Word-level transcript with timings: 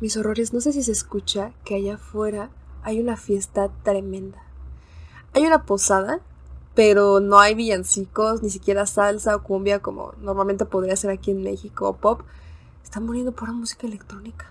Mis 0.00 0.16
horrores, 0.16 0.54
no 0.54 0.62
sé 0.62 0.72
si 0.72 0.82
se 0.82 0.92
escucha 0.92 1.52
que 1.66 1.74
allá 1.74 1.96
afuera 1.96 2.48
hay 2.82 2.98
una 2.98 3.18
fiesta 3.18 3.68
tremenda. 3.82 4.42
Hay 5.34 5.44
una 5.44 5.66
posada, 5.66 6.20
pero 6.74 7.20
no 7.20 7.38
hay 7.38 7.54
villancicos, 7.54 8.42
ni 8.42 8.48
siquiera 8.48 8.86
salsa 8.86 9.36
o 9.36 9.42
cumbia 9.42 9.80
como 9.80 10.14
normalmente 10.22 10.64
podría 10.64 10.96
ser 10.96 11.10
aquí 11.10 11.30
en 11.32 11.42
México 11.42 11.90
o 11.90 11.96
pop. 11.98 12.22
Están 12.82 13.04
muriendo 13.04 13.32
por 13.32 13.52
música 13.52 13.86
electrónica. 13.86 14.50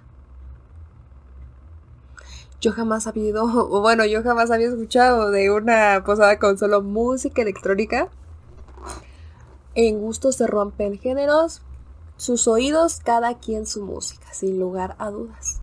Yo 2.62 2.72
jamás 2.72 3.08
había 3.08 3.34
o 3.44 3.82
bueno, 3.82 4.06
yo 4.06 4.22
jamás 4.22 4.52
había 4.52 4.68
escuchado 4.68 5.32
de 5.32 5.50
una 5.50 6.04
posada 6.06 6.38
con 6.38 6.60
solo 6.60 6.84
música 6.84 7.42
electrónica. 7.42 8.10
En 9.74 10.02
gustos 10.02 10.36
se 10.36 10.46
rompen 10.46 11.00
géneros, 11.00 11.64
sus 12.20 12.50
oídos 12.50 13.00
cada 13.02 13.38
quien 13.40 13.66
su 13.66 13.82
música, 13.86 14.34
sin 14.34 14.60
lugar 14.60 14.96
a 15.00 15.10
dudas. 15.10 15.62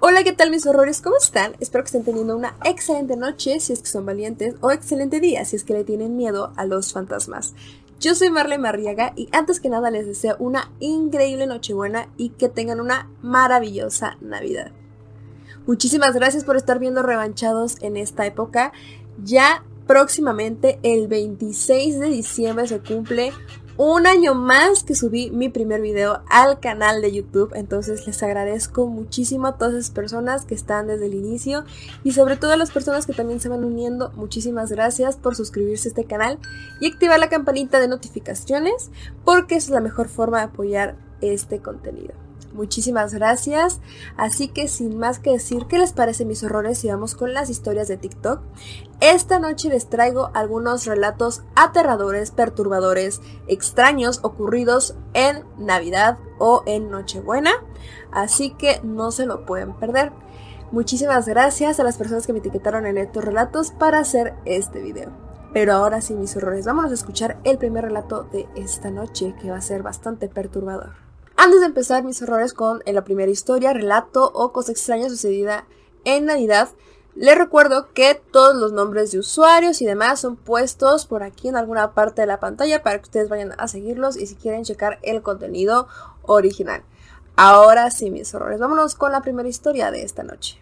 Hola, 0.00 0.22
¿qué 0.22 0.34
tal 0.34 0.50
mis 0.50 0.66
horrores? 0.66 1.00
¿Cómo 1.00 1.16
están? 1.16 1.56
Espero 1.58 1.82
que 1.84 1.86
estén 1.86 2.04
teniendo 2.04 2.36
una 2.36 2.56
excelente 2.64 3.16
noche 3.16 3.58
si 3.58 3.72
es 3.72 3.80
que 3.80 3.88
son 3.88 4.04
valientes 4.04 4.54
o 4.60 4.70
excelente 4.70 5.18
día 5.18 5.46
si 5.46 5.56
es 5.56 5.64
que 5.64 5.72
le 5.72 5.84
tienen 5.84 6.14
miedo 6.14 6.52
a 6.56 6.66
los 6.66 6.92
fantasmas. 6.92 7.54
Yo 7.98 8.14
soy 8.14 8.28
Marle 8.28 8.58
Marriaga 8.58 9.14
y 9.16 9.28
antes 9.32 9.58
que 9.58 9.70
nada 9.70 9.90
les 9.90 10.06
deseo 10.06 10.36
una 10.38 10.70
increíble 10.80 11.46
Nochebuena 11.46 12.10
y 12.18 12.30
que 12.30 12.50
tengan 12.50 12.80
una 12.80 13.10
maravillosa 13.22 14.18
Navidad. 14.20 14.70
Muchísimas 15.66 16.14
gracias 16.14 16.44
por 16.44 16.56
estar 16.56 16.78
viendo 16.78 17.02
revanchados 17.02 17.80
en 17.80 17.96
esta 17.96 18.26
época. 18.26 18.72
Ya 19.24 19.64
próximamente 19.86 20.78
el 20.82 21.08
26 21.08 21.98
de 21.98 22.08
diciembre 22.08 22.68
se 22.68 22.80
cumple 22.80 23.32
un 23.78 24.06
año 24.06 24.34
más 24.34 24.84
que 24.84 24.94
subí 24.94 25.30
mi 25.30 25.48
primer 25.48 25.80
video 25.80 26.22
al 26.30 26.60
canal 26.60 27.02
de 27.02 27.12
YouTube. 27.12 27.52
Entonces 27.54 28.06
les 28.06 28.22
agradezco 28.22 28.86
muchísimo 28.86 29.46
a 29.46 29.58
todas 29.58 29.74
esas 29.74 29.90
personas 29.90 30.44
que 30.44 30.54
están 30.54 30.86
desde 30.86 31.06
el 31.06 31.14
inicio 31.14 31.64
y 32.02 32.12
sobre 32.12 32.36
todo 32.36 32.52
a 32.52 32.56
las 32.56 32.70
personas 32.70 33.06
que 33.06 33.12
también 33.12 33.40
se 33.40 33.48
van 33.48 33.64
uniendo. 33.64 34.12
Muchísimas 34.16 34.70
gracias 34.70 35.16
por 35.16 35.36
suscribirse 35.36 35.88
a 35.88 35.90
este 35.90 36.04
canal 36.04 36.38
y 36.80 36.90
activar 36.90 37.18
la 37.18 37.28
campanita 37.28 37.80
de 37.80 37.88
notificaciones 37.88 38.90
porque 39.24 39.56
es 39.56 39.68
la 39.68 39.80
mejor 39.80 40.08
forma 40.08 40.38
de 40.38 40.44
apoyar 40.44 40.96
este 41.20 41.60
contenido. 41.60 42.25
Muchísimas 42.56 43.12
gracias. 43.12 43.80
Así 44.16 44.48
que 44.48 44.66
sin 44.66 44.98
más 44.98 45.18
que 45.18 45.32
decir, 45.32 45.66
¿qué 45.66 45.78
les 45.78 45.92
parece 45.92 46.24
mis 46.24 46.42
horrores 46.42 46.82
y 46.84 46.88
vamos 46.88 47.14
con 47.14 47.34
las 47.34 47.50
historias 47.50 47.86
de 47.86 47.98
TikTok? 47.98 48.40
Esta 49.00 49.38
noche 49.38 49.68
les 49.68 49.90
traigo 49.90 50.30
algunos 50.32 50.86
relatos 50.86 51.42
aterradores, 51.54 52.30
perturbadores, 52.30 53.20
extraños 53.46 54.20
ocurridos 54.22 54.96
en 55.12 55.44
Navidad 55.58 56.18
o 56.38 56.62
en 56.66 56.90
Nochebuena. 56.90 57.52
Así 58.10 58.50
que 58.50 58.80
no 58.82 59.10
se 59.10 59.26
lo 59.26 59.44
pueden 59.44 59.74
perder. 59.74 60.12
Muchísimas 60.72 61.28
gracias 61.28 61.78
a 61.78 61.84
las 61.84 61.96
personas 61.96 62.26
que 62.26 62.32
me 62.32 62.38
etiquetaron 62.40 62.86
en 62.86 62.96
estos 62.96 63.22
relatos 63.24 63.70
para 63.70 63.98
hacer 63.98 64.34
este 64.46 64.80
video. 64.80 65.12
Pero 65.52 65.74
ahora 65.74 66.00
sí, 66.00 66.14
mis 66.14 66.36
horrores, 66.36 66.66
vámonos 66.66 66.90
a 66.90 66.94
escuchar 66.94 67.38
el 67.44 67.56
primer 67.58 67.84
relato 67.84 68.24
de 68.24 68.48
esta 68.56 68.90
noche 68.90 69.34
que 69.40 69.50
va 69.50 69.58
a 69.58 69.62
ser 69.62 69.82
bastante 69.82 70.28
perturbador. 70.28 71.05
Antes 71.36 71.60
de 71.60 71.66
empezar 71.66 72.02
mis 72.02 72.22
horrores 72.22 72.54
con 72.54 72.82
la 72.86 73.04
primera 73.04 73.30
historia, 73.30 73.74
relato 73.74 74.30
o 74.32 74.52
cosa 74.52 74.72
extraña 74.72 75.08
sucedida 75.08 75.66
en 76.04 76.24
Navidad, 76.24 76.70
les 77.14 77.36
recuerdo 77.36 77.92
que 77.92 78.20
todos 78.30 78.56
los 78.56 78.72
nombres 78.72 79.10
de 79.10 79.18
usuarios 79.18 79.80
y 79.80 79.86
demás 79.86 80.20
son 80.20 80.36
puestos 80.36 81.06
por 81.06 81.22
aquí 81.22 81.48
en 81.48 81.56
alguna 81.56 81.92
parte 81.92 82.22
de 82.22 82.26
la 82.26 82.40
pantalla 82.40 82.82
para 82.82 82.98
que 82.98 83.04
ustedes 83.04 83.28
vayan 83.28 83.52
a 83.58 83.68
seguirlos 83.68 84.16
y 84.16 84.26
si 84.26 84.34
quieren 84.34 84.64
checar 84.64 84.98
el 85.02 85.22
contenido 85.22 85.88
original. 86.22 86.82
Ahora 87.36 87.90
sí, 87.90 88.10
mis 88.10 88.34
horrores, 88.34 88.58
vámonos 88.58 88.94
con 88.94 89.12
la 89.12 89.20
primera 89.20 89.48
historia 89.48 89.90
de 89.90 90.02
esta 90.02 90.22
noche. 90.22 90.58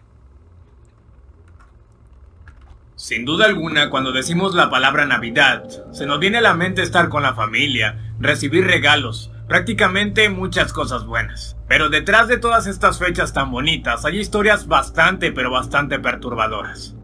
Sin 2.95 3.25
duda 3.25 3.45
alguna, 3.45 3.89
cuando 3.89 4.11
decimos 4.11 4.55
la 4.55 4.69
palabra 4.69 5.05
Navidad, 5.05 5.65
se 5.91 6.05
nos 6.05 6.19
viene 6.19 6.37
a 6.37 6.41
la 6.41 6.53
mente 6.53 6.81
estar 6.81 7.09
con 7.09 7.23
la 7.23 7.33
familia, 7.33 8.13
recibir 8.19 8.65
regalos, 8.65 9.31
prácticamente 9.47 10.29
muchas 10.29 10.73
cosas 10.73 11.05
buenas. 11.05 11.57
Pero 11.67 11.89
detrás 11.89 12.27
de 12.27 12.37
todas 12.37 12.67
estas 12.67 12.99
fechas 12.99 13.33
tan 13.33 13.51
bonitas 13.51 14.05
hay 14.05 14.19
historias 14.19 14.67
bastante 14.67 15.31
pero 15.31 15.51
bastante 15.51 15.99
perturbadoras. 15.99 16.95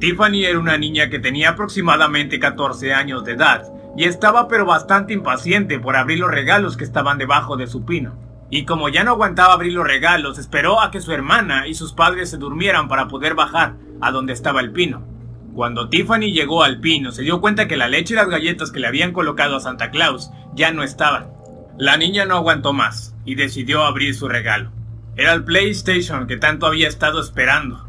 Tiffany 0.00 0.44
era 0.44 0.58
una 0.58 0.78
niña 0.78 1.10
que 1.10 1.18
tenía 1.18 1.50
aproximadamente 1.50 2.38
14 2.38 2.94
años 2.94 3.24
de 3.24 3.32
edad 3.32 3.64
y 3.96 4.04
estaba 4.04 4.46
pero 4.46 4.64
bastante 4.64 5.12
impaciente 5.12 5.80
por 5.80 5.96
abrir 5.96 6.20
los 6.20 6.30
regalos 6.30 6.76
que 6.76 6.84
estaban 6.84 7.18
debajo 7.18 7.56
de 7.56 7.66
su 7.66 7.84
pino. 7.84 8.16
Y 8.50 8.64
como 8.64 8.88
ya 8.88 9.04
no 9.04 9.10
aguantaba 9.12 9.52
abrir 9.52 9.72
los 9.72 9.86
regalos, 9.86 10.38
esperó 10.38 10.80
a 10.80 10.90
que 10.90 11.00
su 11.00 11.12
hermana 11.12 11.66
y 11.66 11.74
sus 11.74 11.92
padres 11.92 12.30
se 12.30 12.38
durmieran 12.38 12.88
para 12.88 13.08
poder 13.08 13.34
bajar 13.34 13.74
a 14.00 14.10
donde 14.10 14.32
estaba 14.32 14.60
el 14.60 14.72
pino. 14.72 15.04
Cuando 15.52 15.88
Tiffany 15.88 16.32
llegó 16.32 16.62
al 16.62 16.80
pino, 16.80 17.10
se 17.10 17.22
dio 17.22 17.40
cuenta 17.40 17.66
que 17.66 17.76
la 17.76 17.88
leche 17.88 18.14
y 18.14 18.16
las 18.16 18.28
galletas 18.28 18.70
que 18.70 18.78
le 18.78 18.86
habían 18.86 19.12
colocado 19.12 19.56
a 19.56 19.60
Santa 19.60 19.90
Claus 19.90 20.30
ya 20.54 20.70
no 20.70 20.84
estaban. 20.84 21.37
La 21.80 21.96
niña 21.96 22.24
no 22.24 22.34
aguantó 22.34 22.72
más 22.72 23.14
y 23.24 23.36
decidió 23.36 23.84
abrir 23.84 24.12
su 24.12 24.28
regalo. 24.28 24.72
Era 25.14 25.32
el 25.32 25.44
PlayStation 25.44 26.26
que 26.26 26.36
tanto 26.36 26.66
había 26.66 26.88
estado 26.88 27.20
esperando. 27.20 27.88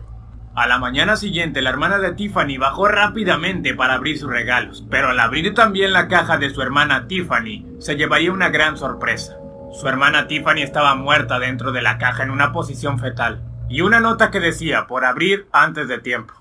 A 0.53 0.67
la 0.67 0.77
mañana 0.77 1.16
siguiente, 1.16 1.63
la 1.63 1.72
hermana 1.72 1.97
de 1.97 2.13
Tiffany 2.13 2.59
bajó 2.59 2.88
rápidamente 2.88 3.73
para 3.73 3.95
abrir 3.95 4.19
sus 4.19 4.29
regalos, 4.29 4.85
pero 4.91 5.09
al 5.09 5.19
abrir 5.19 5.55
también 5.55 5.91
la 5.91 6.07
caja 6.07 6.38
de 6.38 6.51
su 6.51 6.61
hermana 6.61 7.07
Tiffany, 7.07 7.66
se 7.79 7.95
llevaría 7.95 8.31
una 8.31 8.49
gran 8.49 8.78
sorpresa. 8.78 9.38
Su 9.73 9.88
hermana 9.88 10.28
Tiffany 10.28 10.61
estaba 10.61 10.94
muerta 10.94 11.39
dentro 11.39 11.72
de 11.72 11.81
la 11.81 11.97
caja 11.97 12.22
en 12.22 12.29
una 12.29 12.51
posición 12.51 12.99
fetal, 12.99 13.41
y 13.69 13.81
una 13.81 13.99
nota 13.99 14.29
que 14.29 14.39
decía 14.39 14.85
por 14.85 15.03
abrir 15.03 15.47
antes 15.51 15.88
de 15.88 15.97
tiempo. 15.97 16.35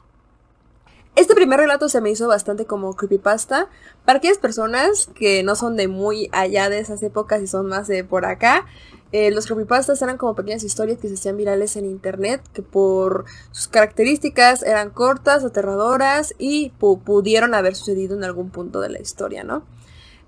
Este 1.18 1.34
primer 1.34 1.58
relato 1.58 1.88
se 1.88 2.00
me 2.00 2.10
hizo 2.10 2.28
bastante 2.28 2.64
como 2.64 2.94
creepypasta. 2.94 3.66
Para 4.04 4.18
aquellas 4.18 4.38
personas 4.38 5.10
que 5.16 5.42
no 5.42 5.56
son 5.56 5.74
de 5.74 5.88
muy 5.88 6.28
allá 6.30 6.70
de 6.70 6.78
esas 6.78 7.02
épocas 7.02 7.42
y 7.42 7.48
son 7.48 7.66
más 7.66 7.88
de 7.88 8.04
por 8.04 8.24
acá, 8.24 8.66
eh, 9.10 9.32
los 9.32 9.46
creepypastas 9.46 10.00
eran 10.00 10.16
como 10.16 10.36
pequeñas 10.36 10.62
historias 10.62 11.00
que 11.00 11.08
se 11.08 11.14
hacían 11.14 11.36
virales 11.36 11.74
en 11.74 11.86
internet, 11.86 12.40
que 12.52 12.62
por 12.62 13.24
sus 13.50 13.66
características 13.66 14.62
eran 14.62 14.90
cortas, 14.90 15.42
aterradoras 15.42 16.36
y 16.38 16.70
pudieron 16.78 17.52
haber 17.52 17.74
sucedido 17.74 18.16
en 18.16 18.22
algún 18.22 18.50
punto 18.50 18.78
de 18.78 18.90
la 18.90 19.00
historia, 19.00 19.42
¿no? 19.42 19.64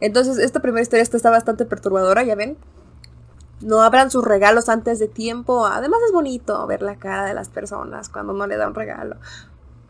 Entonces, 0.00 0.38
esta 0.38 0.58
primera 0.58 0.82
historia 0.82 1.04
está 1.04 1.30
bastante 1.30 1.66
perturbadora, 1.66 2.24
ya 2.24 2.34
ven. 2.34 2.56
No 3.60 3.82
abran 3.82 4.10
sus 4.10 4.24
regalos 4.24 4.68
antes 4.68 4.98
de 4.98 5.06
tiempo. 5.06 5.66
Además 5.66 6.00
es 6.04 6.12
bonito 6.12 6.66
ver 6.66 6.82
la 6.82 6.96
cara 6.96 7.26
de 7.26 7.34
las 7.34 7.48
personas 7.48 8.08
cuando 8.08 8.32
no 8.32 8.48
le 8.48 8.56
dan 8.56 8.70
un 8.70 8.74
regalo. 8.74 9.16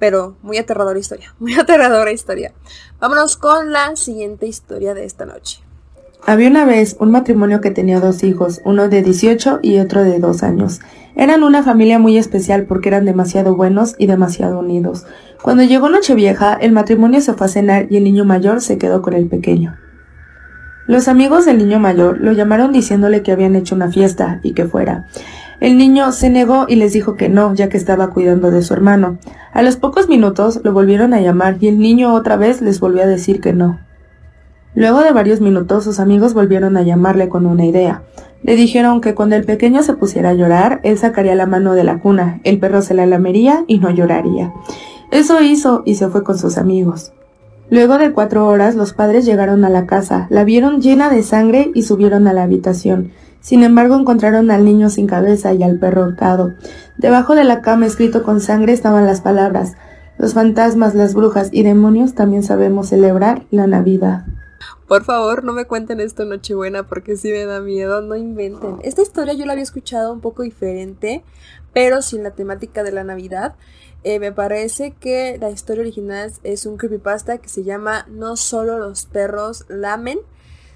Pero 0.01 0.37
muy 0.43 0.59
aterradora 0.59 0.99
historia, 0.99 1.33
muy 1.39 1.55
aterradora 1.55 2.11
historia. 2.11 2.53
Vámonos 2.99 3.37
con 3.37 3.73
la 3.73 3.95
siguiente 3.95 4.49
historia 4.49 4.95
de 4.95 5.05
esta 5.05 5.25
noche. 5.25 5.63
Había 6.27 6.49
una 6.49 6.65
vez 6.65 6.97
un 6.99 7.13
matrimonio 7.13 7.61
que 7.61 7.71
tenía 7.71 8.01
dos 8.01 8.25
hijos, 8.25 8.61
uno 8.65 8.89
de 8.89 9.03
18 9.03 9.61
y 9.63 9.79
otro 9.79 10.03
de 10.03 10.19
2 10.19 10.43
años. 10.43 10.81
Eran 11.17 11.43
una 11.43 11.63
familia 11.63 11.99
muy 11.99 12.19
especial 12.19 12.65
porque 12.67 12.89
eran 12.89 13.05
demasiado 13.05 13.57
buenos 13.57 13.95
y 13.99 14.07
demasiado 14.07 14.59
unidos. 14.59 15.07
Cuando 15.43 15.63
llegó 15.63 15.89
Nochevieja, 15.89 16.55
el 16.55 16.73
matrimonio 16.73 17.21
se 17.21 17.33
fue 17.33 17.47
a 17.47 17.51
cenar 17.51 17.87
y 17.91 17.97
el 17.97 18.05
niño 18.05 18.25
mayor 18.25 18.61
se 18.61 18.77
quedó 18.77 19.01
con 19.01 19.15
el 19.15 19.29
pequeño. 19.29 19.77
Los 20.87 21.09
amigos 21.09 21.47
del 21.47 21.59
niño 21.59 21.79
mayor 21.79 22.21
lo 22.21 22.33
llamaron 22.33 22.73
diciéndole 22.73 23.23
que 23.23 23.33
habían 23.33 23.55
hecho 23.55 23.75
una 23.75 23.91
fiesta 23.91 24.41
y 24.43 24.55
que 24.55 24.67
fuera. 24.67 25.07
El 25.61 25.77
niño 25.77 26.11
se 26.13 26.31
negó 26.31 26.65
y 26.69 26.77
les 26.77 26.95
dijo 26.95 27.15
que 27.15 27.29
no, 27.29 27.55
ya 27.55 27.69
que 27.69 27.77
estaba 27.77 28.09
cuidando 28.11 28.51
de 28.51 28.63
su 28.63 28.73
hermano. 28.73 29.19
A 29.53 29.61
los 29.61 29.77
pocos 29.77 30.09
minutos 30.09 30.61
lo 30.65 30.73
volvieron 30.73 31.13
a 31.13 31.21
llamar 31.21 31.59
y 31.61 31.69
el 31.69 31.79
niño 31.79 32.15
otra 32.15 32.37
vez 32.37 32.63
les 32.63 32.81
volvió 32.81 33.03
a 33.03 33.07
decir 33.07 33.41
que 33.43 33.53
no. 33.53 33.79
Luego 34.75 35.01
de 35.01 35.13
varios 35.13 35.41
minutos 35.41 35.85
sus 35.85 36.01
amigos 36.01 36.33
volvieron 36.33 36.77
a 36.77 36.83
llamarle 36.83 37.29
con 37.29 37.45
una 37.45 37.67
idea. 37.67 38.03
Le 38.43 38.57
dijeron 38.57 39.03
que 39.03 39.15
cuando 39.15 39.37
el 39.37 39.45
pequeño 39.45 39.83
se 39.83 39.93
pusiera 39.93 40.31
a 40.31 40.35
llorar, 40.35 40.81
él 40.83 40.97
sacaría 40.97 41.35
la 41.35 41.47
mano 41.47 41.75
de 41.75 41.85
la 41.85 41.99
cuna, 41.99 42.41
el 42.45 42.59
perro 42.59 42.81
se 42.81 42.95
la 42.95 43.05
lamería 43.05 43.65
y 43.67 43.79
no 43.79 43.91
lloraría. 43.91 44.55
Eso 45.11 45.43
hizo 45.43 45.83
y 45.85 45.97
se 45.97 46.09
fue 46.09 46.23
con 46.25 46.39
sus 46.39 46.57
amigos. 46.57 47.13
Luego 47.69 47.99
de 47.99 48.13
cuatro 48.13 48.47
horas 48.47 48.77
los 48.77 48.95
padres 48.95 49.27
llegaron 49.27 49.65
a 49.65 49.69
la 49.69 49.87
casa, 49.87 50.27
la 50.31 50.45
vieron 50.45 50.81
llena 50.81 51.11
de 51.11 51.23
sangre 51.23 51.71
y 51.75 51.83
subieron 51.83 52.27
a 52.29 52.33
la 52.33 52.45
habitación. 52.45 53.11
Sin 53.41 53.63
embargo, 53.63 53.97
encontraron 53.97 54.51
al 54.51 54.65
niño 54.65 54.91
sin 54.91 55.07
cabeza 55.07 55.55
y 55.55 55.63
al 55.63 55.79
perro 55.79 56.05
ahorcado. 56.05 56.55
Debajo 56.99 57.35
de 57.35 57.45
la 57.45 57.63
cama, 57.63 57.87
escrito 57.87 58.23
con 58.23 58.41
sangre, 58.41 58.73
estaban 58.73 59.07
las 59.07 59.21
palabras 59.21 59.77
Los 60.19 60.35
fantasmas, 60.35 60.95
las 60.95 61.15
brujas 61.15 61.49
y 61.51 61.63
demonios 61.63 62.15
también 62.15 62.43
sabemos 62.43 62.89
celebrar 62.89 63.47
la 63.51 63.67
Navidad. 63.67 64.27
Por 64.87 65.05
favor, 65.05 65.45
no 65.45 65.53
me 65.53 65.65
cuenten 65.67 66.01
esto 66.01 66.25
Nochebuena 66.25 66.83
porque 66.83 67.17
si 67.17 67.31
me 67.31 67.45
da 67.45 67.61
miedo, 67.61 68.03
no 68.03 68.17
inventen. 68.17 68.79
Esta 68.83 69.03
historia 69.03 69.35
yo 69.35 69.47
la 69.47 69.53
había 69.53 69.63
escuchado 69.63 70.13
un 70.13 70.21
poco 70.21 70.43
diferente, 70.43 71.23
pero 71.73 72.03
sin 72.03 72.23
la 72.23 72.33
temática 72.33 72.83
de 72.83 72.93
la 72.93 73.05
Navidad. 73.05 73.55
Eh, 74.03 74.19
me 74.19 74.33
parece 74.33 74.93
que 74.93 75.39
la 75.39 75.51
historia 75.51 75.83
original 75.83 76.33
es 76.43 76.67
un 76.67 76.77
creepypasta 76.77 77.39
que 77.39 77.49
se 77.49 77.65
llama 77.65 78.07
No 78.11 78.37
solo 78.37 78.79
los 78.79 79.07
perros 79.07 79.65
lamen. 79.69 80.19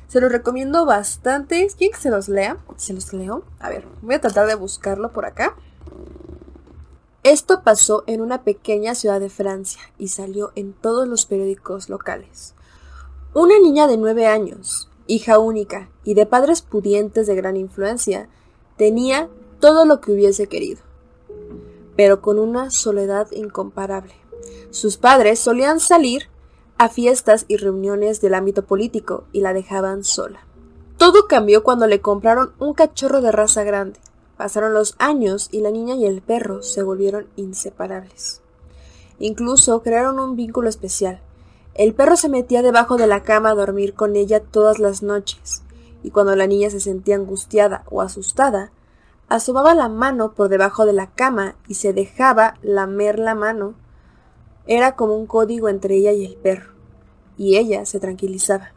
Se 0.09 0.21
los 0.21 0.31
recomiendo 0.31 0.87
bastante. 0.87 1.69
¿Quieren 1.77 1.95
que 1.95 2.03
se 2.03 2.11
los 2.11 2.29
lea? 2.29 2.59
¿Se 2.77 2.93
los 2.93 3.13
leo? 3.13 3.45
A 3.59 3.69
ver, 3.69 3.87
voy 4.03 4.15
a 4.15 4.21
tratar 4.21 4.47
de 4.47 4.55
buscarlo 4.55 5.13
por 5.13 5.25
acá. 5.25 5.57
Esto 7.23 7.63
pasó 7.63 8.05
en 8.07 8.21
una 8.21 8.43
pequeña 8.43 8.95
ciudad 8.95 9.19
de 9.19 9.31
Francia 9.31 9.81
y 9.99 10.09
salió 10.09 10.53
en 10.57 10.75
todos 10.75 11.09
los 11.09 11.25
periódicos 11.25 11.89
locales. 11.89 12.55
Una 13.33 13.59
niña 13.59 13.87
de 13.87 13.97
nueve 13.97 14.27
años, 14.27 14.91
hija 15.07 15.39
única 15.39 15.89
y 16.05 16.15
de 16.15 16.27
padres 16.27 16.61
pudientes 16.61 17.27
de 17.27 17.35
gran 17.35 17.57
influencia, 17.57 18.29
tenía 18.77 19.29
todo 19.59 19.87
lo 19.87 20.01
que 20.01 20.13
hubiese 20.13 20.49
querido, 20.49 20.83
pero 21.97 22.21
con 22.21 22.39
una 22.39 22.71
soledad 22.71 23.29
incomparable. 23.33 24.15
Sus 24.71 24.99
padres 24.99 25.39
solían 25.39 25.81
salir 25.81 26.29
a 26.79 26.89
fiestas 26.89 27.45
y 27.49 27.57
reuniones 27.57 28.21
del 28.21 28.35
ámbito 28.35 28.65
político 28.65 29.25
y 29.33 29.41
la 29.41 29.53
dejaban 29.53 30.05
sola. 30.05 30.41
Todo 30.97 31.27
cambió 31.27 31.63
cuando 31.63 31.87
le 31.87 32.01
compraron 32.01 32.53
un 32.59 32.75
cachorro 32.75 33.21
de 33.21 33.33
raza 33.33 33.65
grande. 33.65 33.99
Pasaron 34.37 34.75
los 34.75 34.95
años 34.99 35.49
y 35.53 35.61
la 35.61 35.71
niña 35.71 35.95
y 35.95 36.07
el 36.07 36.23
perro 36.23 36.63
se 36.63 36.83
volvieron 36.83 37.27
inseparables. 37.37 38.41
Incluso 39.19 39.83
crearon 39.83 40.19
un 40.19 40.37
vínculo 40.37 40.69
especial. 40.69 41.21
El 41.75 41.95
perro 41.95 42.17
se 42.17 42.29
metía 42.29 42.63
debajo 42.63 42.97
de 42.97 43.07
la 43.07 43.23
cama 43.23 43.51
a 43.51 43.55
dormir 43.55 43.95
con 43.95 44.17
ella 44.17 44.41
todas 44.41 44.79
las 44.79 45.03
noches, 45.03 45.63
y 46.03 46.11
cuando 46.11 46.37
la 46.37 46.47
niña 46.47 46.71
se 46.71 46.81
sentía 46.81 47.17
angustiada 47.17 47.85
o 47.91 48.01
asustada, 48.01 48.71
asomaba 49.29 49.75
la 49.75 49.89
mano 49.89 50.35
por 50.35 50.49
debajo 50.49 50.87
de 50.87 50.93
la 50.93 51.11
cama 51.11 51.57
y 51.67 51.75
se 51.75 51.93
dejaba 51.93 52.55
lamer 52.63 53.19
la 53.19 53.35
mano. 53.35 53.75
Era 54.67 54.97
como 54.97 55.17
un 55.17 55.27
código 55.27 55.69
entre 55.69 55.97
ella 55.97 56.13
y 56.13 56.25
el 56.25 56.37
perro, 56.37 56.73
y 57.37 57.57
ella 57.57 57.85
se 57.85 58.01
tranquilizaba. 58.01 58.73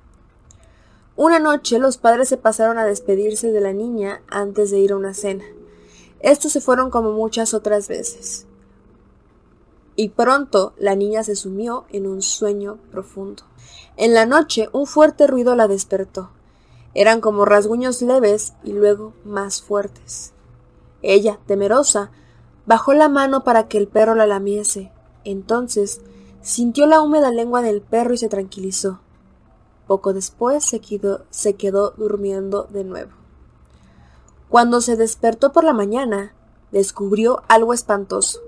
Una 1.15 1.39
noche 1.39 1.79
los 1.79 1.97
padres 1.97 2.29
se 2.29 2.37
pasaron 2.37 2.77
a 2.77 2.85
despedirse 2.85 3.51
de 3.51 3.61
la 3.61 3.73
niña 3.73 4.21
antes 4.27 4.69
de 4.69 4.79
ir 4.79 4.91
a 4.91 4.97
una 4.97 5.13
cena. 5.13 5.45
Estos 6.19 6.51
se 6.51 6.61
fueron 6.61 6.91
como 6.91 7.11
muchas 7.11 7.53
otras 7.53 7.87
veces. 7.87 8.45
Y 9.95 10.09
pronto 10.09 10.73
la 10.77 10.95
niña 10.95 11.23
se 11.23 11.35
sumió 11.35 11.85
en 11.89 12.05
un 12.05 12.21
sueño 12.21 12.77
profundo. 12.91 13.43
En 13.95 14.13
la 14.13 14.27
noche 14.27 14.69
un 14.73 14.85
fuerte 14.85 15.25
ruido 15.25 15.55
la 15.55 15.67
despertó. 15.67 16.29
Eran 16.93 17.19
como 17.19 17.45
rasguños 17.45 18.03
leves 18.03 18.53
y 18.63 18.73
luego 18.73 19.13
más 19.25 19.63
fuertes. 19.63 20.33
Ella, 21.01 21.39
temerosa, 21.47 22.11
bajó 22.67 22.93
la 22.93 23.09
mano 23.09 23.43
para 23.43 23.67
que 23.67 23.79
el 23.79 23.87
perro 23.87 24.13
la 24.13 24.27
lamiese. 24.27 24.91
Entonces 25.27 25.99
sintió 26.41 26.85
la 26.85 27.01
húmeda 27.01 27.31
lengua 27.31 27.61
del 27.61 27.81
perro 27.81 28.13
y 28.13 28.17
se 28.17 28.29
tranquilizó. 28.29 29.01
Poco 29.85 30.13
después 30.13 30.63
se 30.63 30.79
quedó, 30.79 31.93
durmiendo 31.97 32.63
de 32.69 32.85
nuevo. 32.85 33.11
Cuando 34.47 34.79
se 34.79 34.95
despertó 34.95 35.51
por 35.51 35.65
la 35.65 35.73
mañana, 35.73 36.33
descubrió 36.71 37.43
algo 37.49 37.73
espantoso. 37.73 38.39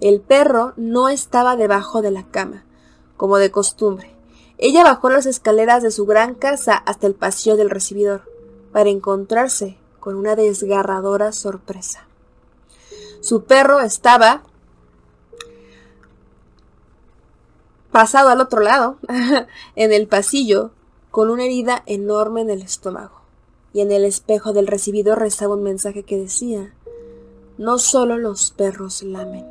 El 0.00 0.20
perro 0.20 0.74
no 0.76 1.08
estaba 1.08 1.56
debajo 1.56 2.02
de 2.02 2.12
la 2.12 2.24
cama, 2.28 2.64
como 3.16 3.38
de 3.38 3.50
costumbre. 3.50 4.14
Ella 4.58 4.84
bajó 4.84 5.10
las 5.10 5.26
escaleras 5.26 5.82
de 5.82 5.90
su 5.90 6.06
gran 6.06 6.36
casa 6.36 6.76
hasta 6.76 7.08
el 7.08 7.16
pasillo 7.16 7.56
del 7.56 7.68
recibidor, 7.68 8.22
para 8.70 8.90
encontrarse 8.90 9.76
con 9.98 10.14
una 10.14 10.36
desgarradora 10.36 11.32
sorpresa. 11.32 12.06
Su 13.20 13.42
perro 13.42 13.80
estaba 13.80 14.44
pasado 17.92 18.30
al 18.30 18.40
otro 18.40 18.60
lado, 18.60 18.96
en 19.76 19.92
el 19.92 20.08
pasillo, 20.08 20.72
con 21.10 21.30
una 21.30 21.44
herida 21.44 21.82
enorme 21.86 22.40
en 22.40 22.50
el 22.50 22.62
estómago. 22.62 23.20
Y 23.74 23.80
en 23.80 23.92
el 23.92 24.04
espejo 24.04 24.52
del 24.52 24.66
recibidor 24.66 25.18
rezaba 25.18 25.54
un 25.54 25.62
mensaje 25.62 26.02
que 26.02 26.18
decía, 26.18 26.74
no 27.58 27.78
solo 27.78 28.18
los 28.18 28.50
perros 28.50 29.02
lamen. 29.02 29.46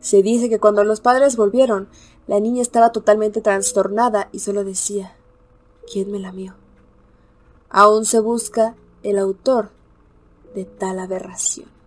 Se 0.00 0.22
dice 0.22 0.48
que 0.48 0.58
cuando 0.58 0.82
los 0.84 1.00
padres 1.00 1.36
volvieron, 1.36 1.88
la 2.26 2.40
niña 2.40 2.62
estaba 2.62 2.92
totalmente 2.92 3.40
trastornada 3.40 4.28
y 4.32 4.40
solo 4.40 4.64
decía, 4.64 5.14
¿quién 5.90 6.10
me 6.10 6.18
lamió? 6.18 6.54
Aún 7.68 8.04
se 8.04 8.20
busca 8.20 8.74
el 9.02 9.18
autor 9.18 9.70
de 10.54 10.64
tal 10.64 10.98
aberración. 10.98 11.79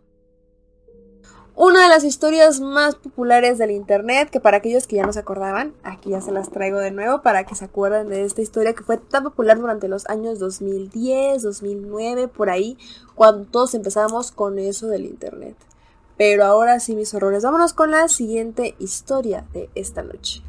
Una 1.55 1.83
de 1.83 1.89
las 1.89 2.03
historias 2.03 2.59
más 2.61 2.95
populares 2.95 3.59
del 3.59 3.69
Internet, 3.69 4.31
que 4.31 4.39
para 4.39 4.57
aquellos 4.57 4.87
que 4.87 4.95
ya 4.95 5.05
no 5.05 5.13
se 5.13 5.19
acordaban, 5.19 5.75
aquí 5.83 6.09
ya 6.09 6.19
se 6.19 6.31
las 6.31 6.49
traigo 6.49 6.79
de 6.79 6.89
nuevo 6.89 7.21
para 7.21 7.45
que 7.45 7.53
se 7.53 7.65
acuerden 7.65 8.09
de 8.09 8.23
esta 8.23 8.41
historia 8.41 8.73
que 8.73 8.83
fue 8.83 8.97
tan 8.97 9.23
popular 9.23 9.59
durante 9.59 9.87
los 9.87 10.09
años 10.09 10.39
2010, 10.39 11.43
2009, 11.43 12.27
por 12.27 12.49
ahí, 12.49 12.75
cuando 13.13 13.45
todos 13.45 13.75
empezamos 13.75 14.31
con 14.31 14.57
eso 14.57 14.87
del 14.87 15.05
Internet. 15.05 15.55
Pero 16.17 16.43
ahora 16.43 16.79
sí, 16.79 16.95
mis 16.95 17.13
horrores, 17.13 17.43
vámonos 17.43 17.73
con 17.73 17.91
la 17.91 18.07
siguiente 18.07 18.73
historia 18.79 19.45
de 19.53 19.69
esta 19.75 20.01
noche. 20.01 20.41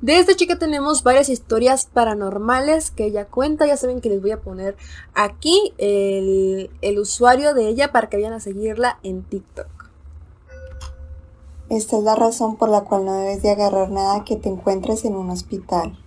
De 0.00 0.18
esta 0.18 0.34
chica 0.34 0.58
tenemos 0.58 1.04
varias 1.04 1.28
historias 1.28 1.86
paranormales 1.86 2.90
que 2.90 3.04
ella 3.04 3.26
cuenta. 3.26 3.66
Ya 3.66 3.76
saben 3.76 4.00
que 4.00 4.08
les 4.08 4.20
voy 4.20 4.32
a 4.32 4.40
poner 4.40 4.76
aquí 5.14 5.72
el, 5.78 6.70
el 6.82 6.98
usuario 6.98 7.54
de 7.54 7.68
ella 7.68 7.92
para 7.92 8.08
que 8.08 8.16
vayan 8.16 8.32
a 8.32 8.40
seguirla 8.40 8.98
en 9.04 9.22
TikTok. 9.22 9.77
Esta 11.70 11.98
es 11.98 12.02
la 12.02 12.14
razón 12.14 12.56
por 12.56 12.70
la 12.70 12.84
cual 12.84 13.04
no 13.04 13.12
debes 13.12 13.42
de 13.42 13.50
agarrar 13.50 13.90
nada 13.90 14.24
que 14.24 14.36
te 14.36 14.48
encuentres 14.48 15.04
en 15.04 15.14
un 15.14 15.28
hospital. 15.28 15.98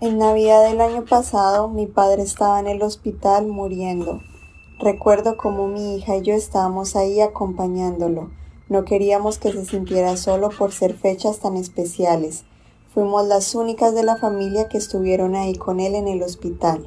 En 0.00 0.16
Navidad 0.16 0.62
del 0.62 0.80
año 0.80 1.04
pasado 1.06 1.66
mi 1.66 1.86
padre 1.86 2.22
estaba 2.22 2.60
en 2.60 2.68
el 2.68 2.82
hospital 2.82 3.48
muriendo. 3.48 4.20
Recuerdo 4.78 5.36
cómo 5.36 5.66
mi 5.66 5.96
hija 5.96 6.16
y 6.16 6.22
yo 6.22 6.34
estábamos 6.34 6.94
ahí 6.94 7.20
acompañándolo. 7.20 8.30
No 8.68 8.84
queríamos 8.84 9.38
que 9.38 9.50
se 9.50 9.64
sintiera 9.64 10.16
solo 10.16 10.50
por 10.50 10.70
ser 10.70 10.94
fechas 10.94 11.40
tan 11.40 11.56
especiales. 11.56 12.44
Fuimos 12.94 13.26
las 13.26 13.56
únicas 13.56 13.96
de 13.96 14.04
la 14.04 14.18
familia 14.18 14.68
que 14.68 14.78
estuvieron 14.78 15.34
ahí 15.34 15.56
con 15.56 15.80
él 15.80 15.96
en 15.96 16.06
el 16.06 16.22
hospital. 16.22 16.86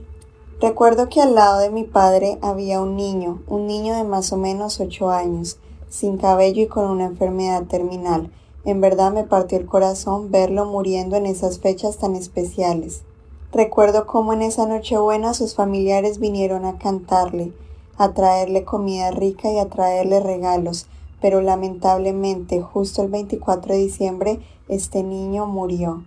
Recuerdo 0.62 1.10
que 1.10 1.20
al 1.20 1.36
lado 1.36 1.60
de 1.60 1.70
mi 1.70 1.84
padre 1.84 2.40
había 2.42 2.80
un 2.80 2.96
niño, 2.96 3.44
un 3.48 3.68
niño 3.68 3.94
de 3.94 4.06
más 4.06 4.32
o 4.32 4.38
menos 4.38 4.80
ocho 4.80 5.10
años 5.10 5.60
sin 5.92 6.18
cabello 6.18 6.64
y 6.64 6.68
con 6.68 6.90
una 6.90 7.06
enfermedad 7.06 7.64
terminal. 7.64 8.32
En 8.64 8.80
verdad 8.80 9.12
me 9.12 9.26
partió 9.26 9.58
el 9.58 9.66
corazón 9.66 10.32
verlo 10.32 10.66
muriendo 10.66 11.18
en 11.18 11.26
esas 11.26 11.60
fechas 11.60 11.98
tan 11.98 12.16
especiales. 12.16 13.04
Recuerdo 13.52 14.08
cómo 14.08 14.32
en 14.32 14.42
esa 14.42 14.66
Nochebuena 14.66 15.34
sus 15.34 15.56
familiares 15.56 16.20
vinieron 16.20 16.64
a 16.64 16.78
cantarle, 16.78 17.52
a 17.98 18.14
traerle 18.14 18.64
comida 18.64 19.12
rica 19.12 19.52
y 19.52 19.60
a 19.60 19.68
traerle 19.68 20.22
regalos, 20.22 20.88
pero 21.20 21.42
lamentablemente 21.42 22.62
justo 22.62 23.02
el 23.02 23.10
24 23.10 23.74
de 23.74 23.80
diciembre 23.80 24.40
este 24.70 25.04
niño 25.04 25.46
murió. 25.46 26.06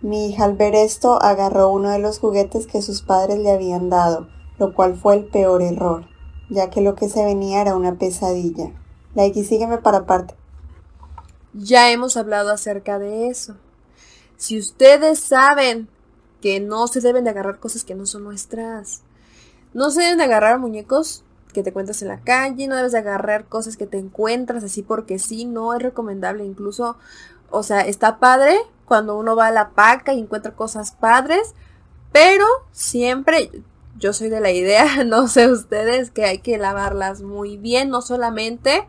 Mi 0.00 0.26
hija 0.26 0.44
al 0.44 0.54
ver 0.54 0.76
esto 0.76 1.20
agarró 1.20 1.72
uno 1.72 1.90
de 1.90 1.98
los 1.98 2.20
juguetes 2.20 2.68
que 2.68 2.82
sus 2.82 3.02
padres 3.02 3.38
le 3.40 3.50
habían 3.50 3.90
dado, 3.90 4.28
lo 4.58 4.74
cual 4.74 4.94
fue 4.94 5.16
el 5.16 5.24
peor 5.24 5.62
error, 5.62 6.06
ya 6.50 6.70
que 6.70 6.80
lo 6.80 6.94
que 6.94 7.08
se 7.08 7.24
venía 7.24 7.60
era 7.62 7.74
una 7.74 7.96
pesadilla. 7.96 8.70
Like 9.14 9.44
sígueme 9.44 9.78
para 9.78 10.06
parte. 10.06 10.34
Ya 11.52 11.90
hemos 11.90 12.16
hablado 12.16 12.50
acerca 12.50 12.98
de 12.98 13.28
eso. 13.28 13.56
Si 14.36 14.58
ustedes 14.58 15.20
saben 15.20 15.88
que 16.40 16.60
no 16.60 16.88
se 16.88 17.00
deben 17.00 17.24
de 17.24 17.30
agarrar 17.30 17.60
cosas 17.60 17.84
que 17.84 17.94
no 17.94 18.06
son 18.06 18.24
nuestras, 18.24 19.02
no 19.72 19.90
se 19.90 20.00
deben 20.00 20.18
de 20.18 20.24
agarrar 20.24 20.58
muñecos 20.58 21.22
que 21.52 21.62
te 21.62 21.72
cuentas 21.72 22.02
en 22.02 22.08
la 22.08 22.20
calle, 22.20 22.66
no 22.66 22.74
debes 22.74 22.92
de 22.92 22.98
agarrar 22.98 23.46
cosas 23.46 23.76
que 23.76 23.86
te 23.86 23.98
encuentras 23.98 24.64
así 24.64 24.82
porque 24.82 25.20
sí, 25.20 25.44
no 25.44 25.72
es 25.74 25.80
recomendable. 25.80 26.44
Incluso, 26.44 26.96
o 27.50 27.62
sea, 27.62 27.82
está 27.82 28.18
padre 28.18 28.58
cuando 28.84 29.16
uno 29.16 29.36
va 29.36 29.46
a 29.46 29.52
la 29.52 29.70
paca 29.70 30.12
y 30.12 30.20
encuentra 30.20 30.56
cosas 30.56 30.90
padres, 30.90 31.54
pero 32.10 32.44
siempre, 32.72 33.50
yo 33.96 34.12
soy 34.12 34.28
de 34.28 34.40
la 34.40 34.50
idea, 34.50 35.04
no 35.06 35.28
sé 35.28 35.48
ustedes, 35.48 36.10
que 36.10 36.24
hay 36.24 36.38
que 36.38 36.58
lavarlas 36.58 37.22
muy 37.22 37.56
bien, 37.56 37.90
no 37.90 38.02
solamente 38.02 38.88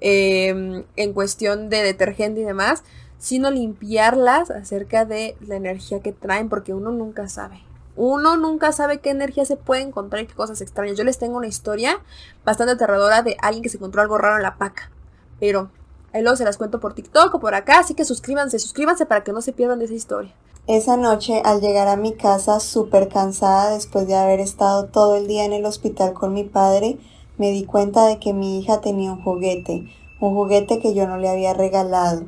Em, 0.00 0.84
en 0.94 1.12
cuestión 1.12 1.70
de 1.70 1.82
detergente 1.82 2.40
y 2.40 2.44
demás, 2.44 2.84
sino 3.18 3.50
limpiarlas 3.50 4.50
acerca 4.50 5.04
de 5.04 5.36
la 5.40 5.56
energía 5.56 6.00
que 6.00 6.12
traen, 6.12 6.48
porque 6.48 6.72
uno 6.72 6.92
nunca 6.92 7.28
sabe. 7.28 7.62
Uno 7.96 8.36
nunca 8.36 8.70
sabe 8.70 9.00
qué 9.00 9.10
energía 9.10 9.44
se 9.44 9.56
puede 9.56 9.82
encontrar 9.82 10.22
y 10.22 10.26
qué 10.28 10.34
cosas 10.34 10.60
extrañas. 10.60 10.96
Yo 10.96 11.02
les 11.02 11.18
tengo 11.18 11.36
una 11.36 11.48
historia 11.48 11.98
bastante 12.44 12.74
aterradora 12.74 13.22
de 13.22 13.36
alguien 13.42 13.64
que 13.64 13.68
se 13.68 13.76
encontró 13.76 14.00
algo 14.02 14.18
raro 14.18 14.36
en 14.36 14.44
la 14.44 14.56
paca. 14.56 14.92
Pero 15.40 15.70
ahí 16.12 16.22
luego 16.22 16.36
se 16.36 16.44
las 16.44 16.58
cuento 16.58 16.78
por 16.78 16.94
TikTok 16.94 17.34
o 17.34 17.40
por 17.40 17.54
acá, 17.54 17.80
así 17.80 17.94
que 17.94 18.04
suscríbanse, 18.04 18.60
suscríbanse 18.60 19.04
para 19.04 19.24
que 19.24 19.32
no 19.32 19.42
se 19.42 19.52
pierdan 19.52 19.80
de 19.80 19.86
esa 19.86 19.94
historia. 19.94 20.32
Esa 20.68 20.96
noche, 20.96 21.42
al 21.44 21.60
llegar 21.60 21.88
a 21.88 21.96
mi 21.96 22.12
casa 22.12 22.60
súper 22.60 23.08
cansada 23.08 23.70
después 23.70 24.06
de 24.06 24.14
haber 24.14 24.38
estado 24.38 24.84
todo 24.84 25.16
el 25.16 25.26
día 25.26 25.44
en 25.44 25.52
el 25.52 25.64
hospital 25.64 26.12
con 26.12 26.34
mi 26.34 26.44
padre, 26.44 26.98
me 27.38 27.50
di 27.50 27.64
cuenta 27.64 28.06
de 28.06 28.18
que 28.18 28.32
mi 28.32 28.58
hija 28.58 28.80
tenía 28.80 29.12
un 29.12 29.22
juguete, 29.22 29.86
un 30.20 30.34
juguete 30.34 30.80
que 30.80 30.94
yo 30.94 31.06
no 31.06 31.16
le 31.16 31.28
había 31.28 31.54
regalado. 31.54 32.26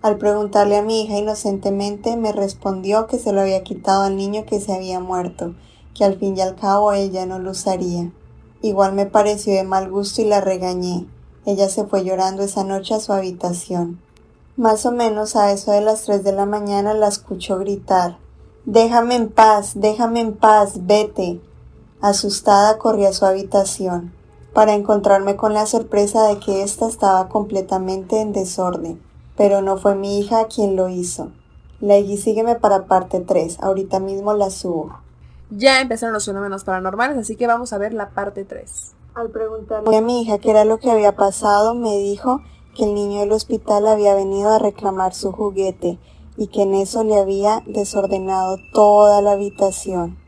Al 0.00 0.18
preguntarle 0.18 0.76
a 0.78 0.82
mi 0.82 1.02
hija 1.02 1.18
inocentemente, 1.18 2.16
me 2.16 2.32
respondió 2.32 3.06
que 3.06 3.18
se 3.18 3.32
lo 3.32 3.40
había 3.40 3.62
quitado 3.62 4.02
al 4.02 4.16
niño 4.16 4.44
que 4.46 4.60
se 4.60 4.72
había 4.72 4.98
muerto, 5.00 5.54
que 5.94 6.04
al 6.04 6.18
fin 6.18 6.36
y 6.36 6.40
al 6.40 6.56
cabo 6.56 6.92
ella 6.92 7.26
no 7.26 7.38
lo 7.38 7.50
usaría. 7.50 8.12
Igual 8.62 8.94
me 8.94 9.06
pareció 9.06 9.54
de 9.54 9.64
mal 9.64 9.90
gusto 9.90 10.22
y 10.22 10.24
la 10.24 10.40
regañé. 10.40 11.06
Ella 11.44 11.68
se 11.68 11.84
fue 11.84 12.04
llorando 12.04 12.42
esa 12.42 12.64
noche 12.64 12.94
a 12.94 13.00
su 13.00 13.12
habitación. 13.12 14.00
Más 14.56 14.86
o 14.86 14.92
menos 14.92 15.34
a 15.34 15.50
eso 15.50 15.72
de 15.72 15.80
las 15.80 16.02
tres 16.02 16.22
de 16.22 16.32
la 16.32 16.46
mañana 16.46 16.94
la 16.94 17.08
escucho 17.08 17.58
gritar. 17.58 18.18
Déjame 18.64 19.16
en 19.16 19.28
paz, 19.28 19.72
déjame 19.74 20.20
en 20.20 20.36
paz, 20.36 20.86
vete. 20.86 21.40
Asustada 22.00 22.78
corrí 22.78 23.06
a 23.06 23.12
su 23.12 23.24
habitación, 23.24 24.12
para 24.52 24.74
encontrarme 24.74 25.36
con 25.36 25.54
la 25.54 25.66
sorpresa 25.66 26.28
de 26.28 26.38
que 26.38 26.62
ésta 26.62 26.88
estaba 26.88 27.28
completamente 27.28 28.20
en 28.20 28.32
desorden 28.32 29.00
pero 29.36 29.62
no 29.62 29.76
fue 29.76 29.94
mi 29.94 30.18
hija 30.18 30.46
quien 30.46 30.76
lo 30.76 30.88
hizo. 30.88 31.32
Leggy, 31.80 32.16
sígueme 32.16 32.54
para 32.54 32.86
parte 32.86 33.20
3, 33.20 33.58
ahorita 33.60 33.98
mismo 33.98 34.34
la 34.34 34.50
subo. 34.50 35.00
Ya 35.50 35.80
empezaron 35.80 36.14
los 36.14 36.24
fenómenos 36.24 36.64
paranormales, 36.64 37.18
así 37.18 37.36
que 37.36 37.46
vamos 37.46 37.72
a 37.72 37.78
ver 37.78 37.92
la 37.92 38.10
parte 38.10 38.44
3. 38.44 38.94
Al 39.14 39.30
preguntarle 39.30 39.96
a 39.96 40.00
mi 40.00 40.22
hija 40.22 40.38
qué 40.38 40.50
era 40.50 40.64
lo 40.64 40.78
que 40.78 40.90
había 40.90 41.16
pasado, 41.16 41.74
me 41.74 41.98
dijo 41.98 42.40
que 42.74 42.84
el 42.84 42.94
niño 42.94 43.20
del 43.20 43.32
hospital 43.32 43.86
había 43.86 44.14
venido 44.14 44.50
a 44.50 44.58
reclamar 44.58 45.12
su 45.12 45.32
juguete 45.32 45.98
y 46.36 46.46
que 46.46 46.62
en 46.62 46.74
eso 46.74 47.04
le 47.04 47.18
había 47.18 47.62
desordenado 47.66 48.56
toda 48.72 49.20
la 49.20 49.32
habitación. 49.32 50.21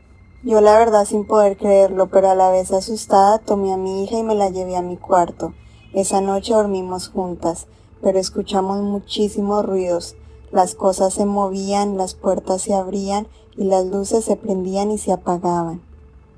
Yo 0.45 0.61
la 0.61 0.77
verdad 0.77 1.05
sin 1.05 1.25
poder 1.25 1.57
creerlo, 1.57 2.07
pero 2.07 2.29
a 2.29 2.35
la 2.35 2.49
vez 2.49 2.71
asustada, 2.71 3.39
tomé 3.39 3.73
a 3.73 3.77
mi 3.77 4.03
hija 4.03 4.17
y 4.17 4.23
me 4.23 4.35
la 4.35 4.49
llevé 4.49 4.77
a 4.77 4.81
mi 4.81 4.95
cuarto. 4.95 5.53
Esa 5.91 6.21
noche 6.21 6.53
dormimos 6.53 7.09
juntas 7.09 7.67
pero 8.05 8.19
escuchamos 8.19 8.81
muchísimos 8.81 9.65
ruidos. 9.65 10.15
Las 10.51 10.75
cosas 10.75 11.15
se 11.15 11.25
movían, 11.25 11.97
las 11.97 12.13
puertas 12.13 12.61
se 12.61 12.75
abrían 12.75 13.27
y 13.57 13.63
las 13.63 13.83
luces 13.87 14.23
se 14.23 14.35
prendían 14.35 14.91
y 14.91 14.99
se 14.99 15.11
apagaban. 15.11 15.81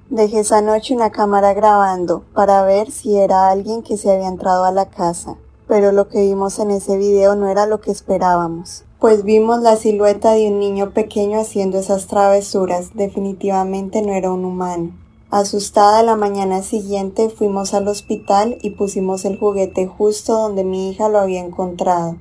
Dejé 0.09 0.39
esa 0.39 0.61
noche 0.61 0.95
una 0.95 1.11
cámara 1.11 1.53
grabando 1.53 2.23
para 2.33 2.63
ver 2.63 2.89
si 2.89 3.17
era 3.17 3.49
alguien 3.49 3.83
que 3.83 3.97
se 3.97 4.09
había 4.09 4.29
entrado 4.29 4.63
a 4.63 4.71
la 4.71 4.89
casa, 4.89 5.35
pero 5.67 5.91
lo 5.91 6.07
que 6.07 6.21
vimos 6.21 6.57
en 6.59 6.71
ese 6.71 6.95
video 6.95 7.35
no 7.35 7.49
era 7.49 7.65
lo 7.65 7.81
que 7.81 7.91
esperábamos, 7.91 8.85
pues 8.99 9.23
vimos 9.23 9.61
la 9.61 9.75
silueta 9.75 10.33
de 10.33 10.47
un 10.47 10.59
niño 10.59 10.89
pequeño 10.89 11.39
haciendo 11.39 11.77
esas 11.77 12.07
travesuras, 12.07 12.95
definitivamente 12.95 14.01
no 14.01 14.13
era 14.13 14.31
un 14.31 14.43
humano. 14.43 14.91
Asustada 15.29 16.01
la 16.01 16.15
mañana 16.15 16.63
siguiente 16.63 17.29
fuimos 17.29 17.75
al 17.75 17.87
hospital 17.89 18.57
y 18.63 18.71
pusimos 18.71 19.23
el 19.25 19.37
juguete 19.37 19.85
justo 19.85 20.33
donde 20.33 20.63
mi 20.63 20.89
hija 20.89 21.09
lo 21.09 21.19
había 21.19 21.41
encontrado. 21.41 22.17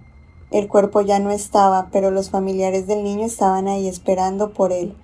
El 0.51 0.69
cuerpo 0.69 1.01
ya 1.01 1.19
no 1.19 1.31
estaba, 1.31 1.89
pero 1.91 2.11
los 2.11 2.29
familiares 2.29 2.87
del 2.87 3.05
niño 3.05 3.25
estaban 3.25 3.69
ahí 3.69 3.89
esperando 3.89 4.51
por 4.51 4.71
él, 4.71 4.95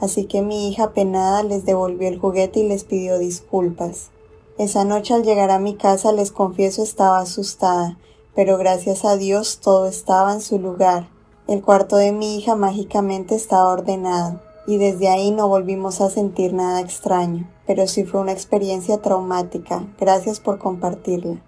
así 0.00 0.26
que 0.26 0.42
mi 0.42 0.68
hija 0.68 0.92
penada 0.92 1.42
les 1.44 1.64
devolvió 1.64 2.08
el 2.08 2.18
juguete 2.18 2.60
y 2.60 2.68
les 2.68 2.84
pidió 2.84 3.18
disculpas. 3.18 4.10
Esa 4.58 4.84
noche 4.84 5.14
al 5.14 5.22
llegar 5.22 5.50
a 5.50 5.58
mi 5.58 5.76
casa 5.76 6.12
les 6.12 6.30
confieso 6.30 6.82
estaba 6.82 7.20
asustada, 7.20 7.96
pero 8.34 8.58
gracias 8.58 9.06
a 9.06 9.16
Dios 9.16 9.60
todo 9.62 9.86
estaba 9.86 10.34
en 10.34 10.42
su 10.42 10.58
lugar. 10.58 11.08
El 11.52 11.60
cuarto 11.60 11.96
de 11.96 12.12
mi 12.12 12.38
hija 12.38 12.56
mágicamente 12.56 13.34
estaba 13.34 13.68
ordenado 13.68 14.40
y 14.66 14.78
desde 14.78 15.10
ahí 15.10 15.32
no 15.32 15.48
volvimos 15.48 16.00
a 16.00 16.08
sentir 16.08 16.54
nada 16.54 16.80
extraño, 16.80 17.46
pero 17.66 17.86
sí 17.86 18.04
fue 18.04 18.22
una 18.22 18.32
experiencia 18.32 19.02
traumática. 19.02 19.84
Gracias 20.00 20.40
por 20.40 20.58
compartirla. 20.58 21.42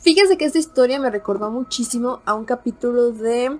Fíjense 0.00 0.38
que 0.38 0.46
esta 0.46 0.58
historia 0.58 0.98
me 0.98 1.10
recordó 1.10 1.50
muchísimo 1.50 2.22
a 2.24 2.32
un 2.32 2.46
capítulo 2.46 3.10
de... 3.10 3.58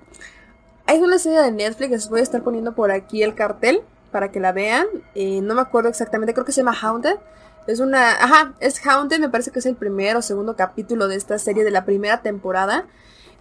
Hay 0.87 1.01
una 1.01 1.19
serie 1.19 1.39
de 1.39 1.51
Netflix, 1.51 1.91
les 1.91 2.09
voy 2.09 2.21
a 2.21 2.23
estar 2.23 2.41
poniendo 2.41 2.73
por 2.73 2.89
aquí 2.89 3.21
el 3.21 3.35
cartel 3.35 3.83
para 4.11 4.31
que 4.31 4.39
la 4.39 4.53
vean. 4.53 4.87
Eh, 5.13 5.41
no 5.41 5.53
me 5.53 5.61
acuerdo 5.61 5.89
exactamente, 5.89 6.33
creo 6.33 6.47
que 6.47 6.51
se 6.51 6.61
llama 6.61 6.75
Haunted. 6.81 7.17
Es 7.67 7.79
una... 7.79 8.13
Ajá, 8.13 8.55
es 8.59 8.83
Haunted, 8.87 9.19
me 9.19 9.29
parece 9.29 9.51
que 9.51 9.59
es 9.59 9.67
el 9.67 9.75
primer 9.75 10.15
o 10.15 10.23
segundo 10.23 10.55
capítulo 10.55 11.07
de 11.07 11.15
esta 11.15 11.37
serie 11.37 11.63
de 11.63 11.69
la 11.69 11.85
primera 11.85 12.23
temporada. 12.23 12.87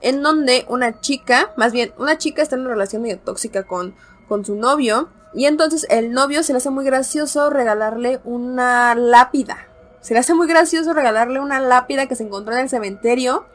En 0.00 0.22
donde 0.22 0.64
una 0.68 1.00
chica, 1.00 1.52
más 1.56 1.72
bien, 1.72 1.92
una 1.98 2.18
chica 2.18 2.42
está 2.42 2.56
en 2.56 2.62
una 2.62 2.70
relación 2.70 3.02
medio 3.02 3.18
tóxica 3.18 3.64
con, 3.64 3.94
con 4.28 4.44
su 4.44 4.54
novio 4.54 5.08
y 5.34 5.46
entonces 5.46 5.86
el 5.90 6.12
novio 6.12 6.42
se 6.42 6.52
le 6.52 6.58
hace 6.58 6.70
muy 6.70 6.84
gracioso 6.84 7.50
regalarle 7.50 8.20
una 8.24 8.94
lápida. 8.94 9.66
Se 10.00 10.14
le 10.14 10.20
hace 10.20 10.34
muy 10.34 10.46
gracioso 10.46 10.94
regalarle 10.94 11.40
una 11.40 11.60
lápida 11.60 12.06
que 12.06 12.16
se 12.16 12.24
encontró 12.24 12.54
en 12.54 12.60
el 12.60 12.68
cementerio. 12.68 13.46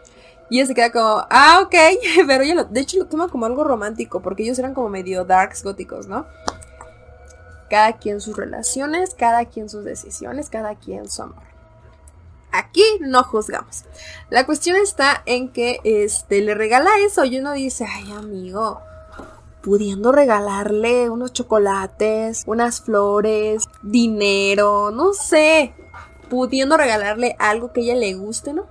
Y 0.50 0.60
ella 0.60 0.68
se 0.68 0.76
queda 0.76 0.92
como, 0.92 1.26
ah, 1.30 1.62
ok. 1.64 1.76
Pero 2.28 2.44
ella 2.44 2.64
de 2.64 2.80
hecho 2.80 3.00
lo 3.00 3.06
toma 3.06 3.28
como 3.28 3.46
algo 3.46 3.64
romántico, 3.64 4.22
porque 4.22 4.44
ellos 4.44 4.60
eran 4.60 4.74
como 4.74 4.90
medio 4.90 5.26
darks 5.26 5.64
góticos, 5.64 6.08
¿no? 6.08 6.28
Cada 7.70 7.94
quien 7.94 8.22
sus 8.22 8.38
relaciones, 8.38 9.16
cada 9.16 9.46
quien 9.46 9.68
sus 9.68 9.84
decisiones, 9.84 10.50
cada 10.50 10.76
quien 10.76 11.10
su 11.10 11.24
amor. 11.24 11.53
Aquí 12.54 12.84
no 13.00 13.24
juzgamos. 13.24 13.84
La 14.30 14.46
cuestión 14.46 14.78
está 14.78 15.24
en 15.26 15.50
que 15.50 15.80
este, 15.84 16.40
le 16.42 16.54
regala 16.54 16.92
eso 17.04 17.26
y 17.26 17.40
uno 17.40 17.54
dice, 17.54 17.86
ay 17.90 18.12
amigo, 18.12 18.80
pudiendo 19.62 20.12
regalarle 20.12 21.10
unos 21.10 21.34
chocolates, 21.34 22.44
unas 22.46 22.82
flores, 22.82 23.64
dinero, 23.82 24.92
no 24.92 25.14
sé, 25.14 25.74
pudiendo 26.30 26.78
regalarle 26.78 27.36
algo 27.40 27.74
que 27.74 27.82
a 27.82 27.84
ella 27.86 27.96
le 27.96 28.14
guste, 28.14 28.54
¿no? 28.54 28.68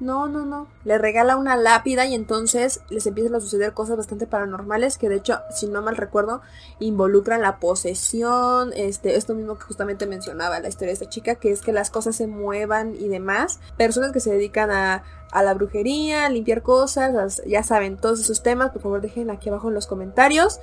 No, 0.00 0.28
no, 0.28 0.46
no. 0.46 0.66
Le 0.84 0.96
regala 0.96 1.36
una 1.36 1.56
lápida 1.56 2.06
y 2.06 2.14
entonces 2.14 2.80
les 2.88 3.06
empiezan 3.06 3.34
a 3.34 3.40
suceder 3.40 3.74
cosas 3.74 3.98
bastante 3.98 4.26
paranormales 4.26 4.96
que 4.96 5.10
de 5.10 5.16
hecho, 5.16 5.40
si 5.54 5.66
no 5.66 5.82
mal 5.82 5.98
recuerdo, 5.98 6.40
involucran 6.78 7.42
la 7.42 7.58
posesión, 7.58 8.72
este, 8.74 9.16
esto 9.16 9.34
mismo 9.34 9.58
que 9.58 9.64
justamente 9.64 10.06
mencionaba 10.06 10.58
la 10.60 10.68
historia 10.68 10.88
de 10.88 10.94
esta 10.94 11.08
chica, 11.10 11.34
que 11.34 11.52
es 11.52 11.60
que 11.60 11.74
las 11.74 11.90
cosas 11.90 12.16
se 12.16 12.26
muevan 12.26 12.94
y 12.98 13.08
demás. 13.08 13.60
Personas 13.76 14.12
que 14.12 14.20
se 14.20 14.32
dedican 14.32 14.70
a, 14.70 15.04
a 15.32 15.42
la 15.42 15.52
brujería, 15.52 16.24
a 16.24 16.30
limpiar 16.30 16.62
cosas, 16.62 17.42
ya 17.46 17.62
saben, 17.62 17.98
todos 17.98 18.20
esos 18.20 18.42
temas, 18.42 18.70
por 18.70 18.80
favor 18.80 19.02
dejen 19.02 19.28
aquí 19.28 19.50
abajo 19.50 19.68
en 19.68 19.74
los 19.74 19.86
comentarios 19.86 20.60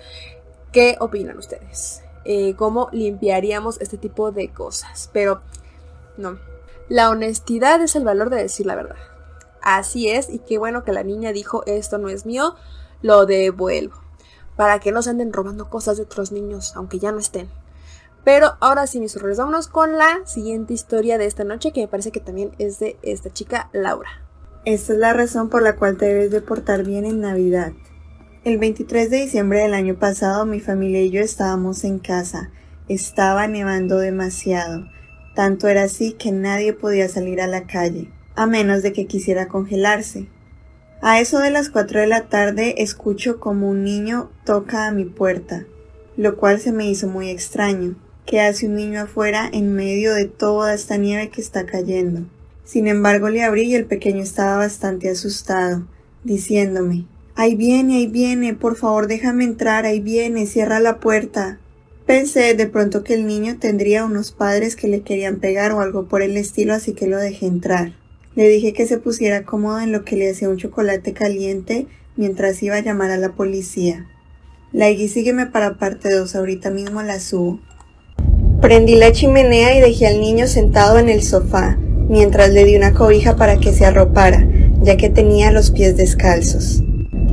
qué 0.71 0.97
opinan 0.99 1.37
ustedes. 1.37 2.01
Eh, 2.25 2.55
cómo 2.55 2.89
limpiaríamos 2.91 3.79
este 3.81 3.99
tipo 3.99 4.31
de 4.31 4.49
cosas. 4.49 5.11
Pero, 5.13 5.41
no. 6.17 6.39
La 6.89 7.11
honestidad 7.11 7.79
es 7.83 7.95
el 7.95 8.03
valor 8.03 8.31
de 8.31 8.37
decir 8.37 8.65
la 8.65 8.75
verdad 8.75 8.97
así 9.61 10.09
es 10.09 10.29
y 10.29 10.39
qué 10.39 10.57
bueno 10.57 10.83
que 10.83 10.93
la 10.93 11.03
niña 11.03 11.31
dijo 11.31 11.63
esto 11.65 11.97
no 11.97 12.09
es 12.09 12.25
mío, 12.25 12.55
lo 13.01 13.25
devuelvo. 13.25 13.95
Para 14.55 14.79
que 14.79 14.91
no 14.91 15.01
se 15.01 15.11
anden 15.11 15.33
robando 15.33 15.69
cosas 15.69 15.97
de 15.97 16.03
otros 16.03 16.31
niños, 16.31 16.73
aunque 16.75 16.99
ya 16.99 17.11
no 17.11 17.19
estén. 17.19 17.47
Pero 18.23 18.57
ahora 18.59 18.87
sí, 18.87 18.99
mis 18.99 19.15
horrores, 19.15 19.37
vámonos 19.37 19.67
con 19.67 19.97
la 19.97 20.25
siguiente 20.25 20.73
historia 20.73 21.17
de 21.17 21.25
esta 21.25 21.43
noche, 21.43 21.71
que 21.71 21.81
me 21.81 21.87
parece 21.87 22.11
que 22.11 22.19
también 22.19 22.51
es 22.57 22.79
de 22.79 22.97
esta 23.01 23.31
chica, 23.31 23.69
Laura. 23.71 24.09
Esta 24.65 24.93
es 24.93 24.99
la 24.99 25.13
razón 25.13 25.49
por 25.49 25.61
la 25.61 25.75
cual 25.75 25.95
te 25.95 26.07
debes 26.07 26.31
de 26.31 26.41
portar 26.41 26.83
bien 26.83 27.05
en 27.05 27.21
Navidad. 27.21 27.71
El 28.43 28.57
23 28.57 29.09
de 29.09 29.17
diciembre 29.21 29.59
del 29.59 29.73
año 29.73 29.95
pasado 29.95 30.45
mi 30.45 30.59
familia 30.59 31.01
y 31.01 31.09
yo 31.09 31.21
estábamos 31.21 31.83
en 31.83 31.99
casa. 31.99 32.51
Estaba 32.89 33.47
nevando 33.47 33.97
demasiado. 33.97 34.89
Tanto 35.35 35.67
era 35.67 35.83
así 35.83 36.13
que 36.13 36.31
nadie 36.31 36.73
podía 36.73 37.07
salir 37.07 37.39
a 37.41 37.47
la 37.47 37.67
calle 37.67 38.11
a 38.37 38.45
menos 38.45 38.83
de 38.83 38.93
que 38.93 39.07
quisiera 39.07 39.47
congelarse. 39.49 40.27
A 41.01 41.19
eso 41.19 41.39
de 41.39 41.51
las 41.51 41.69
cuatro 41.69 41.99
de 41.99 42.07
la 42.07 42.29
tarde 42.29 42.81
escucho 42.81 43.39
como 43.39 43.69
un 43.69 43.83
niño 43.83 44.31
toca 44.45 44.87
a 44.87 44.91
mi 44.91 45.05
puerta, 45.05 45.65
lo 46.15 46.37
cual 46.37 46.59
se 46.59 46.71
me 46.71 46.89
hizo 46.89 47.07
muy 47.07 47.29
extraño. 47.29 47.95
¿Qué 48.25 48.39
hace 48.39 48.67
un 48.67 48.75
niño 48.75 49.01
afuera 49.01 49.49
en 49.51 49.73
medio 49.73 50.13
de 50.13 50.25
toda 50.25 50.73
esta 50.73 50.97
nieve 50.97 51.29
que 51.29 51.41
está 51.41 51.65
cayendo? 51.65 52.21
Sin 52.63 52.87
embargo, 52.87 53.29
le 53.29 53.43
abrí 53.43 53.63
y 53.63 53.75
el 53.75 53.85
pequeño 53.85 54.21
estaba 54.21 54.57
bastante 54.57 55.09
asustado, 55.09 55.87
diciéndome 56.23 57.05
Ahí 57.35 57.55
viene, 57.55 57.97
ahí 57.97 58.07
viene, 58.07 58.53
por 58.53 58.75
favor 58.75 59.07
déjame 59.07 59.43
entrar, 59.43 59.85
ahí 59.85 59.99
viene, 59.99 60.47
cierra 60.47 60.79
la 60.79 60.99
puerta. 60.99 61.59
Pensé 62.05 62.53
de 62.53 62.67
pronto 62.67 63.03
que 63.03 63.13
el 63.13 63.27
niño 63.27 63.57
tendría 63.59 64.05
unos 64.05 64.31
padres 64.31 64.75
que 64.75 64.87
le 64.87 65.01
querían 65.01 65.37
pegar 65.37 65.71
o 65.71 65.81
algo 65.81 66.07
por 66.07 66.21
el 66.21 66.37
estilo, 66.37 66.73
así 66.73 66.93
que 66.93 67.07
lo 67.07 67.17
dejé 67.17 67.45
entrar. 67.45 67.93
Le 68.37 68.47
dije 68.49 68.71
que 68.71 68.85
se 68.85 68.99
pusiera 68.99 69.45
cómodo 69.45 69.79
en 69.79 69.91
lo 69.91 70.05
que 70.05 70.15
le 70.15 70.29
hacía 70.29 70.47
un 70.47 70.57
chocolate 70.57 71.11
caliente 71.11 71.87
mientras 72.15 72.61
iba 72.61 72.75
a 72.75 72.81
llamar 72.81 73.09
a 73.09 73.17
la 73.17 73.31
policía. 73.31 74.05
Laigui 74.71 75.07
sígueme 75.07 75.47
para 75.47 75.79
parte 75.79 76.11
2, 76.13 76.35
ahorita 76.35 76.69
mismo 76.69 77.01
la 77.01 77.19
subo. 77.19 77.59
Prendí 78.61 78.93
la 78.93 79.11
chimenea 79.11 79.75
y 79.75 79.81
dejé 79.81 80.05
al 80.05 80.21
niño 80.21 80.45
sentado 80.45 80.99
en 80.99 81.09
el 81.09 81.23
sofá, 81.23 81.79
mientras 81.79 82.51
le 82.51 82.63
di 82.63 82.75
una 82.75 82.93
cobija 82.93 83.35
para 83.37 83.57
que 83.57 83.73
se 83.73 83.87
arropara, 83.87 84.47
ya 84.83 84.97
que 84.97 85.09
tenía 85.09 85.51
los 85.51 85.71
pies 85.71 85.97
descalzos. 85.97 86.83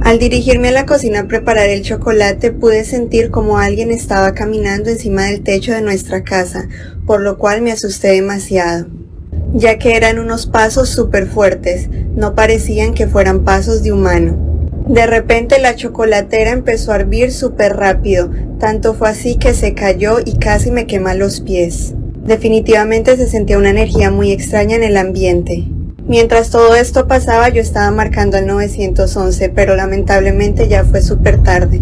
Al 0.01 0.19
dirigirme 0.19 0.69
a 0.69 0.73
la 0.73 0.87
cocina 0.87 1.21
a 1.21 1.29
preparar 1.29 1.69
el 1.69 1.83
chocolate 1.83 2.51
pude 2.51 2.83
sentir 2.85 3.31
como 3.31 3.59
alguien 3.59 3.91
estaba 3.91 4.33
caminando 4.33 4.89
encima 4.89 5.27
del 5.27 5.43
techo 5.43 5.75
de 5.75 5.83
nuestra 5.83 6.25
casa, 6.25 6.67
por 7.05 7.21
lo 7.21 7.37
cual 7.37 7.61
me 7.61 7.73
asusté 7.73 8.09
demasiado. 8.09 9.04
Ya 9.55 9.79
que 9.79 9.97
eran 9.97 10.19
unos 10.19 10.47
pasos 10.47 10.89
súper 10.89 11.27
fuertes, 11.29 11.89
no 12.17 12.35
parecían 12.35 12.93
que 12.93 13.07
fueran 13.07 13.45
pasos 13.45 13.83
de 13.83 13.93
humano. 13.93 14.37
De 14.89 15.07
repente 15.07 15.59
la 15.61 15.77
chocolatera 15.77 16.51
empezó 16.51 16.93
a 16.93 16.97
hervir 16.97 17.33
súper 17.33 17.77
rápido, 17.77 18.31
tanto 18.59 18.95
fue 18.95 19.09
así 19.09 19.37
que 19.37 19.55
se 19.55 19.73
cayó 19.73 20.19
y 20.23 20.39
casi 20.39 20.71
me 20.71 20.87
quema 20.87 21.15
los 21.15 21.41
pies. 21.41 21.95
Definitivamente 22.27 23.17
se 23.17 23.29
sentía 23.29 23.57
una 23.57 23.71
energía 23.71 24.11
muy 24.11 24.33
extraña 24.33 24.77
en 24.77 24.83
el 24.83 24.97
ambiente. 24.97 25.65
Mientras 26.07 26.51
todo 26.51 26.75
esto 26.75 27.07
pasaba 27.07 27.49
yo 27.49 27.63
estaba 27.63 27.91
marcando 27.93 28.37
al 28.37 28.47
911, 28.47 29.49
pero 29.51 29.77
lamentablemente 29.77 30.69
ya 30.69 30.85
fue 30.85 31.01
súper 31.01 31.43
tarde, 31.43 31.81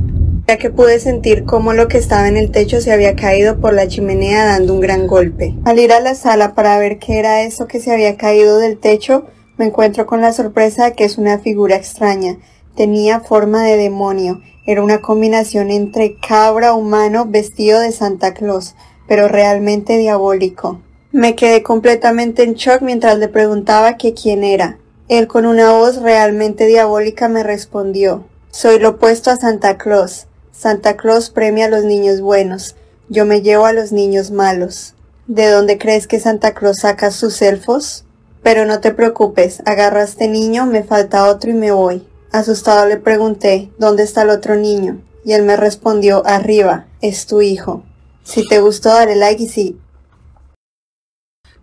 que 0.58 0.70
pude 0.70 1.00
sentir 1.00 1.44
cómo 1.44 1.72
lo 1.72 1.88
que 1.88 1.98
estaba 1.98 2.28
en 2.28 2.36
el 2.36 2.50
techo 2.50 2.80
se 2.80 2.92
había 2.92 3.16
caído 3.16 3.60
por 3.60 3.74
la 3.74 3.88
chimenea 3.88 4.44
dando 4.44 4.74
un 4.74 4.80
gran 4.80 5.06
golpe. 5.06 5.54
Al 5.64 5.78
ir 5.78 5.92
a 5.92 6.00
la 6.00 6.14
sala 6.14 6.54
para 6.54 6.78
ver 6.78 6.98
qué 6.98 7.18
era 7.18 7.42
eso 7.42 7.66
que 7.66 7.80
se 7.80 7.92
había 7.92 8.16
caído 8.16 8.58
del 8.58 8.78
techo, 8.78 9.26
me 9.56 9.66
encuentro 9.66 10.06
con 10.06 10.20
la 10.20 10.32
sorpresa 10.32 10.86
de 10.86 10.92
que 10.92 11.04
es 11.04 11.18
una 11.18 11.38
figura 11.38 11.76
extraña. 11.76 12.38
Tenía 12.74 13.20
forma 13.20 13.62
de 13.64 13.76
demonio. 13.76 14.40
Era 14.66 14.82
una 14.82 15.00
combinación 15.00 15.70
entre 15.70 16.16
cabra 16.16 16.74
humano 16.74 17.26
vestido 17.26 17.80
de 17.80 17.92
Santa 17.92 18.32
Claus, 18.34 18.74
pero 19.06 19.28
realmente 19.28 19.98
diabólico. 19.98 20.80
Me 21.10 21.34
quedé 21.34 21.62
completamente 21.62 22.42
en 22.42 22.54
shock 22.54 22.80
mientras 22.80 23.18
le 23.18 23.28
preguntaba 23.28 23.96
que 23.96 24.14
quién 24.14 24.44
era. 24.44 24.78
Él 25.08 25.26
con 25.26 25.44
una 25.44 25.72
voz 25.72 26.00
realmente 26.00 26.66
diabólica 26.66 27.28
me 27.28 27.42
respondió, 27.42 28.24
soy 28.50 28.78
lo 28.78 28.90
opuesto 28.90 29.30
a 29.30 29.36
Santa 29.36 29.76
Claus. 29.76 30.26
Santa 30.52 30.96
Claus 30.96 31.30
premia 31.30 31.64
a 31.64 31.68
los 31.68 31.84
niños 31.84 32.20
buenos, 32.20 32.76
yo 33.08 33.24
me 33.24 33.42
llevo 33.42 33.66
a 33.66 33.72
los 33.72 33.90
niños 33.90 34.30
malos. 34.30 34.94
¿De 35.26 35.50
dónde 35.50 35.78
crees 35.78 36.06
que 36.06 36.20
Santa 36.20 36.54
Claus 36.54 36.80
saca 36.80 37.10
sus 37.10 37.42
elfos? 37.42 38.04
Pero 38.42 38.64
no 38.64 38.80
te 38.80 38.92
preocupes, 38.92 39.62
agarra 39.64 40.00
a 40.00 40.04
este 40.04 40.28
niño, 40.28 40.66
me 40.66 40.84
falta 40.84 41.28
otro 41.28 41.50
y 41.50 41.54
me 41.54 41.72
voy. 41.72 42.06
Asustado 42.30 42.86
le 42.86 42.98
pregunté, 42.98 43.70
¿dónde 43.78 44.02
está 44.02 44.22
el 44.22 44.30
otro 44.30 44.54
niño? 44.56 45.00
Y 45.24 45.32
él 45.32 45.42
me 45.42 45.56
respondió, 45.56 46.22
arriba, 46.26 46.86
es 47.00 47.26
tu 47.26 47.40
hijo. 47.40 47.82
Si 48.22 48.46
te 48.46 48.60
gustó, 48.60 48.90
dale 48.90 49.16
like 49.16 49.42
y 49.42 49.48
sí, 49.48 49.80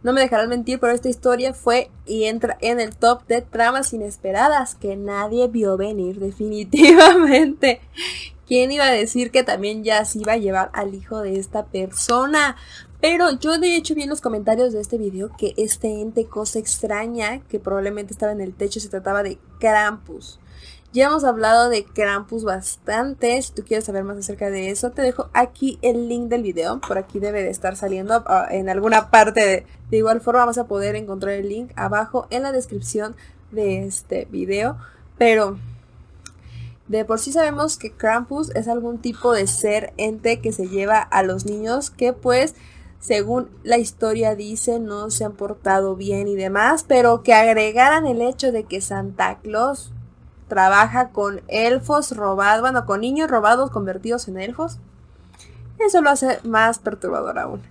no 0.01 0.13
me 0.13 0.21
dejarán 0.21 0.47
mentir, 0.47 0.79
pero 0.79 0.93
esta 0.93 1.09
historia 1.09 1.53
fue 1.53 1.91
y 2.05 2.25
entra 2.25 2.57
en 2.61 2.79
el 2.79 2.95
top 2.95 3.27
de 3.27 3.41
tramas 3.41 3.91
inesperadas 3.93 4.75
que 4.75 4.95
nadie 4.95 5.47
vio 5.47 5.75
venir 5.75 6.19
definitivamente. 6.19 7.81
¿Quién 8.49 8.71
iba 8.71 8.85
a 8.85 8.91
decir 8.91 9.29
que 9.29 9.43
también 9.43 9.83
ya 9.83 10.03
se 10.05 10.17
iba 10.17 10.33
a 10.33 10.37
llevar 10.37 10.71
al 10.73 10.95
hijo 10.95 11.21
de 11.21 11.37
esta 11.37 11.67
persona? 11.67 12.55
Pero 12.99 13.37
yo 13.39 13.59
de 13.59 13.75
hecho 13.75 13.93
vi 13.93 14.01
en 14.01 14.09
los 14.09 14.21
comentarios 14.21 14.73
de 14.73 14.81
este 14.81 14.97
video 14.97 15.29
que 15.37 15.53
este 15.55 16.01
ente 16.01 16.25
cosa 16.25 16.57
extraña 16.57 17.41
que 17.47 17.59
probablemente 17.59 18.11
estaba 18.11 18.31
en 18.31 18.41
el 18.41 18.55
techo 18.55 18.79
se 18.79 18.89
trataba 18.89 19.21
de 19.21 19.37
Krampus. 19.59 20.39
Ya 20.91 21.05
hemos 21.05 21.25
hablado 21.25 21.69
de 21.69 21.85
Krampus 21.85 22.43
bastante. 22.43 23.39
Si 23.39 23.53
tú 23.53 23.63
quieres 23.63 23.85
saber 23.85 24.03
más 24.03 24.17
acerca 24.17 24.49
de 24.49 24.71
eso, 24.71 24.89
te 24.89 25.03
dejo 25.03 25.29
aquí 25.33 25.77
el 25.83 26.09
link 26.09 26.29
del 26.29 26.41
video. 26.41 26.81
Por 26.81 26.97
aquí 26.97 27.19
debe 27.19 27.43
de 27.43 27.51
estar 27.51 27.75
saliendo 27.75 28.23
ah, 28.25 28.47
en 28.49 28.67
alguna 28.67 29.11
parte. 29.11 29.45
De, 29.45 29.65
de 29.91 29.97
igual 29.97 30.21
forma 30.21 30.45
vas 30.45 30.57
a 30.57 30.65
poder 30.65 30.95
encontrar 30.95 31.35
el 31.35 31.49
link 31.49 31.71
abajo 31.75 32.25
en 32.31 32.41
la 32.41 32.51
descripción 32.51 33.15
de 33.51 33.85
este 33.85 34.25
video. 34.31 34.75
Pero 35.19 35.59
de 36.89 37.05
por 37.05 37.19
sí 37.19 37.31
sabemos 37.31 37.77
que 37.77 37.91
Krampus 37.91 38.49
es 38.55 38.67
algún 38.67 38.97
tipo 38.97 39.31
de 39.31 39.45
ser 39.45 39.93
ente 39.97 40.41
que 40.41 40.51
se 40.51 40.67
lleva 40.67 40.99
a 40.99 41.21
los 41.21 41.45
niños 41.45 41.91
que 41.91 42.13
pues 42.13 42.55
según 42.99 43.47
la 43.63 43.77
historia 43.77 44.35
dice 44.35 44.79
no 44.79 45.11
se 45.11 45.23
han 45.23 45.33
portado 45.33 45.95
bien 45.95 46.27
y 46.27 46.35
demás, 46.35 46.83
pero 46.87 47.21
que 47.21 47.35
agregaran 47.35 48.07
el 48.07 48.21
hecho 48.21 48.51
de 48.51 48.63
que 48.63 48.81
Santa 48.81 49.37
Claus 49.37 49.93
trabaja 50.47 51.09
con 51.09 51.41
elfos 51.47 52.17
robados, 52.17 52.61
bueno, 52.61 52.85
con 52.87 53.01
niños 53.01 53.29
robados 53.29 53.69
convertidos 53.69 54.27
en 54.27 54.39
elfos. 54.39 54.79
Eso 55.77 56.01
lo 56.01 56.09
hace 56.09 56.39
más 56.43 56.79
perturbador 56.79 57.37
aún. 57.37 57.61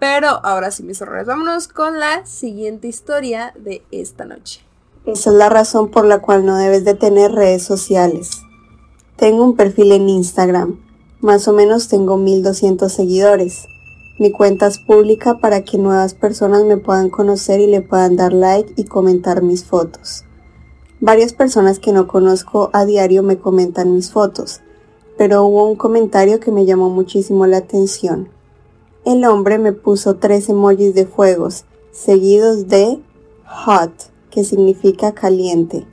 Pero 0.00 0.28
ahora 0.44 0.72
sí, 0.72 0.82
mis 0.82 1.00
horrores, 1.00 1.26
vámonos 1.26 1.68
con 1.68 2.00
la 2.00 2.26
siguiente 2.26 2.88
historia 2.88 3.54
de 3.56 3.84
esta 3.92 4.24
noche. 4.24 4.62
Esa 5.06 5.30
es 5.30 5.36
la 5.36 5.48
razón 5.48 5.90
por 5.90 6.04
la 6.04 6.18
cual 6.18 6.44
no 6.44 6.56
debes 6.56 6.84
de 6.84 6.94
tener 6.94 7.30
redes 7.30 7.62
sociales. 7.62 8.42
Tengo 9.16 9.44
un 9.44 9.54
perfil 9.54 9.92
en 9.92 10.08
Instagram. 10.08 10.80
Más 11.20 11.46
o 11.46 11.52
menos 11.52 11.86
tengo 11.86 12.16
1200 12.16 12.92
seguidores. 12.92 13.68
Mi 14.18 14.32
cuenta 14.32 14.66
es 14.66 14.78
pública 14.78 15.38
para 15.38 15.62
que 15.62 15.78
nuevas 15.78 16.14
personas 16.14 16.64
me 16.64 16.78
puedan 16.78 17.10
conocer 17.10 17.60
y 17.60 17.68
le 17.68 17.80
puedan 17.80 18.16
dar 18.16 18.32
like 18.32 18.72
y 18.76 18.84
comentar 18.84 19.40
mis 19.40 19.64
fotos. 19.64 20.24
Varias 21.00 21.32
personas 21.32 21.78
que 21.78 21.92
no 21.92 22.08
conozco 22.08 22.70
a 22.72 22.84
diario 22.84 23.22
me 23.22 23.38
comentan 23.38 23.94
mis 23.94 24.10
fotos, 24.10 24.62
pero 25.16 25.44
hubo 25.44 25.68
un 25.68 25.76
comentario 25.76 26.40
que 26.40 26.50
me 26.50 26.64
llamó 26.64 26.90
muchísimo 26.90 27.46
la 27.46 27.58
atención. 27.58 28.30
El 29.04 29.24
hombre 29.26 29.58
me 29.58 29.72
puso 29.72 30.14
tres 30.14 30.48
emojis 30.48 30.92
de 30.92 31.06
fuegos, 31.06 31.66
seguidos 31.92 32.66
de 32.66 33.00
hot, 33.46 33.92
que 34.30 34.42
significa 34.42 35.12
caliente. 35.12 35.86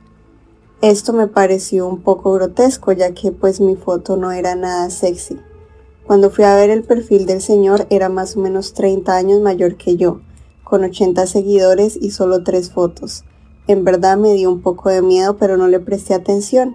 Esto 0.82 1.12
me 1.12 1.28
pareció 1.28 1.86
un 1.86 2.02
poco 2.02 2.32
grotesco 2.32 2.90
ya 2.90 3.14
que 3.14 3.30
pues 3.30 3.60
mi 3.60 3.76
foto 3.76 4.16
no 4.16 4.32
era 4.32 4.56
nada 4.56 4.90
sexy. 4.90 5.38
Cuando 6.04 6.28
fui 6.28 6.42
a 6.42 6.56
ver 6.56 6.70
el 6.70 6.82
perfil 6.82 7.24
del 7.24 7.40
señor 7.40 7.86
era 7.88 8.08
más 8.08 8.36
o 8.36 8.40
menos 8.40 8.74
30 8.74 9.14
años 9.14 9.40
mayor 9.40 9.76
que 9.76 9.96
yo, 9.96 10.22
con 10.64 10.82
80 10.82 11.24
seguidores 11.28 11.96
y 11.96 12.10
solo 12.10 12.42
tres 12.42 12.72
fotos. 12.72 13.22
En 13.68 13.84
verdad 13.84 14.16
me 14.16 14.34
dio 14.34 14.50
un 14.50 14.60
poco 14.60 14.88
de 14.88 15.02
miedo, 15.02 15.36
pero 15.36 15.56
no 15.56 15.68
le 15.68 15.78
presté 15.78 16.14
atención. 16.14 16.74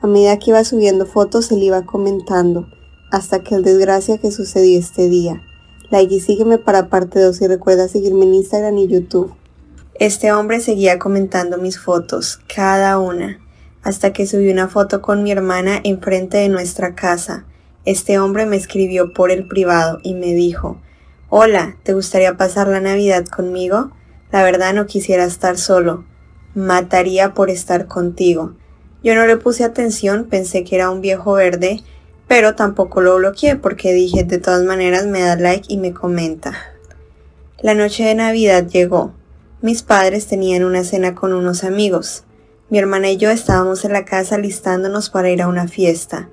A 0.00 0.06
medida 0.06 0.38
que 0.38 0.50
iba 0.50 0.62
subiendo 0.62 1.04
fotos, 1.04 1.50
él 1.50 1.64
iba 1.64 1.84
comentando, 1.84 2.68
hasta 3.10 3.42
que 3.42 3.56
el 3.56 3.64
desgracia 3.64 4.18
que 4.18 4.30
sucedió 4.30 4.78
este 4.78 5.08
día. 5.08 5.42
Like 5.90 6.14
y 6.14 6.20
sígueme 6.20 6.58
para 6.58 6.88
parte 6.88 7.18
2 7.18 7.40
y 7.40 7.48
recuerda 7.48 7.88
seguirme 7.88 8.24
en 8.24 8.34
Instagram 8.34 8.78
y 8.78 8.86
YouTube. 8.86 9.34
Este 9.94 10.30
hombre 10.30 10.60
seguía 10.60 11.00
comentando 11.00 11.58
mis 11.58 11.80
fotos, 11.80 12.38
cada 12.46 13.00
una, 13.00 13.40
hasta 13.82 14.12
que 14.12 14.26
subí 14.26 14.50
una 14.50 14.68
foto 14.68 15.02
con 15.02 15.22
mi 15.22 15.30
hermana 15.30 15.80
enfrente 15.84 16.38
de 16.38 16.48
nuestra 16.48 16.94
casa. 16.94 17.44
Este 17.84 18.18
hombre 18.18 18.46
me 18.46 18.56
escribió 18.56 19.12
por 19.12 19.30
el 19.30 19.48
privado 19.48 20.00
y 20.02 20.14
me 20.14 20.34
dijo, 20.34 20.80
Hola, 21.30 21.76
¿te 21.82 21.94
gustaría 21.94 22.36
pasar 22.36 22.68
la 22.68 22.80
Navidad 22.80 23.26
conmigo? 23.26 23.92
La 24.32 24.42
verdad 24.42 24.74
no 24.74 24.86
quisiera 24.86 25.24
estar 25.24 25.58
solo 25.58 26.04
mataría 26.58 27.34
por 27.34 27.50
estar 27.50 27.86
contigo. 27.86 28.54
Yo 29.02 29.14
no 29.14 29.26
le 29.26 29.36
puse 29.36 29.64
atención, 29.64 30.24
pensé 30.24 30.64
que 30.64 30.74
era 30.74 30.90
un 30.90 31.00
viejo 31.00 31.34
verde, 31.34 31.80
pero 32.26 32.54
tampoco 32.56 33.00
lo 33.00 33.16
bloqueé 33.16 33.56
porque 33.56 33.92
dije 33.92 34.24
de 34.24 34.38
todas 34.38 34.64
maneras 34.64 35.06
me 35.06 35.22
da 35.22 35.36
like 35.36 35.72
y 35.72 35.78
me 35.78 35.94
comenta. 35.94 36.54
La 37.60 37.74
noche 37.74 38.04
de 38.04 38.14
Navidad 38.14 38.66
llegó. 38.66 39.14
Mis 39.62 39.82
padres 39.82 40.26
tenían 40.26 40.64
una 40.64 40.84
cena 40.84 41.14
con 41.14 41.32
unos 41.32 41.64
amigos. 41.64 42.24
Mi 42.70 42.78
hermana 42.78 43.10
y 43.10 43.16
yo 43.16 43.30
estábamos 43.30 43.86
en 43.86 43.94
la 43.94 44.04
casa 44.04 44.36
listándonos 44.36 45.08
para 45.08 45.30
ir 45.30 45.40
a 45.40 45.48
una 45.48 45.68
fiesta. 45.68 46.28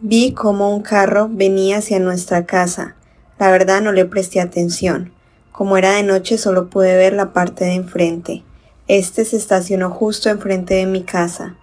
Vi 0.00 0.32
cómo 0.32 0.74
un 0.74 0.82
carro 0.82 1.28
venía 1.30 1.78
hacia 1.78 2.00
nuestra 2.00 2.44
casa. 2.44 2.96
La 3.38 3.50
verdad 3.52 3.80
no 3.80 3.92
le 3.92 4.04
presté 4.04 4.40
atención. 4.40 5.12
Como 5.52 5.76
era 5.76 5.92
de 5.92 6.02
noche 6.02 6.38
solo 6.38 6.68
pude 6.68 6.96
ver 6.96 7.12
la 7.12 7.32
parte 7.32 7.64
de 7.64 7.74
enfrente. 7.74 8.42
Este 8.88 9.24
se 9.24 9.36
estacionó 9.36 9.90
justo 9.90 10.28
enfrente 10.28 10.74
de 10.74 10.86
mi 10.86 11.04
casa, 11.04 11.54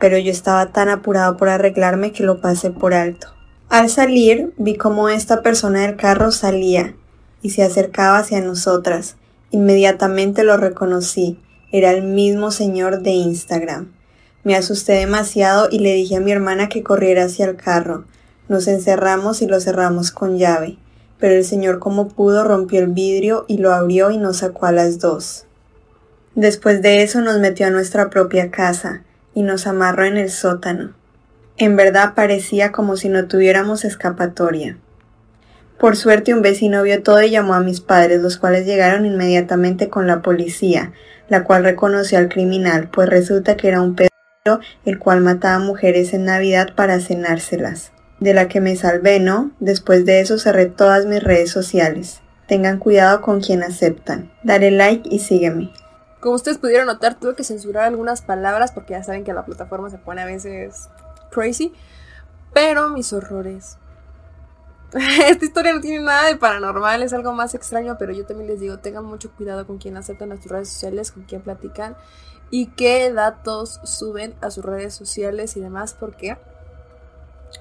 pero 0.00 0.18
yo 0.18 0.32
estaba 0.32 0.72
tan 0.72 0.88
apurado 0.88 1.36
por 1.36 1.48
arreglarme 1.48 2.10
que 2.10 2.24
lo 2.24 2.40
pasé 2.40 2.70
por 2.70 2.94
alto. 2.94 3.28
Al 3.68 3.90
salir 3.90 4.52
vi 4.56 4.74
cómo 4.74 5.08
esta 5.08 5.42
persona 5.42 5.82
del 5.82 5.96
carro 5.96 6.32
salía 6.32 6.96
y 7.42 7.50
se 7.50 7.62
acercaba 7.62 8.18
hacia 8.18 8.40
nosotras. 8.40 9.14
Inmediatamente 9.52 10.42
lo 10.42 10.56
reconocí. 10.56 11.38
Era 11.72 11.92
el 11.92 12.02
mismo 12.02 12.50
señor 12.50 13.02
de 13.02 13.10
Instagram. 13.10 13.92
Me 14.42 14.56
asusté 14.56 14.94
demasiado 14.94 15.68
y 15.70 15.78
le 15.78 15.94
dije 15.94 16.16
a 16.16 16.20
mi 16.20 16.32
hermana 16.32 16.68
que 16.68 16.82
corriera 16.82 17.24
hacia 17.24 17.46
el 17.46 17.56
carro. 17.56 18.06
Nos 18.48 18.66
encerramos 18.66 19.40
y 19.42 19.46
lo 19.46 19.60
cerramos 19.60 20.10
con 20.10 20.36
llave, 20.36 20.78
pero 21.20 21.34
el 21.34 21.44
señor 21.44 21.78
como 21.78 22.08
pudo 22.08 22.42
rompió 22.42 22.80
el 22.80 22.88
vidrio 22.88 23.44
y 23.46 23.58
lo 23.58 23.72
abrió 23.72 24.10
y 24.10 24.18
nos 24.18 24.38
sacó 24.38 24.66
a 24.66 24.72
las 24.72 24.98
dos. 24.98 25.46
Después 26.34 26.82
de 26.82 27.02
eso 27.02 27.20
nos 27.20 27.38
metió 27.38 27.66
a 27.66 27.70
nuestra 27.70 28.10
propia 28.10 28.50
casa 28.50 29.04
y 29.34 29.42
nos 29.42 29.66
amarró 29.66 30.04
en 30.04 30.16
el 30.16 30.30
sótano. 30.30 30.94
En 31.56 31.76
verdad 31.76 32.14
parecía 32.14 32.72
como 32.72 32.96
si 32.96 33.08
no 33.08 33.28
tuviéramos 33.28 33.84
escapatoria. 33.84 34.78
Por 35.80 35.96
suerte 35.96 36.34
un 36.34 36.42
vecino 36.42 36.82
vio 36.82 37.02
todo 37.02 37.22
y 37.22 37.30
llamó 37.30 37.54
a 37.54 37.60
mis 37.60 37.80
padres, 37.80 38.20
los 38.20 38.36
cuales 38.36 38.66
llegaron 38.66 39.06
inmediatamente 39.06 39.88
con 39.88 40.06
la 40.06 40.20
policía, 40.20 40.92
la 41.30 41.42
cual 41.42 41.64
reconoció 41.64 42.18
al 42.18 42.28
criminal, 42.28 42.90
pues 42.92 43.08
resulta 43.08 43.56
que 43.56 43.68
era 43.68 43.80
un 43.80 43.96
pedro 43.96 44.10
el 44.84 44.98
cual 44.98 45.22
mataba 45.22 45.58
mujeres 45.58 46.12
en 46.12 46.26
Navidad 46.26 46.74
para 46.74 47.00
cenárselas. 47.00 47.92
De 48.20 48.34
la 48.34 48.46
que 48.46 48.60
me 48.60 48.76
salvé, 48.76 49.20
¿no? 49.20 49.52
Después 49.58 50.04
de 50.04 50.20
eso 50.20 50.38
cerré 50.38 50.66
todas 50.66 51.06
mis 51.06 51.22
redes 51.22 51.50
sociales. 51.50 52.20
Tengan 52.46 52.78
cuidado 52.78 53.22
con 53.22 53.40
quien 53.40 53.62
aceptan. 53.62 54.30
Dale 54.42 54.70
like 54.70 55.08
y 55.10 55.20
sígueme. 55.20 55.72
Como 56.20 56.34
ustedes 56.34 56.58
pudieron 56.58 56.88
notar, 56.88 57.18
tuve 57.18 57.34
que 57.34 57.44
censurar 57.44 57.84
algunas 57.84 58.20
palabras 58.20 58.72
porque 58.72 58.92
ya 58.92 59.02
saben 59.02 59.24
que 59.24 59.32
la 59.32 59.46
plataforma 59.46 59.88
se 59.88 59.96
pone 59.96 60.20
a 60.20 60.26
veces 60.26 60.90
crazy. 61.30 61.72
Pero 62.52 62.90
mis 62.90 63.14
horrores. 63.14 63.78
Esta 65.26 65.44
historia 65.44 65.72
no 65.72 65.80
tiene 65.80 66.00
nada 66.04 66.26
de 66.26 66.36
paranormal, 66.36 67.02
es 67.02 67.12
algo 67.12 67.32
más 67.32 67.54
extraño, 67.54 67.96
pero 67.98 68.12
yo 68.12 68.26
también 68.26 68.48
les 68.48 68.58
digo, 68.58 68.78
tengan 68.78 69.04
mucho 69.04 69.30
cuidado 69.30 69.66
con 69.66 69.78
quien 69.78 69.96
aceptan 69.96 70.30
las 70.30 70.44
redes 70.44 70.68
sociales, 70.68 71.12
con 71.12 71.22
quien 71.24 71.42
platican 71.42 71.96
y 72.50 72.66
qué 72.66 73.12
datos 73.12 73.80
suben 73.84 74.34
a 74.40 74.50
sus 74.50 74.64
redes 74.64 74.94
sociales 74.94 75.56
y 75.56 75.60
demás, 75.60 75.94
porque 75.98 76.38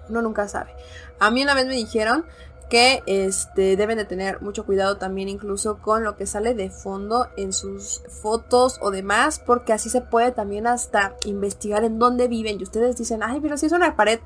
uno 0.10 0.24
nunca 0.24 0.48
sabe. 0.48 0.72
A 1.20 1.30
mí 1.30 1.44
una 1.44 1.54
vez 1.54 1.68
me 1.68 1.76
dijeron 1.76 2.26
que 2.68 3.04
este, 3.06 3.76
deben 3.76 3.98
de 3.98 4.06
tener 4.06 4.42
mucho 4.42 4.66
cuidado 4.66 4.98
también 4.98 5.30
incluso 5.30 5.80
con 5.80 6.04
lo 6.04 6.16
que 6.16 6.26
sale 6.26 6.54
de 6.56 6.70
fondo 6.70 7.28
en 7.38 7.54
sus 7.54 8.02
fotos 8.22 8.80
o 8.82 8.90
demás, 8.90 9.40
porque 9.40 9.74
así 9.74 9.90
se 9.90 10.02
puede 10.02 10.32
también 10.32 10.66
hasta 10.66 11.16
investigar 11.26 11.84
en 11.84 12.00
dónde 12.00 12.28
viven 12.28 12.60
y 12.60 12.64
ustedes 12.64 12.98
dicen, 12.98 13.22
ay, 13.22 13.40
pero 13.40 13.56
si 13.58 13.68
es 13.68 13.72
una 13.72 13.96
pared, 13.96 14.20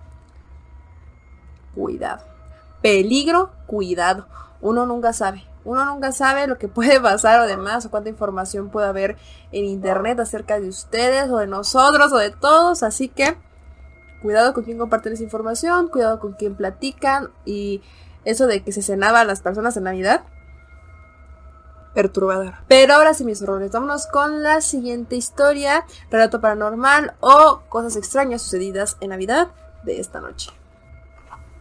cuidado. 1.75 2.32
Peligro, 2.83 3.49
cuidado. 3.65 4.27
Uno 4.59 4.85
nunca 4.85 5.13
sabe. 5.13 5.45
Uno 5.63 5.85
nunca 5.85 6.11
sabe 6.11 6.47
lo 6.47 6.57
que 6.57 6.67
puede 6.67 6.99
pasar 6.99 7.39
o 7.39 7.47
demás, 7.47 7.85
o 7.85 7.89
cuánta 7.89 8.09
información 8.09 8.69
puede 8.69 8.87
haber 8.87 9.15
en 9.53 9.63
internet 9.63 10.19
acerca 10.19 10.59
de 10.59 10.67
ustedes, 10.67 11.29
o 11.31 11.37
de 11.37 11.47
nosotros, 11.47 12.11
o 12.11 12.17
de 12.17 12.31
todos. 12.31 12.83
Así 12.83 13.07
que 13.07 13.37
cuidado 14.21 14.53
con 14.53 14.65
quién 14.65 14.77
comparten 14.77 15.13
esa 15.13 15.23
información, 15.23 15.87
cuidado 15.87 16.19
con 16.19 16.33
quién 16.33 16.55
platican, 16.55 17.29
y 17.45 17.81
eso 18.25 18.47
de 18.47 18.63
que 18.63 18.73
se 18.73 18.81
cenaba 18.81 19.21
a 19.21 19.25
las 19.25 19.39
personas 19.39 19.77
en 19.77 19.85
Navidad. 19.85 20.25
Perturbador. 21.93 22.55
Pero 22.67 22.95
ahora 22.95 23.13
sí, 23.13 23.23
mis 23.23 23.41
horrores, 23.41 23.71
vámonos 23.71 24.07
con 24.07 24.43
la 24.43 24.59
siguiente 24.59 25.15
historia, 25.15 25.85
relato 26.11 26.41
paranormal 26.41 27.13
o 27.21 27.61
cosas 27.69 27.95
extrañas 27.95 28.41
sucedidas 28.41 28.97
en 28.99 29.11
Navidad 29.11 29.51
de 29.85 30.01
esta 30.01 30.19
noche. 30.19 30.51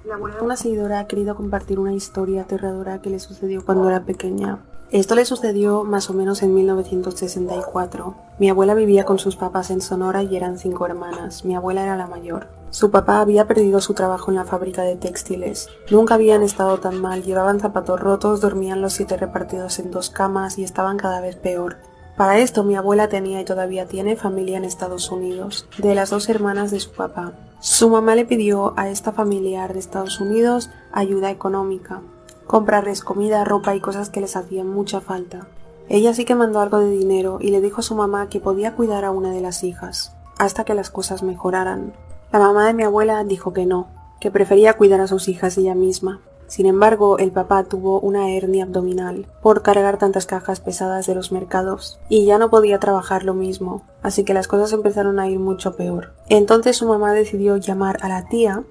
La 0.04 0.16
abuela 0.16 0.36
de 0.36 0.42
una 0.42 0.56
seguidora 0.56 0.98
ha 0.98 1.06
querido 1.06 1.36
compartir 1.36 1.78
una 1.78 1.92
historia 1.92 2.42
aterradora 2.42 3.00
que 3.00 3.10
le 3.10 3.20
sucedió 3.20 3.64
cuando 3.64 3.88
era 3.88 4.04
pequeña. 4.04 4.58
Esto 4.90 5.14
le 5.14 5.24
sucedió 5.24 5.84
más 5.84 6.10
o 6.10 6.12
menos 6.12 6.42
en 6.42 6.54
1964. 6.54 8.14
Mi 8.40 8.50
abuela 8.50 8.74
vivía 8.74 9.04
con 9.04 9.20
sus 9.20 9.36
papás 9.36 9.70
en 9.70 9.80
Sonora 9.80 10.24
y 10.24 10.36
eran 10.36 10.58
cinco 10.58 10.86
hermanas. 10.86 11.44
Mi 11.44 11.54
abuela 11.54 11.84
era 11.84 11.96
la 11.96 12.08
mayor. 12.08 12.48
Su 12.70 12.90
papá 12.90 13.20
había 13.20 13.46
perdido 13.46 13.80
su 13.80 13.94
trabajo 13.94 14.32
en 14.32 14.36
la 14.36 14.44
fábrica 14.44 14.82
de 14.82 14.96
textiles. 14.96 15.68
Nunca 15.90 16.16
habían 16.16 16.42
estado 16.42 16.78
tan 16.78 17.00
mal, 17.00 17.22
llevaban 17.22 17.60
zapatos 17.60 18.00
rotos, 18.00 18.40
dormían 18.40 18.82
los 18.82 18.94
siete 18.94 19.16
repartidos 19.16 19.78
en 19.78 19.92
dos 19.92 20.10
camas 20.10 20.58
y 20.58 20.64
estaban 20.64 20.96
cada 20.96 21.20
vez 21.20 21.36
peor. 21.36 21.76
Para 22.16 22.38
esto 22.38 22.64
mi 22.64 22.74
abuela 22.74 23.08
tenía 23.08 23.40
y 23.40 23.44
todavía 23.44 23.86
tiene 23.86 24.16
familia 24.16 24.58
en 24.58 24.64
Estados 24.64 25.10
Unidos, 25.10 25.68
de 25.78 25.94
las 25.94 26.10
dos 26.10 26.28
hermanas 26.28 26.70
de 26.70 26.80
su 26.80 26.90
papá. 26.90 27.32
Su 27.62 27.88
mamá 27.88 28.16
le 28.16 28.25
pidió 28.25 28.75
a 28.77 28.88
esta 28.88 29.12
familiar 29.12 29.72
de 29.72 29.79
Estados 29.79 30.18
Unidos 30.18 30.68
ayuda 30.90 31.31
económica, 31.31 32.01
comprarles 32.48 33.03
comida, 33.05 33.44
ropa 33.44 33.77
y 33.77 33.81
cosas 33.81 34.11
que 34.11 34.20
les 34.20 34.35
hacían 34.35 34.66
mucha 34.66 35.01
falta. 35.01 35.46
Ella 35.88 36.12
sí 36.12 36.25
que 36.25 36.35
mandó 36.35 36.59
algo 36.59 36.81
de 36.81 36.90
dinero 36.90 37.38
y 37.40 37.53
le 37.53 37.61
dijo 37.61 37.79
a 37.79 37.85
su 37.85 37.94
mamá 37.94 38.29
que 38.29 38.40
podía 38.40 38.75
cuidar 38.75 39.05
a 39.05 39.12
una 39.12 39.31
de 39.31 39.40
las 39.40 39.62
hijas, 39.62 40.12
hasta 40.38 40.64
que 40.64 40.75
las 40.75 40.90
cosas 40.90 41.22
mejoraran. 41.22 41.92
La 42.33 42.40
mamá 42.40 42.66
de 42.66 42.75
mi 42.75 42.83
abuela 42.83 43.22
dijo 43.22 43.53
que 43.53 43.64
no, 43.64 43.87
que 44.18 44.33
prefería 44.33 44.77
cuidar 44.77 45.01
a 45.01 45.07
sus 45.07 45.29
hijas 45.29 45.57
ella 45.57 45.77
misma. 45.77 46.20
Sin 46.52 46.66
embargo, 46.66 47.16
el 47.16 47.32
papá 47.32 47.64
tuvo 47.64 47.98
una 47.98 48.28
hernia 48.28 48.64
abdominal 48.64 49.24
por 49.40 49.62
cargar 49.62 49.96
tantas 49.96 50.26
cajas 50.26 50.60
pesadas 50.60 51.06
de 51.06 51.14
los 51.14 51.32
mercados 51.32 51.98
y 52.10 52.26
ya 52.26 52.36
no 52.36 52.50
podía 52.50 52.78
trabajar 52.78 53.24
lo 53.24 53.32
mismo, 53.32 53.80
así 54.02 54.22
que 54.22 54.34
las 54.34 54.48
cosas 54.48 54.70
empezaron 54.74 55.18
a 55.18 55.30
ir 55.30 55.38
mucho 55.38 55.76
peor. 55.76 56.12
Entonces 56.28 56.76
su 56.76 56.86
mamá 56.86 57.14
decidió 57.14 57.56
llamar 57.56 57.96
a 58.02 58.08
la 58.10 58.28
tía 58.28 58.64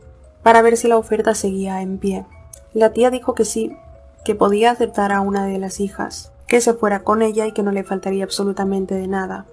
para 0.43 0.61
ver 0.61 0.77
si 0.77 0.89
la 0.89 0.97
oferta 0.99 1.33
seguía 1.33 1.81
en 1.81 1.97
pie. 1.97 2.27
La 2.71 2.93
tía 2.93 3.09
dijo 3.09 3.33
que 3.33 3.45
sí, 3.45 3.75
que 4.23 4.35
podía 4.35 4.69
aceptar 4.69 5.11
a 5.11 5.21
una 5.21 5.47
de 5.47 5.57
las 5.57 5.79
hijas, 5.79 6.31
que 6.45 6.61
se 6.61 6.75
fuera 6.75 7.03
con 7.03 7.23
ella 7.23 7.47
y 7.47 7.51
que 7.51 7.63
no 7.63 7.71
le 7.71 7.83
faltaría 7.83 8.25
absolutamente 8.25 8.93
de 8.93 9.07
nada. 9.07 9.47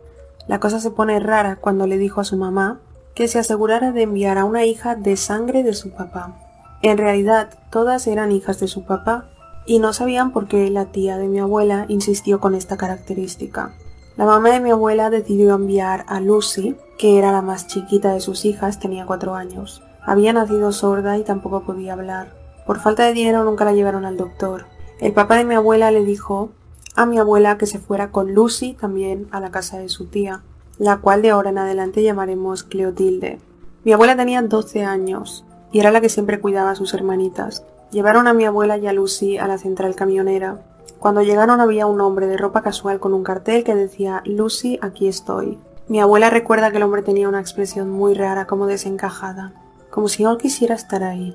La 0.47 0.61
cosa 0.61 0.81
se 0.81 0.91
pone 0.91 1.19
rara 1.19 1.57
cuando 1.57 1.87
le 1.87 1.97
dijo 1.97 2.21
a 2.21 2.25
su 2.25 2.37
mamá 2.37 2.79
que 3.15 3.27
se 3.27 3.39
asegurara 3.39 3.93
de 3.93 4.03
enviar 4.03 4.37
a 4.37 4.45
una 4.45 4.67
hija 4.67 4.97
de 4.97 5.17
sangre 5.17 5.63
de 5.63 5.73
su 5.73 5.93
papá. 5.93 6.48
En 6.83 6.99
realidad, 6.99 7.51
todas 7.71 8.07
eran 8.07 8.33
hijas 8.33 8.61
de 8.61 8.69
su 8.69 8.85
papá, 8.85 9.29
y 9.67 9.81
no 9.81 9.93
sabían 9.93 10.33
por 10.33 10.49
qué 10.49 10.71
la 10.71 10.87
tía 10.87 11.19
de 11.19 11.29
mi 11.29 11.41
abuela 11.41 11.85
insistió 11.89 12.41
con 12.41 12.55
esta 12.55 12.77
característica. 12.79 13.75
La 14.17 14.25
mamá 14.25 14.51
de 14.51 14.61
mi 14.61 14.71
abuela 14.71 15.11
decidió 15.11 15.55
enviar 15.55 16.05
a 16.09 16.21
Lucy, 16.21 16.75
que 16.99 17.19
era 17.19 17.33
la 17.33 17.43
más 17.43 17.67
chiquita 17.67 18.13
de 18.13 18.21
sus 18.21 18.45
hijas, 18.45 18.81
tenía 18.81 19.07
cuatro 19.07 19.35
años. 19.35 19.83
Había 20.03 20.33
nacido 20.33 20.73
sorda 20.73 21.19
y 21.19 21.23
tampoco 21.23 21.65
podía 21.65 21.93
hablar. 21.93 22.35
Por 22.67 22.81
falta 22.81 23.05
de 23.05 23.13
dinero 23.13 23.45
nunca 23.45 23.65
la 23.65 23.75
llevaron 23.75 24.07
al 24.07 24.17
doctor. 24.17 24.65
El 25.01 25.13
papá 25.13 25.37
de 25.37 25.45
mi 25.45 25.55
abuela 25.55 25.91
le 25.91 26.05
dijo 26.05 26.51
a 26.97 27.07
mi 27.07 27.19
abuela 27.19 27.59
que 27.59 27.67
se 27.67 27.79
fuera 27.79 28.11
con 28.11 28.35
Lucy 28.35 28.73
también 28.73 29.29
a 29.31 29.39
la 29.39 29.51
casa 29.51 29.79
de 29.79 29.89
su 29.89 30.07
tía, 30.07 30.43
la 30.79 30.97
cual 30.97 31.23
de 31.23 31.31
ahora 31.31 31.51
en 31.51 31.59
adelante 31.59 32.03
llamaremos 32.03 32.65
Cleotilde. 32.65 33.39
Mi 33.85 33.93
abuela 33.93 34.17
tenía 34.17 34.43
12 34.43 34.85
años 34.85 35.45
y 35.73 35.81
era 35.81 35.91
la 35.91 36.01
que 36.01 36.09
siempre 36.09 36.41
cuidaba 36.41 36.71
a 36.71 36.75
sus 36.75 36.95
hermanitas. 36.95 37.65
Llevaron 37.91 38.27
a 38.27 38.35
mi 38.35 38.45
abuela 38.45 38.77
y 38.79 38.87
a 38.87 38.93
Lucy 38.93 39.39
a 39.39 39.47
la 39.47 39.59
central 39.59 39.95
camionera. 39.95 40.61
Cuando 40.99 41.23
llegaron 41.23 41.61
había 41.61 41.87
un 41.87 42.01
hombre 42.01 42.27
de 42.27 42.37
ropa 42.37 42.63
casual 42.63 43.01
con 43.01 43.15
un 43.15 43.25
cartel 43.25 43.65
que 43.65 43.75
decía 43.75 44.23
Lucy, 44.25 44.79
aquí 44.83 45.09
estoy. 45.09 45.59
Mi 45.89 46.01
abuela 46.01 46.29
recuerda 46.29 46.71
que 46.71 46.77
el 46.77 46.83
hombre 46.83 47.03
tenía 47.03 47.29
una 47.29 47.41
expresión 47.41 47.89
muy 47.89 48.13
rara, 48.13 48.47
como 48.47 48.67
desencajada, 48.67 49.55
como 49.91 50.09
si 50.09 50.23
no 50.23 50.37
quisiera 50.37 50.75
estar 50.75 51.03
ahí. 51.03 51.35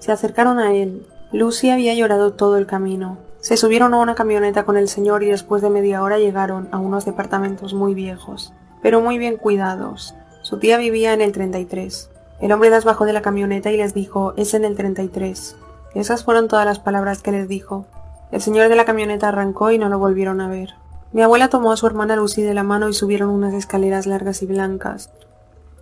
Se 0.00 0.10
acercaron 0.10 0.58
a 0.58 0.74
él. 0.74 1.06
Lucy 1.32 1.70
había 1.70 1.94
llorado 1.94 2.32
todo 2.32 2.56
el 2.56 2.66
camino. 2.66 3.18
Se 3.40 3.56
subieron 3.56 3.94
a 3.94 3.98
una 3.98 4.14
camioneta 4.14 4.64
con 4.64 4.76
el 4.76 4.88
señor 4.88 5.22
y 5.22 5.30
después 5.30 5.62
de 5.62 5.70
media 5.70 6.02
hora 6.02 6.18
llegaron 6.18 6.68
a 6.72 6.78
unos 6.78 7.04
departamentos 7.04 7.74
muy 7.74 7.94
viejos, 7.94 8.52
pero 8.82 9.00
muy 9.00 9.18
bien 9.18 9.36
cuidados. 9.36 10.14
Su 10.42 10.58
tía 10.58 10.78
vivía 10.78 11.12
en 11.12 11.20
el 11.20 11.32
33. 11.32 12.10
El 12.40 12.52
hombre 12.52 12.70
las 12.70 12.84
bajó 12.84 13.04
de 13.04 13.12
la 13.12 13.22
camioneta 13.22 13.70
y 13.70 13.76
les 13.76 13.94
dijo, 13.94 14.34
es 14.36 14.54
en 14.54 14.64
el 14.64 14.76
33. 14.76 15.56
Esas 15.94 16.24
fueron 16.24 16.48
todas 16.48 16.66
las 16.66 16.80
palabras 16.80 17.22
que 17.22 17.32
les 17.32 17.48
dijo. 17.48 17.86
El 18.32 18.40
señor 18.40 18.68
de 18.68 18.76
la 18.76 18.84
camioneta 18.84 19.28
arrancó 19.28 19.70
y 19.70 19.78
no 19.78 19.88
lo 19.88 19.98
volvieron 19.98 20.40
a 20.40 20.48
ver. 20.48 20.70
Mi 21.12 21.22
abuela 21.22 21.48
tomó 21.48 21.70
a 21.70 21.76
su 21.76 21.86
hermana 21.86 22.16
Lucy 22.16 22.42
de 22.42 22.54
la 22.54 22.64
mano 22.64 22.88
y 22.88 22.94
subieron 22.94 23.30
unas 23.30 23.54
escaleras 23.54 24.06
largas 24.06 24.42
y 24.42 24.46
blancas. 24.46 25.10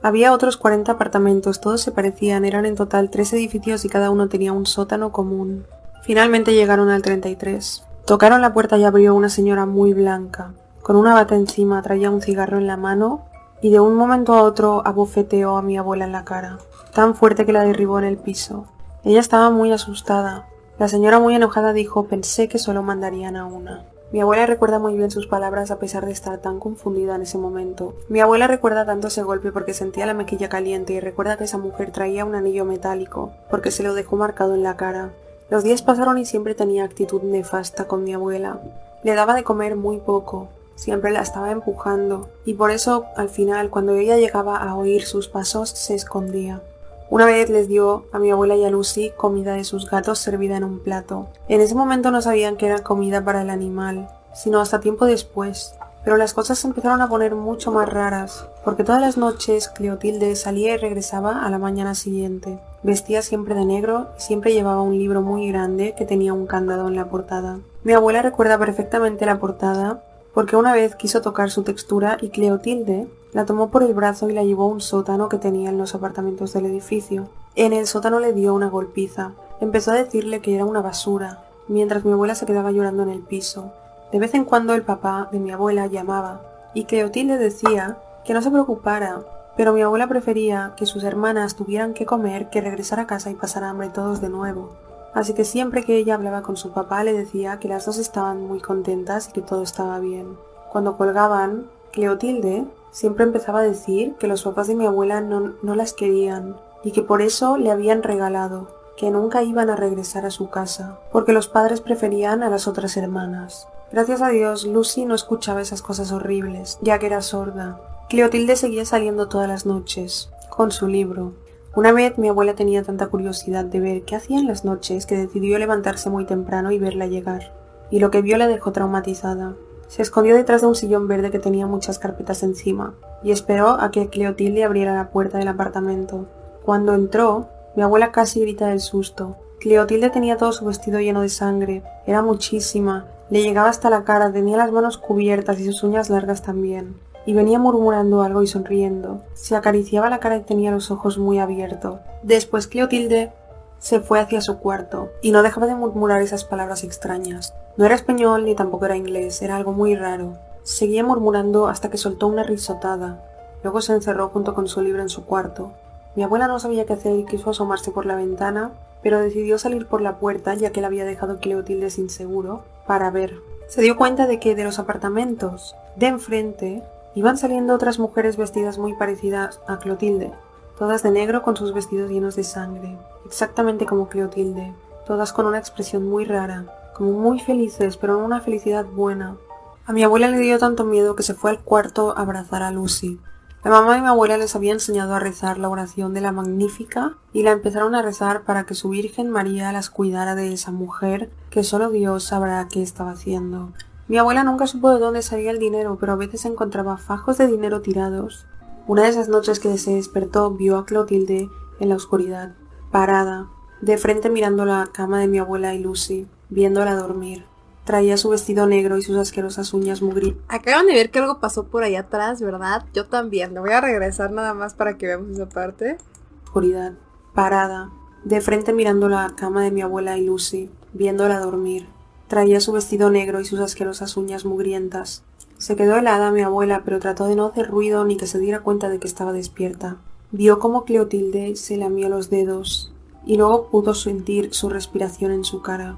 Había 0.02 0.32
otros 0.32 0.58
40 0.58 0.92
apartamentos, 0.92 1.60
todos 1.60 1.80
se 1.80 1.92
parecían, 1.92 2.44
eran 2.44 2.66
en 2.66 2.74
total 2.74 3.08
tres 3.08 3.32
edificios 3.32 3.84
y 3.84 3.88
cada 3.88 4.10
uno 4.10 4.28
tenía 4.28 4.52
un 4.52 4.66
sótano 4.66 5.12
común. 5.12 5.64
Finalmente 6.02 6.52
llegaron 6.52 6.90
al 6.90 7.00
33. 7.00 7.84
Tocaron 8.04 8.42
la 8.42 8.52
puerta 8.52 8.76
y 8.76 8.84
abrió 8.84 9.14
una 9.14 9.28
señora 9.30 9.64
muy 9.64 9.94
blanca. 9.94 10.52
Con 10.82 10.96
una 10.96 11.14
bata 11.14 11.36
encima 11.36 11.80
traía 11.80 12.10
un 12.10 12.20
cigarro 12.20 12.58
en 12.58 12.66
la 12.66 12.76
mano 12.76 13.22
y 13.62 13.70
de 13.70 13.78
un 13.80 13.94
momento 13.94 14.34
a 14.34 14.42
otro 14.42 14.82
abofeteó 14.84 15.56
a 15.56 15.62
mi 15.62 15.78
abuela 15.78 16.04
en 16.04 16.12
la 16.12 16.24
cara, 16.24 16.58
tan 16.92 17.14
fuerte 17.14 17.46
que 17.46 17.52
la 17.52 17.64
derribó 17.64 17.98
en 18.00 18.04
el 18.04 18.18
piso. 18.18 18.66
Ella 19.04 19.20
estaba 19.20 19.50
muy 19.50 19.72
asustada. 19.72 20.48
La 20.78 20.88
señora 20.88 21.20
muy 21.20 21.36
enojada 21.36 21.72
dijo 21.72 22.08
pensé 22.08 22.48
que 22.48 22.58
solo 22.58 22.82
mandarían 22.82 23.36
a 23.36 23.46
una. 23.46 23.84
Mi 24.12 24.20
abuela 24.20 24.46
recuerda 24.46 24.80
muy 24.80 24.96
bien 24.96 25.12
sus 25.12 25.28
palabras 25.28 25.70
a 25.70 25.78
pesar 25.78 26.04
de 26.04 26.12
estar 26.12 26.38
tan 26.38 26.58
confundida 26.58 27.14
en 27.14 27.22
ese 27.22 27.38
momento. 27.38 27.94
Mi 28.08 28.20
abuela 28.20 28.48
recuerda 28.48 28.84
tanto 28.84 29.08
ese 29.08 29.22
golpe 29.22 29.52
porque 29.52 29.74
sentía 29.74 30.06
la 30.06 30.12
mejilla 30.12 30.48
caliente 30.48 30.92
y 30.92 31.00
recuerda 31.00 31.38
que 31.38 31.44
esa 31.44 31.56
mujer 31.56 31.92
traía 31.92 32.24
un 32.24 32.34
anillo 32.34 32.64
metálico 32.64 33.32
porque 33.48 33.70
se 33.70 33.84
lo 33.84 33.94
dejó 33.94 34.16
marcado 34.16 34.54
en 34.54 34.64
la 34.64 34.76
cara. 34.76 35.12
Los 35.50 35.62
días 35.62 35.82
pasaron 35.82 36.18
y 36.18 36.24
siempre 36.24 36.54
tenía 36.56 36.84
actitud 36.84 37.22
nefasta 37.22 37.86
con 37.86 38.02
mi 38.02 38.12
abuela. 38.12 38.60
Le 39.04 39.14
daba 39.14 39.34
de 39.34 39.44
comer 39.44 39.76
muy 39.76 39.98
poco, 39.98 40.48
siempre 40.82 41.12
la 41.12 41.22
estaba 41.22 41.52
empujando, 41.52 42.28
y 42.44 42.54
por 42.54 42.72
eso 42.72 43.06
al 43.16 43.28
final 43.28 43.70
cuando 43.70 43.94
ella 43.94 44.16
llegaba 44.16 44.56
a 44.56 44.74
oír 44.74 45.06
sus 45.06 45.28
pasos 45.28 45.70
se 45.70 45.94
escondía. 45.94 46.60
Una 47.08 47.24
vez 47.24 47.50
les 47.50 47.68
dio 47.68 48.06
a 48.10 48.18
mi 48.18 48.32
abuela 48.32 48.56
y 48.56 48.64
a 48.64 48.70
Lucy 48.70 49.12
comida 49.16 49.52
de 49.52 49.62
sus 49.62 49.88
gatos 49.88 50.18
servida 50.18 50.56
en 50.56 50.64
un 50.64 50.80
plato. 50.80 51.28
En 51.46 51.60
ese 51.60 51.76
momento 51.76 52.10
no 52.10 52.20
sabían 52.20 52.56
que 52.56 52.66
era 52.66 52.82
comida 52.82 53.24
para 53.24 53.42
el 53.42 53.50
animal, 53.50 54.08
sino 54.34 54.60
hasta 54.60 54.80
tiempo 54.80 55.06
después. 55.06 55.72
Pero 56.02 56.16
las 56.16 56.34
cosas 56.34 56.58
se 56.58 56.66
empezaron 56.66 57.00
a 57.00 57.08
poner 57.08 57.36
mucho 57.36 57.70
más 57.70 57.88
raras, 57.88 58.48
porque 58.64 58.82
todas 58.82 59.00
las 59.00 59.16
noches 59.16 59.68
Cleotilde 59.68 60.34
salía 60.34 60.74
y 60.74 60.78
regresaba 60.78 61.44
a 61.44 61.50
la 61.50 61.58
mañana 61.58 61.94
siguiente. 61.94 62.58
Vestía 62.82 63.22
siempre 63.22 63.54
de 63.54 63.66
negro 63.66 64.08
y 64.18 64.20
siempre 64.20 64.52
llevaba 64.52 64.82
un 64.82 64.98
libro 64.98 65.22
muy 65.22 65.46
grande 65.46 65.94
que 65.96 66.06
tenía 66.06 66.32
un 66.32 66.48
candado 66.48 66.88
en 66.88 66.96
la 66.96 67.08
portada. 67.08 67.60
Mi 67.84 67.92
abuela 67.92 68.20
recuerda 68.20 68.58
perfectamente 68.58 69.26
la 69.26 69.38
portada 69.38 70.02
porque 70.34 70.56
una 70.56 70.72
vez 70.72 70.96
quiso 70.96 71.20
tocar 71.20 71.50
su 71.50 71.62
textura 71.62 72.16
y 72.20 72.30
Cleotilde 72.30 73.08
la 73.32 73.46
tomó 73.46 73.70
por 73.70 73.82
el 73.82 73.94
brazo 73.94 74.28
y 74.28 74.32
la 74.32 74.44
llevó 74.44 74.64
a 74.64 74.68
un 74.68 74.80
sótano 74.80 75.28
que 75.28 75.38
tenía 75.38 75.70
en 75.70 75.78
los 75.78 75.94
apartamentos 75.94 76.52
del 76.52 76.66
edificio. 76.66 77.28
En 77.54 77.72
el 77.72 77.86
sótano 77.86 78.20
le 78.20 78.32
dio 78.32 78.54
una 78.54 78.68
golpiza. 78.68 79.32
Empezó 79.60 79.92
a 79.92 79.96
decirle 79.96 80.40
que 80.40 80.54
era 80.54 80.64
una 80.64 80.82
basura. 80.82 81.44
mientras 81.68 82.04
mi 82.04 82.12
abuela 82.12 82.34
se 82.34 82.44
quedaba 82.44 82.72
llorando 82.72 83.04
en 83.04 83.08
el 83.08 83.20
piso. 83.20 83.72
De 84.10 84.18
vez 84.18 84.34
en 84.34 84.44
cuando 84.44 84.74
el 84.74 84.82
papá 84.82 85.28
de 85.32 85.38
mi 85.38 85.52
abuela 85.52 85.86
llamaba, 85.86 86.42
y 86.74 86.84
Cleotilde 86.84 87.38
decía 87.38 87.98
que 88.24 88.34
no 88.34 88.42
se 88.42 88.50
preocupara, 88.50 89.22
pero 89.56 89.72
mi 89.72 89.80
abuela 89.80 90.08
prefería 90.08 90.74
que 90.76 90.86
sus 90.86 91.04
hermanas 91.04 91.54
tuvieran 91.54 91.94
que 91.94 92.04
comer 92.04 92.50
que 92.50 92.60
regresar 92.60 93.00
a 93.00 93.06
casa 93.06 93.30
y 93.30 93.34
pasar 93.34 93.64
hambre 93.64 93.90
todos 93.90 94.20
de 94.20 94.28
nuevo. 94.28 94.72
Así 95.14 95.34
que 95.34 95.44
siempre 95.44 95.84
que 95.84 95.96
ella 95.96 96.14
hablaba 96.14 96.42
con 96.42 96.56
su 96.56 96.72
papá 96.72 97.04
le 97.04 97.12
decía 97.12 97.58
que 97.58 97.68
las 97.68 97.86
dos 97.86 97.98
estaban 97.98 98.46
muy 98.46 98.60
contentas 98.60 99.28
y 99.28 99.32
que 99.32 99.42
todo 99.42 99.62
estaba 99.62 99.98
bien. 99.98 100.36
Cuando 100.70 100.96
colgaban, 100.96 101.68
Cleotilde 101.92 102.64
siempre 102.90 103.24
empezaba 103.24 103.60
a 103.60 103.64
decir 103.64 104.14
que 104.18 104.26
los 104.26 104.42
papás 104.42 104.68
de 104.68 104.74
mi 104.74 104.86
abuela 104.86 105.20
no, 105.20 105.54
no 105.62 105.74
las 105.74 105.92
querían 105.92 106.56
y 106.82 106.92
que 106.92 107.02
por 107.02 107.20
eso 107.20 107.58
le 107.58 107.70
habían 107.70 108.02
regalado, 108.02 108.68
que 108.96 109.10
nunca 109.10 109.42
iban 109.42 109.70
a 109.70 109.76
regresar 109.76 110.24
a 110.24 110.30
su 110.30 110.48
casa, 110.48 110.98
porque 111.12 111.32
los 111.32 111.48
padres 111.48 111.80
preferían 111.80 112.42
a 112.42 112.48
las 112.48 112.66
otras 112.66 112.96
hermanas. 112.96 113.68
Gracias 113.92 114.22
a 114.22 114.30
Dios, 114.30 114.64
Lucy 114.64 115.04
no 115.04 115.14
escuchaba 115.14 115.60
esas 115.60 115.82
cosas 115.82 116.12
horribles, 116.12 116.78
ya 116.80 116.98
que 116.98 117.06
era 117.06 117.20
sorda. 117.20 117.78
Cleotilde 118.08 118.56
seguía 118.56 118.84
saliendo 118.84 119.28
todas 119.28 119.48
las 119.48 119.66
noches, 119.66 120.30
con 120.48 120.70
su 120.70 120.88
libro, 120.88 121.34
una 121.74 121.92
vez 121.92 122.18
mi 122.18 122.28
abuela 122.28 122.54
tenía 122.54 122.82
tanta 122.82 123.06
curiosidad 123.06 123.64
de 123.64 123.80
ver 123.80 124.02
qué 124.02 124.14
hacía 124.14 124.38
en 124.38 124.46
las 124.46 124.64
noches 124.64 125.06
que 125.06 125.16
decidió 125.16 125.58
levantarse 125.58 126.10
muy 126.10 126.26
temprano 126.26 126.70
y 126.70 126.78
verla 126.78 127.06
llegar, 127.06 127.54
y 127.90 127.98
lo 127.98 128.10
que 128.10 128.20
vio 128.20 128.36
la 128.36 128.46
dejó 128.46 128.72
traumatizada. 128.72 129.54
Se 129.88 130.02
escondió 130.02 130.34
detrás 130.34 130.60
de 130.60 130.66
un 130.66 130.74
sillón 130.74 131.08
verde 131.08 131.30
que 131.30 131.38
tenía 131.38 131.66
muchas 131.66 131.98
carpetas 131.98 132.42
encima, 132.42 132.94
y 133.22 133.32
esperó 133.32 133.80
a 133.80 133.90
que 133.90 134.08
Cleotilde 134.08 134.64
abriera 134.64 134.94
la 134.94 135.08
puerta 135.08 135.38
del 135.38 135.48
apartamento. 135.48 136.26
Cuando 136.62 136.92
entró, 136.92 137.48
mi 137.74 137.82
abuela 137.82 138.12
casi 138.12 138.40
grita 138.40 138.66
del 138.66 138.80
susto. 138.80 139.36
Cleotilde 139.58 140.10
tenía 140.10 140.36
todo 140.36 140.52
su 140.52 140.66
vestido 140.66 141.00
lleno 141.00 141.22
de 141.22 141.30
sangre, 141.30 141.82
era 142.06 142.20
muchísima, 142.20 143.06
le 143.30 143.42
llegaba 143.42 143.70
hasta 143.70 143.88
la 143.88 144.04
cara, 144.04 144.30
tenía 144.30 144.58
las 144.58 144.72
manos 144.72 144.98
cubiertas 144.98 145.58
y 145.58 145.64
sus 145.64 145.82
uñas 145.82 146.10
largas 146.10 146.42
también 146.42 146.96
y 147.26 147.34
venía 147.34 147.58
murmurando 147.58 148.22
algo 148.22 148.42
y 148.42 148.46
sonriendo. 148.46 149.22
Se 149.34 149.56
acariciaba 149.56 150.10
la 150.10 150.20
cara 150.20 150.36
y 150.36 150.42
tenía 150.42 150.70
los 150.70 150.90
ojos 150.90 151.18
muy 151.18 151.38
abiertos. 151.38 152.00
Después 152.22 152.66
Cleotilde 152.66 153.32
se 153.78 154.00
fue 154.00 154.20
hacia 154.20 154.40
su 154.40 154.58
cuarto 154.58 155.10
y 155.22 155.32
no 155.32 155.42
dejaba 155.42 155.66
de 155.66 155.74
murmurar 155.74 156.22
esas 156.22 156.44
palabras 156.44 156.84
extrañas. 156.84 157.54
No 157.76 157.84
era 157.84 157.94
español 157.94 158.44
ni 158.44 158.54
tampoco 158.54 158.86
era 158.86 158.96
inglés, 158.96 159.42
era 159.42 159.56
algo 159.56 159.72
muy 159.72 159.94
raro. 159.96 160.34
Seguía 160.62 161.02
murmurando 161.02 161.66
hasta 161.68 161.90
que 161.90 161.98
soltó 161.98 162.28
una 162.28 162.44
risotada. 162.44 163.24
Luego 163.62 163.80
se 163.80 163.92
encerró 163.92 164.28
junto 164.28 164.54
con 164.54 164.68
su 164.68 164.80
libro 164.80 165.02
en 165.02 165.08
su 165.08 165.24
cuarto. 165.24 165.72
Mi 166.14 166.22
abuela 166.22 166.46
no 166.46 166.58
sabía 166.58 166.84
qué 166.84 166.92
hacer 166.92 167.18
y 167.18 167.24
quiso 167.24 167.50
asomarse 167.50 167.90
por 167.90 168.06
la 168.06 168.14
ventana, 168.14 168.72
pero 169.02 169.18
decidió 169.18 169.58
salir 169.58 169.86
por 169.86 170.00
la 170.00 170.18
puerta 170.18 170.54
ya 170.54 170.70
que 170.70 170.80
la 170.80 170.88
había 170.88 171.04
dejado 171.04 171.38
Cleotilde 171.38 171.90
sin 171.90 172.10
seguro 172.10 172.62
para 172.86 173.10
ver. 173.10 173.34
Se 173.68 173.80
dio 173.80 173.96
cuenta 173.96 174.26
de 174.26 174.38
que 174.38 174.54
de 174.54 174.64
los 174.64 174.78
apartamentos 174.78 175.74
de 175.96 176.06
enfrente 176.06 176.82
Iban 177.14 177.36
saliendo 177.36 177.74
otras 177.74 177.98
mujeres 177.98 178.38
vestidas 178.38 178.78
muy 178.78 178.94
parecidas 178.94 179.60
a 179.68 179.78
Clotilde, 179.78 180.32
todas 180.78 181.02
de 181.02 181.10
negro 181.10 181.42
con 181.42 181.56
sus 181.56 181.74
vestidos 181.74 182.10
llenos 182.10 182.36
de 182.36 182.44
sangre, 182.44 182.96
exactamente 183.26 183.84
como 183.84 184.08
Clotilde, 184.08 184.72
todas 185.06 185.34
con 185.34 185.44
una 185.44 185.58
expresión 185.58 186.08
muy 186.08 186.24
rara, 186.24 186.64
como 186.94 187.12
muy 187.12 187.38
felices, 187.38 187.98
pero 187.98 188.14
no 188.14 188.24
una 188.24 188.40
felicidad 188.40 188.86
buena. 188.86 189.36
A 189.84 189.92
mi 189.92 190.02
abuela 190.04 190.28
le 190.28 190.38
dio 190.38 190.58
tanto 190.58 190.84
miedo 190.84 191.14
que 191.14 191.22
se 191.22 191.34
fue 191.34 191.50
al 191.50 191.60
cuarto 191.60 192.16
a 192.16 192.22
abrazar 192.22 192.62
a 192.62 192.70
Lucy. 192.70 193.20
La 193.62 193.70
mamá 193.70 193.94
de 193.94 194.00
mi 194.00 194.08
abuela 194.08 194.38
les 194.38 194.56
había 194.56 194.72
enseñado 194.72 195.14
a 195.14 195.20
rezar 195.20 195.58
la 195.58 195.68
oración 195.68 196.14
de 196.14 196.20
la 196.20 196.32
Magnífica 196.32 197.14
y 197.32 197.42
la 197.42 197.52
empezaron 197.52 197.94
a 197.94 198.02
rezar 198.02 198.42
para 198.42 198.64
que 198.64 198.74
su 198.74 198.88
Virgen 198.88 199.30
María 199.30 199.70
las 199.70 199.90
cuidara 199.90 200.34
de 200.34 200.52
esa 200.52 200.72
mujer 200.72 201.30
que 201.50 201.62
solo 201.62 201.90
Dios 201.90 202.24
sabrá 202.24 202.66
qué 202.68 202.82
estaba 202.82 203.12
haciendo. 203.12 203.72
Mi 204.12 204.18
abuela 204.18 204.44
nunca 204.44 204.66
supo 204.66 204.92
de 204.92 205.00
dónde 205.00 205.22
salía 205.22 205.50
el 205.50 205.58
dinero, 205.58 205.96
pero 205.98 206.12
a 206.12 206.16
veces 206.16 206.44
encontraba 206.44 206.98
fajos 206.98 207.38
de 207.38 207.46
dinero 207.46 207.80
tirados. 207.80 208.46
Una 208.86 209.04
de 209.04 209.08
esas 209.08 209.30
noches 209.30 209.58
que 209.58 209.78
se 209.78 209.94
despertó 209.94 210.50
vio 210.50 210.76
a 210.76 210.84
Clotilde 210.84 211.48
en 211.80 211.88
la 211.88 211.94
oscuridad, 211.94 212.52
parada, 212.90 213.48
de 213.80 213.96
frente 213.96 214.28
mirando 214.28 214.66
la 214.66 214.90
cama 214.92 215.18
de 215.18 215.28
mi 215.28 215.38
abuela 215.38 215.72
y 215.72 215.78
Lucy, 215.78 216.28
viéndola 216.50 216.94
dormir. 216.94 217.46
Traía 217.84 218.18
su 218.18 218.28
vestido 218.28 218.66
negro 218.66 218.98
y 218.98 219.02
sus 219.02 219.16
asquerosas 219.16 219.72
uñas 219.72 220.02
mugrientas. 220.02 220.44
Acaban 220.46 220.84
de 220.84 220.92
ver 220.92 221.10
que 221.10 221.20
algo 221.20 221.40
pasó 221.40 221.68
por 221.68 221.82
ahí 221.82 221.96
atrás, 221.96 222.42
¿verdad? 222.42 222.84
Yo 222.92 223.06
también. 223.06 223.54
Le 223.54 223.60
voy 223.60 223.72
a 223.72 223.80
regresar 223.80 224.30
nada 224.30 224.52
más 224.52 224.74
para 224.74 224.98
que 224.98 225.06
veamos 225.06 225.30
esa 225.30 225.48
parte. 225.48 225.96
Oscuridad, 226.44 226.92
parada, 227.32 227.90
de 228.24 228.42
frente 228.42 228.74
mirando 228.74 229.08
la 229.08 229.32
cama 229.36 229.64
de 229.64 229.70
mi 229.70 229.80
abuela 229.80 230.18
y 230.18 230.26
Lucy, 230.26 230.70
viéndola 230.92 231.40
dormir. 231.40 231.88
Traía 232.32 232.60
su 232.60 232.72
vestido 232.72 233.10
negro 233.10 233.42
y 233.42 233.44
sus 233.44 233.60
asquerosas 233.60 234.16
uñas 234.16 234.46
mugrientas. 234.46 235.22
Se 235.58 235.76
quedó 235.76 235.98
helada 235.98 236.32
mi 236.32 236.40
abuela, 236.40 236.80
pero 236.82 236.98
trató 236.98 237.26
de 237.26 237.36
no 237.36 237.44
hacer 237.44 237.68
ruido 237.68 238.06
ni 238.06 238.16
que 238.16 238.26
se 238.26 238.38
diera 238.38 238.60
cuenta 238.60 238.88
de 238.88 238.98
que 238.98 239.06
estaba 239.06 239.34
despierta. 239.34 239.98
Vio 240.30 240.58
cómo 240.58 240.86
Cleotilde 240.86 241.56
se 241.56 241.76
lamió 241.76 242.08
los 242.08 242.30
dedos 242.30 242.90
y 243.26 243.36
luego 243.36 243.66
pudo 243.66 243.92
sentir 243.92 244.54
su 244.54 244.70
respiración 244.70 245.30
en 245.30 245.44
su 245.44 245.60
cara. 245.60 245.96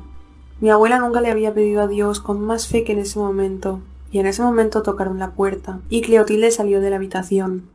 Mi 0.60 0.70
abuela 0.70 0.98
nunca 0.98 1.20
le 1.20 1.30
había 1.30 1.54
pedido 1.54 1.82
a 1.82 1.86
Dios 1.86 2.18
con 2.18 2.40
más 2.40 2.66
fe 2.66 2.82
que 2.82 2.94
en 2.94 2.98
ese 2.98 3.20
momento, 3.20 3.80
y 4.10 4.18
en 4.18 4.26
ese 4.26 4.42
momento 4.42 4.82
tocaron 4.82 5.20
la 5.20 5.34
puerta, 5.34 5.82
y 5.88 6.02
Cleotilde 6.02 6.50
salió 6.50 6.80
de 6.80 6.90
la 6.90 6.96
habitación. 6.96 7.68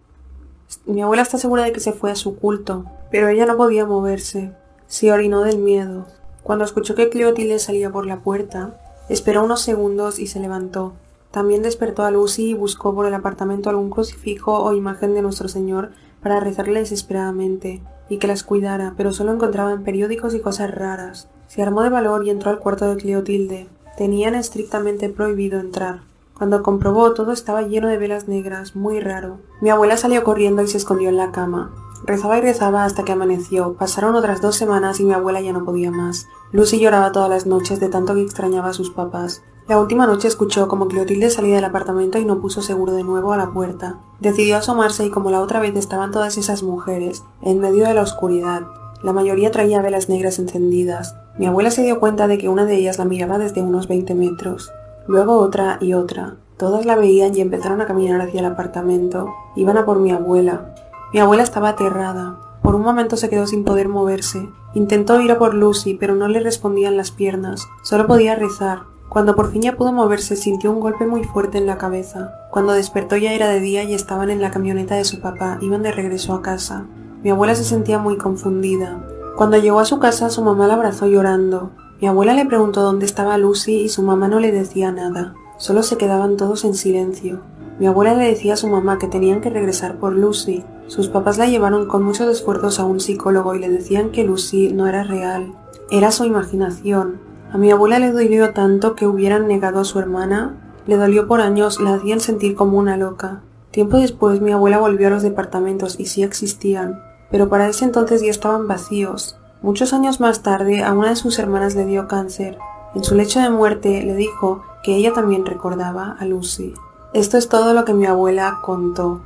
Mi 0.85 1.01
abuela 1.01 1.21
está 1.21 1.37
segura 1.37 1.63
de 1.63 1.71
que 1.71 1.79
se 1.79 1.93
fue 1.93 2.11
a 2.11 2.15
su 2.15 2.35
culto, 2.35 2.83
pero 3.09 3.29
ella 3.29 3.45
no 3.45 3.55
podía 3.55 3.85
moverse. 3.85 4.51
Se 4.87 5.13
orinó 5.13 5.43
del 5.43 5.59
miedo. 5.59 6.07
Cuando 6.49 6.65
escuchó 6.65 6.95
que 6.95 7.09
Cleotilde 7.09 7.59
salía 7.59 7.91
por 7.91 8.07
la 8.07 8.21
puerta, 8.21 8.81
esperó 9.07 9.43
unos 9.43 9.62
segundos 9.62 10.17
y 10.17 10.25
se 10.25 10.39
levantó. 10.39 10.93
También 11.29 11.62
despertó 11.62 12.01
a 12.01 12.09
Lucy 12.09 12.49
y 12.49 12.53
buscó 12.55 12.95
por 12.95 13.05
el 13.05 13.13
apartamento 13.13 13.69
algún 13.69 13.91
crucifijo 13.91 14.57
o 14.57 14.73
imagen 14.73 15.13
de 15.13 15.21
nuestro 15.21 15.47
Señor 15.47 15.91
para 16.23 16.39
rezarle 16.39 16.79
desesperadamente 16.79 17.83
y 18.09 18.17
que 18.17 18.25
las 18.25 18.41
cuidara, 18.41 18.95
pero 18.97 19.13
solo 19.13 19.31
encontraban 19.31 19.83
periódicos 19.83 20.33
y 20.33 20.39
cosas 20.39 20.73
raras. 20.73 21.29
Se 21.45 21.62
armó 21.62 21.83
de 21.83 21.89
valor 21.89 22.25
y 22.25 22.31
entró 22.31 22.49
al 22.49 22.57
cuarto 22.57 22.89
de 22.89 22.99
Cleotilde. 22.99 23.67
Tenían 23.95 24.33
estrictamente 24.33 25.07
prohibido 25.09 25.59
entrar. 25.59 25.99
Cuando 26.35 26.63
comprobó 26.63 27.13
todo 27.13 27.31
estaba 27.31 27.62
lleno 27.62 27.89
de 27.89 27.99
velas 27.99 28.27
negras, 28.27 28.75
muy 28.75 28.99
raro. 28.99 29.38
Mi 29.62 29.69
abuela 29.69 29.97
salió 29.97 30.23
corriendo 30.23 30.63
y 30.63 30.67
se 30.67 30.77
escondió 30.77 31.09
en 31.09 31.17
la 31.17 31.31
cama. 31.31 31.71
Rezaba 32.05 32.38
y 32.38 32.41
rezaba 32.41 32.85
hasta 32.85 33.03
que 33.03 33.12
amaneció. 33.12 33.73
Pasaron 33.73 34.15
otras 34.15 34.41
dos 34.41 34.55
semanas 34.55 34.99
y 34.99 35.03
mi 35.03 35.13
abuela 35.13 35.41
ya 35.41 35.53
no 35.53 35.65
podía 35.65 35.91
más. 35.91 36.27
Lucy 36.51 36.79
lloraba 36.79 37.12
todas 37.12 37.29
las 37.29 37.45
noches 37.45 37.79
de 37.79 37.89
tanto 37.89 38.15
que 38.15 38.23
extrañaba 38.23 38.69
a 38.69 38.73
sus 38.73 38.89
papás. 38.89 39.43
La 39.67 39.77
última 39.77 40.07
noche 40.07 40.27
escuchó 40.27 40.67
como 40.67 40.88
Cleotilde 40.88 41.29
salía 41.29 41.57
del 41.57 41.65
apartamento 41.65 42.17
y 42.17 42.25
no 42.25 42.41
puso 42.41 42.63
seguro 42.63 42.93
de 42.93 43.03
nuevo 43.03 43.33
a 43.33 43.38
la 43.38 43.51
puerta. 43.51 43.99
Decidió 44.19 44.57
asomarse 44.57 45.05
y 45.05 45.12
como 45.12 45.29
la 45.29 45.41
otra 45.41 45.59
vez 45.59 45.75
estaban 45.75 46.09
todas 46.12 46.39
esas 46.39 46.63
mujeres, 46.63 47.23
en 47.43 47.59
medio 47.59 47.85
de 47.85 47.93
la 47.93 48.01
oscuridad. 48.01 48.63
La 49.03 49.13
mayoría 49.13 49.51
traía 49.51 49.79
velas 49.79 50.09
negras 50.09 50.39
encendidas. 50.39 51.15
Mi 51.38 51.45
abuela 51.45 51.69
se 51.69 51.83
dio 51.83 51.99
cuenta 51.99 52.27
de 52.27 52.39
que 52.39 52.49
una 52.49 52.65
de 52.65 52.77
ellas 52.77 52.97
la 52.97 53.05
miraba 53.05 53.38
desde 53.38 53.62
unos 53.62 53.88
20 53.88 54.15
metros. 54.15 54.73
Luego 55.07 55.38
otra 55.38 55.77
y 55.79 55.93
otra. 55.93 56.38
Todas 56.57 56.88
la 56.88 56.95
veían 56.95 57.38
y 57.38 57.41
empezaron 57.41 57.79
a 57.79 57.85
caminar 57.85 58.19
hacia 58.21 58.39
el 58.39 58.47
apartamento. 58.47 59.31
Iban 59.55 59.77
a 59.77 59.85
por 59.85 59.99
mi 59.99 60.12
abuela. 60.12 60.73
Mi 61.13 61.19
abuela 61.19 61.43
estaba 61.43 61.69
aterrada. 61.69 62.39
Por 62.61 62.75
un 62.75 62.81
momento 62.81 63.17
se 63.17 63.29
quedó 63.29 63.47
sin 63.47 63.63
poder 63.63 63.89
moverse. 63.89 64.49
Intentó 64.73 65.19
ir 65.21 65.31
a 65.31 65.39
por 65.39 65.53
Lucy, 65.53 65.95
pero 65.95 66.15
no 66.15 66.27
le 66.27 66.39
respondían 66.39 66.97
las 66.97 67.11
piernas. 67.11 67.67
Solo 67.83 68.07
podía 68.07 68.35
rezar. 68.35 68.83
Cuando 69.09 69.35
por 69.35 69.51
fin 69.51 69.63
ya 69.63 69.75
pudo 69.75 69.91
moverse, 69.91 70.35
sintió 70.35 70.71
un 70.71 70.79
golpe 70.79 71.07
muy 71.07 71.23
fuerte 71.23 71.57
en 71.57 71.65
la 71.65 71.77
cabeza. 71.79 72.31
Cuando 72.51 72.73
despertó 72.73 73.17
ya 73.17 73.33
era 73.33 73.47
de 73.47 73.59
día 73.59 73.83
y 73.83 73.95
estaban 73.95 74.29
en 74.29 74.41
la 74.41 74.51
camioneta 74.51 74.95
de 74.95 75.03
su 75.03 75.19
papá. 75.19 75.57
Iban 75.61 75.81
de 75.81 75.91
regreso 75.91 76.33
a 76.33 76.41
casa. 76.43 76.85
Mi 77.23 77.31
abuela 77.31 77.55
se 77.55 77.63
sentía 77.63 77.97
muy 77.97 78.17
confundida. 78.17 79.03
Cuando 79.35 79.57
llegó 79.57 79.79
a 79.79 79.85
su 79.85 79.99
casa, 79.99 80.29
su 80.29 80.43
mamá 80.43 80.67
la 80.67 80.75
abrazó 80.75 81.07
llorando. 81.07 81.71
Mi 82.01 82.07
abuela 82.07 82.33
le 82.33 82.45
preguntó 82.45 82.81
dónde 82.81 83.05
estaba 83.05 83.37
Lucy 83.37 83.81
y 83.81 83.89
su 83.89 84.03
mamá 84.03 84.27
no 84.27 84.39
le 84.39 84.51
decía 84.51 84.91
nada. 84.91 85.33
Solo 85.57 85.81
se 85.81 85.97
quedaban 85.97 86.37
todos 86.37 86.63
en 86.63 86.75
silencio. 86.75 87.41
Mi 87.79 87.87
abuela 87.87 88.13
le 88.13 88.27
decía 88.27 88.53
a 88.53 88.57
su 88.57 88.67
mamá 88.67 88.99
que 88.99 89.07
tenían 89.07 89.39
que 89.39 89.49
regresar 89.49 89.95
por 89.95 90.13
Lucy, 90.13 90.65
sus 90.87 91.07
papás 91.07 91.37
la 91.37 91.47
llevaron 91.47 91.87
con 91.87 92.03
muchos 92.03 92.27
esfuerzos 92.27 92.79
a 92.79 92.83
un 92.85 92.99
psicólogo 92.99 93.55
y 93.55 93.59
le 93.59 93.69
decían 93.69 94.09
que 94.09 94.25
Lucy 94.25 94.73
no 94.73 94.85
era 94.87 95.03
real, 95.03 95.53
era 95.89 96.11
su 96.11 96.25
imaginación. 96.25 97.21
A 97.53 97.57
mi 97.57 97.71
abuela 97.71 97.99
le 97.99 98.11
dolió 98.11 98.53
tanto 98.53 98.95
que 98.95 99.07
hubieran 99.07 99.47
negado 99.47 99.79
a 99.79 99.85
su 99.85 99.97
hermana, 99.97 100.57
le 100.87 100.97
dolió 100.97 101.25
por 101.25 101.41
años, 101.41 101.79
la 101.79 101.93
hacían 101.93 102.19
sentir 102.19 102.55
como 102.55 102.77
una 102.77 102.97
loca. 102.97 103.43
Tiempo 103.71 103.97
después 103.97 104.41
mi 104.41 104.51
abuela 104.51 104.79
volvió 104.79 105.07
a 105.07 105.11
los 105.11 105.23
departamentos 105.23 105.99
y 105.99 106.07
sí 106.07 106.23
existían, 106.23 107.01
pero 107.31 107.47
para 107.47 107.69
ese 107.69 107.85
entonces 107.85 108.21
ya 108.21 108.31
estaban 108.31 108.67
vacíos. 108.67 109.37
Muchos 109.61 109.93
años 109.93 110.19
más 110.19 110.41
tarde 110.41 110.83
a 110.83 110.91
una 110.93 111.09
de 111.09 111.15
sus 111.15 111.39
hermanas 111.39 111.75
le 111.75 111.85
dio 111.85 112.07
cáncer. 112.07 112.57
En 112.95 113.03
su 113.03 113.15
lecho 113.15 113.39
de 113.39 113.49
muerte 113.49 114.01
le 114.03 114.15
dijo 114.15 114.63
que 114.83 114.95
ella 114.95 115.13
también 115.13 115.45
recordaba 115.45 116.17
a 116.19 116.25
Lucy. 116.25 116.73
Esto 117.13 117.37
es 117.37 117.49
todo 117.49 117.73
lo 117.73 117.85
que 117.85 117.93
mi 117.95 118.05
abuela 118.05 118.59
contó. 118.61 119.21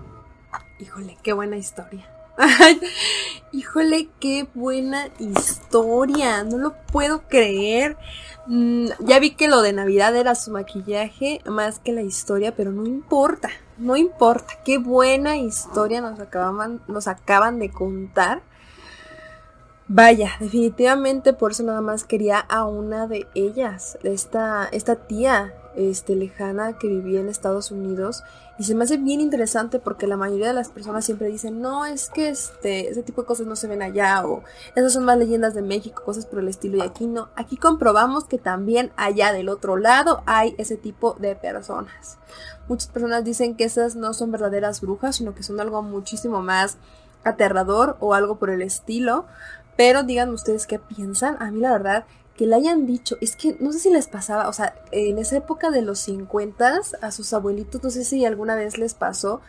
Híjole, 0.80 1.18
qué 1.22 1.34
buena 1.34 1.58
historia. 1.58 2.08
híjole, 3.52 4.08
qué 4.22 4.48
buena 4.54 5.10
historia. 5.20 6.46
No 6.46 6.58
lo 6.58 6.74
puedo 6.92 7.24
creer. 7.28 7.98
Mm, 8.48 8.88
ya 9.00 9.20
vi 9.20 9.32
que 9.32 9.50
lo 9.50 9.62
de 9.62 9.74
Navidad 9.74 10.16
era 10.16 10.34
su 10.36 10.52
maquillaje 10.52 11.42
más 11.46 11.80
que 11.80 11.92
la 11.92 12.04
historia, 12.04 12.56
pero 12.56 12.72
no 12.72 12.86
importa. 12.86 13.50
No 13.78 13.98
importa. 13.98 14.54
Qué 14.64 14.78
buena 14.78 15.36
historia 15.36 16.00
nos 16.00 16.22
acaban, 16.22 16.82
nos 16.88 17.10
acaban 17.10 17.60
de 17.60 17.70
contar. 17.70 18.44
Vaya, 19.90 20.32
definitivamente 20.40 21.34
por 21.34 21.52
eso 21.52 21.64
nada 21.64 21.82
más 21.82 22.06
quería 22.06 22.40
a 22.40 22.66
una 22.66 23.08
de 23.08 23.28
ellas, 23.36 23.98
esta, 24.04 24.70
esta 24.72 24.96
tía 24.96 25.54
este, 25.76 26.16
lejana 26.16 26.78
que 26.78 26.88
vivía 26.88 27.20
en 27.20 27.30
Estados 27.30 27.72
Unidos. 27.72 28.24
Y 28.60 28.66
se 28.66 28.76
me 28.76 28.84
hace 28.84 28.98
bien 28.98 29.20
interesante 29.20 29.80
porque 29.80 30.06
la 30.06 30.18
mayoría 30.18 30.48
de 30.48 30.54
las 30.54 30.70
personas 30.70 31.06
siempre 31.06 31.28
dicen, 31.28 31.62
no, 31.62 31.86
es 31.86 32.10
que 32.10 32.30
este, 32.30 32.90
ese 32.90 33.02
tipo 33.02 33.22
de 33.22 33.28
cosas 33.28 33.48
no 33.48 33.56
se 33.56 33.68
ven 33.68 33.82
allá 33.82 34.26
o 34.26 34.44
esas 34.76 34.94
son 34.94 35.06
más 35.06 35.18
leyendas 35.18 35.56
de 35.56 35.64
México, 35.64 36.04
cosas 36.04 36.26
por 36.26 36.40
el 36.40 36.48
estilo. 36.48 36.78
Y 36.78 36.82
aquí 36.82 37.08
no, 37.08 37.30
aquí 37.36 37.58
comprobamos 37.58 38.26
que 38.26 38.38
también 38.38 38.92
allá 38.96 39.34
del 39.34 39.50
otro 39.50 39.78
lado 39.78 40.22
hay 40.26 40.56
ese 40.58 40.78
tipo 40.78 41.16
de 41.20 41.36
personas. 41.36 42.18
Muchas 42.68 42.90
personas 42.90 43.24
dicen 43.24 43.56
que 43.56 43.64
esas 43.64 43.96
no 43.96 44.14
son 44.14 44.32
verdaderas 44.32 44.82
brujas, 44.82 45.16
sino 45.16 45.34
que 45.34 45.44
son 45.44 45.60
algo 45.60 45.82
muchísimo 45.82 46.42
más 46.42 46.78
aterrador 47.24 47.98
o 48.00 48.14
algo 48.14 48.38
por 48.38 48.50
el 48.50 48.62
estilo. 48.62 49.26
Pero 49.76 50.04
díganme 50.04 50.34
ustedes 50.34 50.68
qué 50.68 50.78
piensan. 50.80 51.42
A 51.42 51.50
mí 51.52 51.60
la 51.60 51.72
verdad 51.72 52.06
que 52.36 52.48
le 52.48 52.56
hayan 52.56 52.86
dicho, 52.86 53.18
es 53.22 53.36
que 53.36 53.56
no 53.60 53.72
sé 53.72 53.80
si 53.80 53.90
les 53.90 54.08
pasaba, 54.08 54.48
o 54.50 54.54
sea, 54.54 54.76
en 54.92 55.20
esa 55.20 55.38
época 55.38 55.70
de 55.70 55.82
los 55.82 56.00
50 56.00 56.82
a 57.02 57.12
sus 57.12 57.34
abuelitos, 57.34 57.84
no 57.84 57.90
sé 57.90 58.04
si 58.04 58.26
alguna 58.26 58.56
vez 58.56 58.78
les 58.78 58.94
pasó 58.96 59.42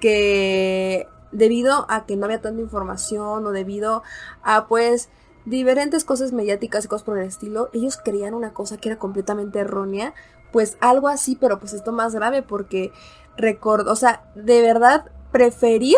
que 0.00 1.08
debido 1.30 1.86
a 1.88 2.06
que 2.06 2.16
no 2.16 2.26
había 2.26 2.40
tanta 2.40 2.60
información 2.60 3.46
o 3.46 3.50
debido 3.50 4.02
a 4.42 4.66
pues 4.66 5.08
diferentes 5.44 6.04
cosas 6.04 6.32
mediáticas 6.32 6.84
y 6.84 6.88
cosas 6.88 7.04
por 7.04 7.18
el 7.18 7.26
estilo, 7.26 7.70
ellos 7.72 7.98
creían 8.02 8.34
una 8.34 8.52
cosa 8.52 8.78
que 8.78 8.88
era 8.88 8.98
completamente 8.98 9.60
errónea, 9.60 10.14
pues 10.52 10.76
algo 10.80 11.08
así, 11.08 11.36
pero 11.36 11.60
pues 11.60 11.72
esto 11.72 11.92
más 11.92 12.14
grave 12.14 12.42
porque 12.42 12.92
recuerdo, 13.36 13.92
o 13.92 13.96
sea, 13.96 14.24
de 14.34 14.62
verdad 14.62 15.10
preferir 15.30 15.96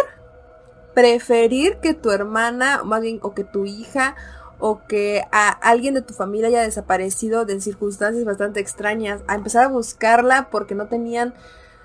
preferir 0.96 1.76
que 1.82 1.92
tu 1.92 2.10
hermana, 2.10 2.82
más 2.82 3.02
bien, 3.02 3.18
o 3.20 3.34
que 3.34 3.44
tu 3.44 3.66
hija, 3.66 4.16
o 4.58 4.80
que 4.86 5.22
a 5.32 5.48
alguien 5.48 5.94
de 5.94 6.02
tu 6.02 6.14
familia 6.14 6.48
haya 6.48 6.62
desaparecido 6.62 7.44
de 7.44 7.60
circunstancias 7.60 8.24
bastante 8.24 8.60
extrañas, 8.60 9.22
a 9.26 9.34
empezar 9.34 9.64
a 9.64 9.68
buscarla 9.68 10.48
porque 10.50 10.74
no 10.74 10.86
tenían, 10.86 11.34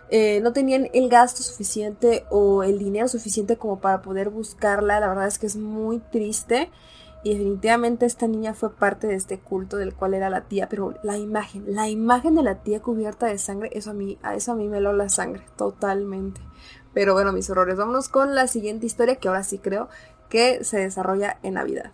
eh, 0.10 0.40
no 0.42 0.54
tenían 0.54 0.90
el 0.94 1.10
gasto 1.10 1.44
suficiente 1.44 2.26
o 2.30 2.64
el 2.64 2.80
dinero 2.80 3.08
suficiente 3.08 3.58
como 3.58 3.80
para 3.80 4.02
poder 4.02 4.30
buscarla. 4.30 5.00
La 5.00 5.08
verdad 5.08 5.28
es 5.28 5.40
que 5.40 5.48
es 5.48 5.56
muy 5.56 6.00
triste. 6.00 6.70
Y 7.24 7.34
definitivamente 7.34 8.08
esta 8.08 8.28
niña 8.28 8.56
fue 8.56 8.72
parte 8.74 9.06
de 9.06 9.14
este 9.14 9.38
culto 9.38 9.78
del 9.78 9.94
cual 9.94 10.16
era 10.16 10.32
la 10.32 10.42
tía, 10.42 10.68
pero 10.68 10.96
la 11.04 11.18
imagen, 11.18 11.66
la 11.68 11.88
imagen 11.88 12.34
de 12.34 12.42
la 12.42 12.64
tía 12.64 12.82
cubierta 12.82 13.28
de 13.28 13.38
sangre, 13.38 13.70
eso 13.74 13.92
a 13.92 13.94
mí, 13.94 14.18
a 14.24 14.34
eso 14.34 14.54
a 14.54 14.56
mí 14.56 14.68
me 14.68 14.82
lo 14.82 14.92
la 14.92 15.08
sangre, 15.08 15.44
totalmente. 15.56 16.42
Pero 16.96 17.14
bueno, 17.14 17.32
mis 17.32 17.48
horrores, 17.52 17.78
vámonos 17.78 18.10
con 18.10 18.34
la 18.34 18.48
siguiente 18.48 18.88
historia 18.88 19.18
que 19.18 19.28
ahora 19.28 19.44
sí 19.44 19.60
creo 19.60 19.88
que 20.30 20.64
se 20.64 20.80
desarrolla 20.80 21.38
en 21.44 21.54
Navidad. 21.54 21.92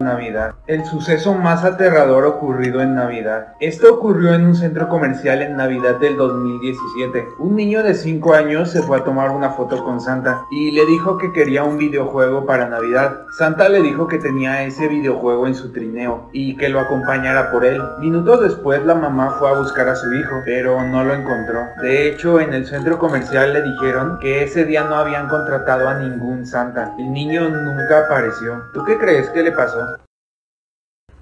Navidad. 0.00 0.54
El 0.68 0.84
suceso 0.84 1.34
más 1.34 1.64
aterrador 1.64 2.24
ocurrido 2.24 2.80
en 2.80 2.94
Navidad. 2.94 3.54
Esto 3.58 3.92
ocurrió 3.92 4.32
en 4.32 4.46
un 4.46 4.54
centro 4.54 4.88
comercial 4.88 5.42
en 5.42 5.56
Navidad 5.56 5.96
del 5.96 6.16
2017. 6.16 7.26
Un 7.40 7.56
niño 7.56 7.82
de 7.82 7.94
5 7.94 8.32
años 8.32 8.70
se 8.70 8.80
fue 8.80 8.98
a 8.98 9.02
tomar 9.02 9.30
una 9.30 9.50
foto 9.50 9.82
con 9.82 10.00
Santa 10.00 10.44
y 10.52 10.70
le 10.70 10.86
dijo 10.86 11.18
que 11.18 11.32
quería 11.32 11.64
un 11.64 11.78
videojuego 11.78 12.46
para 12.46 12.68
Navidad. 12.68 13.22
Santa 13.38 13.68
le 13.68 13.82
dijo 13.82 14.06
que 14.06 14.18
tenía 14.18 14.62
ese 14.62 14.86
videojuego 14.86 15.48
en 15.48 15.56
su 15.56 15.72
trineo 15.72 16.30
y 16.32 16.56
que 16.56 16.68
lo 16.68 16.78
acompañara 16.78 17.50
por 17.50 17.64
él. 17.64 17.82
Minutos 17.98 18.40
después 18.40 18.86
la 18.86 18.94
mamá 18.94 19.34
fue 19.40 19.50
a 19.50 19.58
buscar 19.58 19.88
a 19.88 19.96
su 19.96 20.14
hijo, 20.14 20.42
pero 20.44 20.80
no 20.80 21.02
lo 21.02 21.12
encontró. 21.12 21.58
De 21.82 22.06
hecho, 22.06 22.38
en 22.38 22.54
el 22.54 22.66
centro 22.66 23.00
comercial 23.00 23.52
le 23.52 23.62
dijeron 23.62 24.20
que 24.20 24.44
ese 24.44 24.64
día 24.64 24.84
no 24.84 24.94
habían 24.94 25.26
contratado 25.28 25.88
a 25.88 25.98
ningún 25.98 26.46
Santa. 26.46 26.94
El 27.00 27.12
niño 27.12 27.48
nunca 27.48 28.06
apareció. 28.06 28.62
¿Tú 28.72 28.84
qué 28.84 28.96
crees 28.96 29.28
que 29.30 29.42
le 29.42 29.50
pasó? 29.50 29.87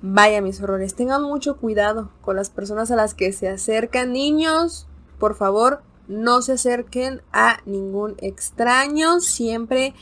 Vaya 0.08 0.40
mis 0.40 0.60
horrores, 0.60 0.94
tengan 0.94 1.24
mucho 1.24 1.56
cuidado 1.56 2.12
con 2.20 2.36
las 2.36 2.48
personas 2.48 2.92
a 2.92 2.96
las 2.96 3.12
que 3.14 3.32
se 3.32 3.48
acercan. 3.48 4.12
Niños, 4.12 4.86
por 5.18 5.34
favor, 5.34 5.82
no 6.06 6.42
se 6.42 6.52
acerquen 6.52 7.22
a 7.32 7.58
ningún 7.66 8.14
extraño. 8.18 9.18
Siempre 9.18 9.94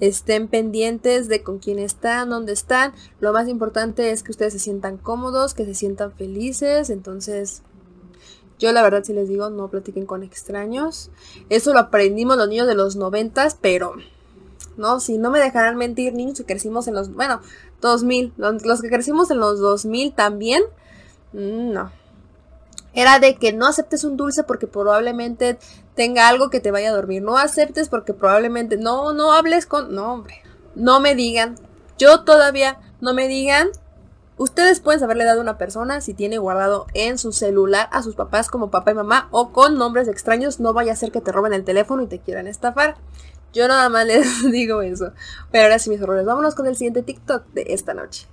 estén 0.00 0.48
pendientes 0.48 1.28
de 1.28 1.44
con 1.44 1.60
quién 1.60 1.78
están, 1.78 2.30
dónde 2.30 2.52
están. 2.52 2.92
Lo 3.20 3.32
más 3.32 3.46
importante 3.46 4.10
es 4.10 4.24
que 4.24 4.32
ustedes 4.32 4.52
se 4.54 4.58
sientan 4.58 4.98
cómodos, 4.98 5.54
que 5.54 5.64
se 5.64 5.74
sientan 5.74 6.10
felices. 6.10 6.90
Entonces, 6.90 7.62
yo 8.58 8.72
la 8.72 8.82
verdad 8.82 9.04
si 9.04 9.12
les 9.12 9.28
digo, 9.28 9.48
no 9.48 9.68
platiquen 9.68 10.06
con 10.06 10.24
extraños. 10.24 11.12
Eso 11.50 11.72
lo 11.72 11.78
aprendimos 11.78 12.36
los 12.36 12.48
niños 12.48 12.66
de 12.66 12.74
los 12.74 12.96
noventas, 12.96 13.56
pero 13.60 13.94
¿no? 14.76 15.00
Si 15.00 15.18
no 15.18 15.30
me 15.30 15.40
dejarán 15.40 15.76
mentir, 15.76 16.14
niños 16.14 16.38
que 16.38 16.46
crecimos 16.46 16.88
en 16.88 16.94
los, 16.94 17.12
bueno, 17.12 17.40
2000, 17.80 18.34
los 18.36 18.82
que 18.82 18.88
crecimos 18.88 19.30
en 19.30 19.40
los 19.40 19.60
2000 19.60 20.14
también, 20.14 20.62
mm, 21.32 21.72
no. 21.72 21.92
Era 22.94 23.18
de 23.18 23.36
que 23.36 23.52
no 23.52 23.66
aceptes 23.66 24.04
un 24.04 24.16
dulce 24.16 24.44
porque 24.44 24.66
probablemente 24.66 25.58
tenga 25.94 26.28
algo 26.28 26.50
que 26.50 26.60
te 26.60 26.70
vaya 26.70 26.90
a 26.90 26.94
dormir. 26.94 27.22
No 27.22 27.38
aceptes 27.38 27.88
porque 27.88 28.12
probablemente 28.12 28.76
no, 28.76 29.12
no 29.14 29.32
hables 29.32 29.66
con, 29.66 29.94
no, 29.94 30.12
hombre. 30.12 30.42
No 30.74 31.00
me 31.00 31.14
digan. 31.14 31.56
Yo 31.98 32.24
todavía 32.24 32.80
no 33.00 33.14
me 33.14 33.28
digan. 33.28 33.68
Ustedes 34.36 34.80
pueden 34.80 35.02
haberle 35.02 35.24
dado 35.24 35.38
a 35.38 35.42
una 35.42 35.58
persona 35.58 36.00
si 36.00 36.14
tiene 36.14 36.38
guardado 36.38 36.86
en 36.94 37.16
su 37.18 37.32
celular 37.32 37.88
a 37.92 38.02
sus 38.02 38.14
papás 38.14 38.48
como 38.48 38.70
papá 38.70 38.90
y 38.90 38.94
mamá 38.94 39.28
o 39.30 39.52
con 39.52 39.78
nombres 39.78 40.08
extraños. 40.08 40.60
No 40.60 40.72
vaya 40.72 40.92
a 40.92 40.96
ser 40.96 41.12
que 41.12 41.20
te 41.20 41.32
roben 41.32 41.52
el 41.52 41.64
teléfono 41.64 42.02
y 42.02 42.08
te 42.08 42.18
quieran 42.18 42.46
estafar. 42.46 42.96
Yo 43.52 43.68
nada 43.68 43.88
más 43.88 44.06
les 44.06 44.26
digo 44.50 44.82
eso. 44.82 45.12
Pero 45.50 45.64
ahora 45.64 45.78
sí, 45.78 45.90
mis 45.90 46.00
horrores, 46.00 46.24
vámonos 46.24 46.54
con 46.54 46.66
el 46.66 46.76
siguiente 46.76 47.02
TikTok 47.02 47.46
de 47.52 47.66
esta 47.68 47.94
noche. 47.94 48.26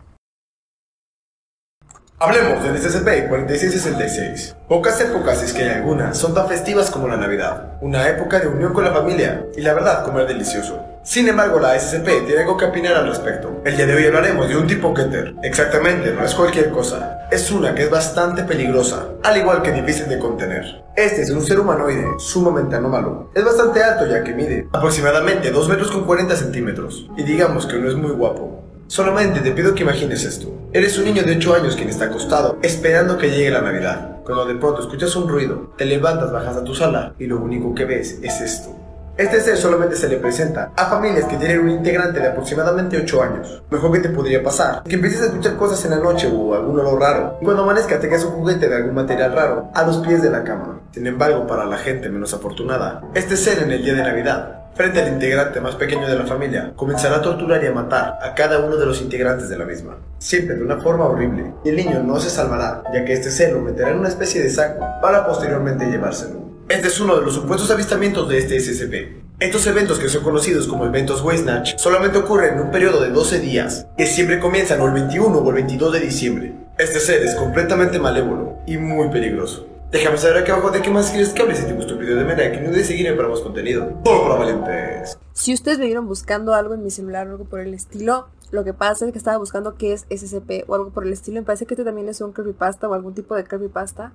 Hablemos 2.22 2.62
del 2.62 2.76
SCP-4666. 2.76 4.56
Pocas 4.68 5.00
épocas, 5.00 5.42
es 5.42 5.54
que 5.54 5.64
hay 5.64 5.70
algunas, 5.70 6.18
son 6.18 6.34
tan 6.34 6.50
festivas 6.50 6.92
como 6.92 7.08
la 7.08 7.16
Navidad. 7.16 7.78
Una 7.80 8.10
época 8.10 8.42
de 8.42 8.48
unión 8.50 8.74
con 8.74 8.84
la 8.84 8.92
familia 8.92 9.46
y 9.56 9.62
la 9.62 9.74
verdad, 9.74 10.04
comer 10.04 10.28
delicioso. 10.28 10.84
Sin 11.10 11.28
embargo, 11.28 11.60
la 11.60 11.74
SCP 11.74 12.28
tiene 12.28 12.42
algo 12.42 12.56
que 12.56 12.66
opinar 12.66 12.94
al 12.94 13.08
respecto. 13.08 13.64
El 13.66 13.76
día 13.76 13.88
de 13.88 13.96
hoy 13.96 14.06
hablaremos 14.06 14.48
de 14.48 14.56
un 14.56 14.68
tipo 14.68 14.94
Keter. 14.94 15.34
Exactamente, 15.42 16.14
no 16.14 16.24
es 16.24 16.36
cualquier 16.36 16.70
cosa. 16.70 17.28
Es 17.32 17.50
una 17.50 17.74
que 17.74 17.82
es 17.82 17.90
bastante 17.90 18.44
peligrosa, 18.44 19.08
al 19.24 19.36
igual 19.36 19.64
que 19.64 19.72
difícil 19.72 20.08
de 20.08 20.20
contener. 20.20 20.84
Este 20.96 21.24
es 21.24 21.32
un 21.32 21.42
ser 21.42 21.60
humanoide 21.60 22.06
sumamente 22.20 22.76
anómalo. 22.76 23.32
Es 23.34 23.44
bastante 23.44 23.82
alto 23.82 24.06
ya 24.06 24.24
que 24.24 24.36
mide 24.36 24.68
aproximadamente 24.72 25.50
2 25.50 25.68
metros 25.68 25.90
con 25.90 26.06
40 26.06 26.36
centímetros. 26.36 27.10
Y 27.18 27.24
digamos 27.24 27.66
que 27.66 27.80
no 27.80 27.90
es 27.90 27.96
muy 27.96 28.12
guapo. 28.12 28.62
Solamente 28.86 29.40
te 29.40 29.50
pido 29.50 29.74
que 29.74 29.82
imagines 29.82 30.24
esto. 30.24 30.54
Eres 30.74 30.96
un 31.00 31.06
niño 31.06 31.24
de 31.24 31.38
8 31.38 31.56
años 31.56 31.76
quien 31.76 31.90
está 31.90 32.06
acostado, 32.06 32.60
esperando 32.62 33.18
que 33.18 33.32
llegue 33.32 33.50
la 33.50 33.62
Navidad. 33.62 34.22
Cuando 34.24 34.46
de 34.46 34.54
pronto 34.54 34.82
escuchas 34.82 35.16
un 35.16 35.28
ruido, 35.28 35.74
te 35.76 35.86
levantas, 35.86 36.32
bajas 36.32 36.58
a 36.58 36.64
tu 36.64 36.76
sala 36.76 37.16
y 37.18 37.26
lo 37.26 37.40
único 37.40 37.74
que 37.74 37.86
ves 37.86 38.20
es 38.22 38.42
esto. 38.42 38.76
Este 39.20 39.42
ser 39.42 39.58
solamente 39.58 39.98
se 39.98 40.08
le 40.08 40.16
presenta 40.16 40.72
a 40.78 40.86
familias 40.86 41.26
que 41.26 41.36
tienen 41.36 41.60
un 41.60 41.70
integrante 41.70 42.22
de 42.22 42.30
aproximadamente 42.30 42.96
8 42.96 43.22
años. 43.22 43.62
Mejor 43.70 43.92
que 43.92 44.00
te 44.00 44.08
podría 44.08 44.42
pasar, 44.42 44.82
que 44.84 44.96
empieces 44.96 45.24
a 45.24 45.26
escuchar 45.26 45.58
cosas 45.58 45.84
en 45.84 45.92
la 45.92 45.98
noche 45.98 46.32
o 46.34 46.56
algún 46.56 46.80
olor 46.80 47.02
raro, 47.02 47.38
y 47.42 47.44
cuando 47.44 47.64
amanezca 47.64 48.00
tengas 48.00 48.24
un 48.24 48.32
juguete 48.32 48.70
de 48.70 48.78
algún 48.78 48.96
material 48.96 49.34
raro 49.34 49.72
a 49.76 49.84
los 49.84 49.98
pies 49.98 50.24
de 50.24 50.30
la 50.30 50.46
cama. 50.46 50.80
Sin 50.94 51.06
embargo, 51.06 51.46
para 51.46 51.66
la 51.66 51.78
gente 51.78 52.08
menos 52.08 52.34
afortunada, 52.34 53.02
este 53.14 53.36
ser 53.36 53.62
en 53.62 53.72
el 53.72 53.84
día 53.84 53.94
de 53.94 54.04
Navidad 54.04 54.56
frente 54.74 55.02
al 55.02 55.10
integrante 55.10 55.60
más 55.60 55.76
pequeño 55.76 56.08
de 56.08 56.16
la 56.16 56.26
familia, 56.26 56.72
comenzará 56.78 57.18
a 57.18 57.22
torturar 57.22 57.62
y 57.62 57.68
a 57.68 57.74
matar 57.74 58.20
a 58.22 58.34
cada 58.34 58.60
uno 58.60 58.78
de 58.78 58.86
los 58.86 59.02
integrantes 59.02 59.50
de 59.50 59.58
la 59.58 59.66
misma, 59.66 59.98
siempre 60.18 60.56
de 60.56 60.64
una 60.64 60.78
forma 60.78 61.04
horrible, 61.04 61.54
y 61.66 61.70
el 61.70 61.76
niño 61.76 62.02
no 62.02 62.18
se 62.22 62.30
salvará, 62.30 62.84
ya 62.94 63.04
que 63.04 63.12
este 63.12 63.32
ser 63.32 63.52
lo 63.52 63.60
meterá 63.60 63.90
en 63.90 64.00
una 64.00 64.08
especie 64.08 64.42
de 64.42 64.50
saco 64.50 64.88
para 65.02 65.26
posteriormente 65.26 65.86
llevárselo. 65.88 66.39
Este 66.70 66.88
es 66.88 67.00
uno 67.00 67.16
de 67.16 67.26
los 67.26 67.34
supuestos 67.34 67.72
avistamientos 67.72 68.30
de 68.30 68.38
este 68.38 68.60
SCP. 68.60 69.40
Estos 69.40 69.66
eventos 69.66 69.98
que 69.98 70.08
son 70.08 70.24
conocidos 70.24 70.68
como 70.68 70.86
eventos 70.86 71.24
Waysnatch 71.24 71.76
solamente 71.78 72.20
ocurren 72.20 72.54
en 72.54 72.60
un 72.60 72.72
periodo 72.72 73.02
de 73.02 73.10
12 73.10 73.40
días, 73.40 73.88
que 73.98 74.06
siempre 74.06 74.40
comienzan 74.40 74.80
el 74.80 74.92
21 74.92 75.36
o 75.36 75.50
el 75.50 75.56
22 75.56 75.94
de 75.94 76.00
diciembre. 76.00 76.54
Este 76.78 77.00
ser 77.00 77.24
es 77.24 77.34
completamente 77.34 77.98
malévolo 77.98 78.60
y 78.68 78.78
muy 78.78 79.10
peligroso. 79.10 79.66
Déjame 79.92 80.20
saber 80.20 80.44
aquí 80.44 80.52
abajo 80.52 80.70
de 80.70 80.84
qué 80.84 80.92
más 80.92 81.10
quieres 81.10 81.30
que 81.30 81.42
hable 81.42 81.56
si 81.56 81.66
te 81.66 81.74
gustó 81.74 81.94
el 81.94 82.02
video 82.02 82.18
de 82.18 82.24
manera 82.24 82.52
que 82.52 82.62
no 82.62 82.70
de 82.70 82.84
seguirme 82.84 83.18
para 83.18 83.30
más 83.30 83.40
contenido. 83.40 83.92
Todo 84.04 84.22
para 84.22 84.36
valientes. 84.36 85.18
Si 85.34 85.56
ustedes 85.56 85.80
me 85.80 85.86
vieron 85.86 86.08
buscando 86.08 86.54
algo 86.54 86.76
en 86.76 86.84
mi 86.84 86.92
celular 86.92 87.28
o 87.30 87.32
algo 87.32 87.46
por 87.46 87.62
el 87.62 87.74
estilo, 87.74 88.28
lo 88.52 88.64
que 88.64 88.76
pasa 88.76 89.08
es 89.08 89.12
que 89.12 89.18
estaba 89.18 89.38
buscando 89.38 89.74
qué 89.76 89.94
es 89.94 90.06
SCP 90.12 90.66
o 90.68 90.76
algo 90.76 90.92
por 90.92 91.08
el 91.08 91.14
estilo. 91.14 91.42
Me 91.42 91.46
parece 91.48 91.66
que 91.66 91.74
este 91.74 91.84
también 91.84 92.10
es 92.10 92.22
un 92.22 92.32
creepypasta 92.32 92.88
o 92.88 92.94
algún 92.94 93.16
tipo 93.16 93.36
de 93.36 93.44
creepypasta. 93.44 94.14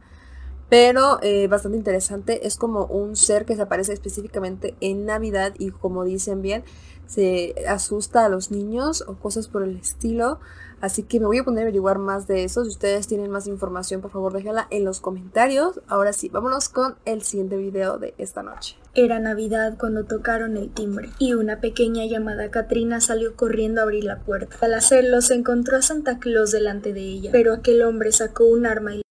Pero 0.68 1.18
eh, 1.22 1.46
bastante 1.48 1.78
interesante. 1.78 2.46
Es 2.46 2.56
como 2.56 2.84
un 2.86 3.16
ser 3.16 3.44
que 3.44 3.56
se 3.56 3.62
aparece 3.62 3.92
específicamente 3.92 4.74
en 4.80 5.06
Navidad 5.06 5.54
y 5.58 5.70
como 5.70 6.04
dicen 6.04 6.42
bien, 6.42 6.64
se 7.06 7.54
asusta 7.68 8.24
a 8.24 8.28
los 8.28 8.50
niños 8.50 9.04
o 9.06 9.14
cosas 9.14 9.48
por 9.48 9.62
el 9.62 9.76
estilo. 9.76 10.40
Así 10.80 11.02
que 11.02 11.18
me 11.18 11.26
voy 11.26 11.38
a 11.38 11.44
poner 11.44 11.60
a 11.60 11.62
averiguar 11.62 11.98
más 11.98 12.26
de 12.26 12.44
eso. 12.44 12.62
Si 12.64 12.70
ustedes 12.70 13.06
tienen 13.06 13.30
más 13.30 13.46
información, 13.46 14.00
por 14.02 14.10
favor 14.10 14.32
déjenla 14.32 14.66
en 14.70 14.84
los 14.84 15.00
comentarios. 15.00 15.80
Ahora 15.86 16.12
sí, 16.12 16.28
vámonos 16.28 16.68
con 16.68 16.96
el 17.04 17.22
siguiente 17.22 17.56
video 17.56 17.98
de 17.98 18.14
esta 18.18 18.42
noche. 18.42 18.76
Era 18.94 19.18
Navidad 19.18 19.76
cuando 19.78 20.04
tocaron 20.04 20.56
el 20.56 20.70
timbre 20.70 21.10
y 21.18 21.34
una 21.34 21.60
pequeña 21.60 22.04
llamada 22.04 22.50
Katrina 22.50 23.00
salió 23.00 23.34
corriendo 23.34 23.80
a 23.80 23.84
abrir 23.84 24.04
la 24.04 24.20
puerta. 24.20 24.56
Al 24.60 24.74
hacerlo 24.74 25.20
se 25.20 25.34
encontró 25.34 25.78
a 25.78 25.82
Santa 25.82 26.18
Claus 26.18 26.52
delante 26.52 26.92
de 26.92 27.00
ella, 27.00 27.30
pero 27.32 27.54
aquel 27.54 27.82
hombre 27.82 28.12
sacó 28.12 28.44
un 28.44 28.66
arma 28.66 28.94
y 28.94 29.03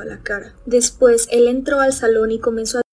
a 0.00 0.04
la 0.04 0.20
cara. 0.22 0.54
Después 0.66 1.26
él 1.32 1.48
entró 1.48 1.80
al 1.80 1.92
salón 1.92 2.30
y 2.30 2.38
comenzó 2.38 2.78
a 2.78 2.83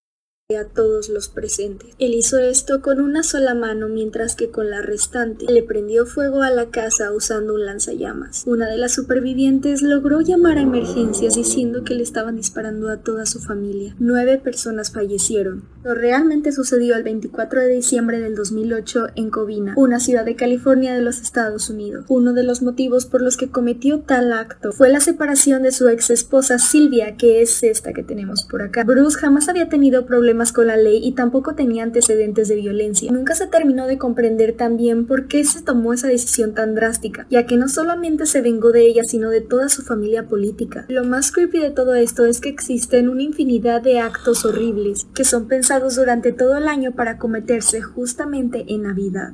a 0.57 0.65
todos 0.65 1.09
los 1.09 1.29
presentes. 1.29 1.95
Él 1.99 2.13
hizo 2.13 2.39
esto 2.39 2.81
con 2.81 2.99
una 3.01 3.23
sola 3.23 3.55
mano 3.55 3.87
mientras 3.87 4.35
que 4.35 4.49
con 4.49 4.69
la 4.69 4.81
restante 4.81 5.45
le 5.45 5.63
prendió 5.63 6.05
fuego 6.05 6.41
a 6.41 6.49
la 6.49 6.69
casa 6.69 7.11
usando 7.11 7.53
un 7.55 7.65
lanzallamas. 7.65 8.43
Una 8.45 8.67
de 8.67 8.77
las 8.77 8.93
supervivientes 8.93 9.81
logró 9.81 10.21
llamar 10.21 10.57
a 10.57 10.61
emergencias 10.61 11.35
diciendo 11.35 11.83
que 11.83 11.95
le 11.95 12.03
estaban 12.03 12.35
disparando 12.35 12.89
a 12.89 12.97
toda 12.97 13.25
su 13.25 13.39
familia. 13.39 13.95
Nueve 13.99 14.37
personas 14.37 14.91
fallecieron. 14.91 15.63
Lo 15.83 15.95
realmente 15.95 16.51
sucedió 16.51 16.95
el 16.95 17.03
24 17.03 17.61
de 17.61 17.67
diciembre 17.69 18.19
del 18.19 18.35
2008 18.35 19.07
en 19.15 19.29
Covina, 19.29 19.73
una 19.77 19.99
ciudad 19.99 20.25
de 20.25 20.35
California 20.35 20.93
de 20.93 21.01
los 21.01 21.21
Estados 21.21 21.69
Unidos. 21.69 22.05
Uno 22.07 22.33
de 22.33 22.43
los 22.43 22.61
motivos 22.61 23.05
por 23.05 23.21
los 23.21 23.37
que 23.37 23.49
cometió 23.49 23.99
tal 23.99 24.31
acto 24.31 24.71
fue 24.71 24.89
la 24.89 24.99
separación 24.99 25.63
de 25.63 25.71
su 25.71 25.87
ex 25.87 26.09
esposa 26.09 26.59
Silvia, 26.59 27.15
que 27.17 27.41
es 27.41 27.63
esta 27.63 27.93
que 27.93 28.03
tenemos 28.03 28.43
por 28.43 28.61
acá. 28.61 28.83
Bruce 28.83 29.17
jamás 29.17 29.49
había 29.49 29.69
tenido 29.69 30.05
problemas 30.05 30.40
con 30.51 30.65
la 30.65 30.77
ley 30.77 30.99
y 31.03 31.11
tampoco 31.11 31.53
tenía 31.53 31.83
antecedentes 31.83 32.47
de 32.47 32.55
violencia. 32.55 33.11
Nunca 33.11 33.35
se 33.35 33.45
terminó 33.45 33.85
de 33.85 33.99
comprender 33.99 34.53
también 34.53 35.05
por 35.05 35.27
qué 35.27 35.43
se 35.43 35.61
tomó 35.61 35.93
esa 35.93 36.07
decisión 36.07 36.55
tan 36.55 36.73
drástica, 36.73 37.27
ya 37.29 37.45
que 37.45 37.57
no 37.57 37.67
solamente 37.67 38.25
se 38.25 38.41
vengó 38.41 38.71
de 38.71 38.81
ella, 38.87 39.03
sino 39.03 39.29
de 39.29 39.41
toda 39.41 39.69
su 39.69 39.83
familia 39.83 40.27
política. 40.27 40.85
Lo 40.89 41.03
más 41.03 41.31
creepy 41.31 41.59
de 41.59 41.69
todo 41.69 41.93
esto 41.93 42.25
es 42.25 42.41
que 42.41 42.49
existen 42.49 43.07
una 43.07 43.21
infinidad 43.21 43.83
de 43.83 43.99
actos 43.99 44.43
horribles 44.43 45.05
que 45.13 45.23
son 45.23 45.47
pensados 45.47 45.95
durante 45.95 46.33
todo 46.33 46.57
el 46.57 46.67
año 46.67 46.93
para 46.93 47.19
cometerse 47.19 47.83
justamente 47.83 48.65
en 48.67 48.81
Navidad. 48.83 49.33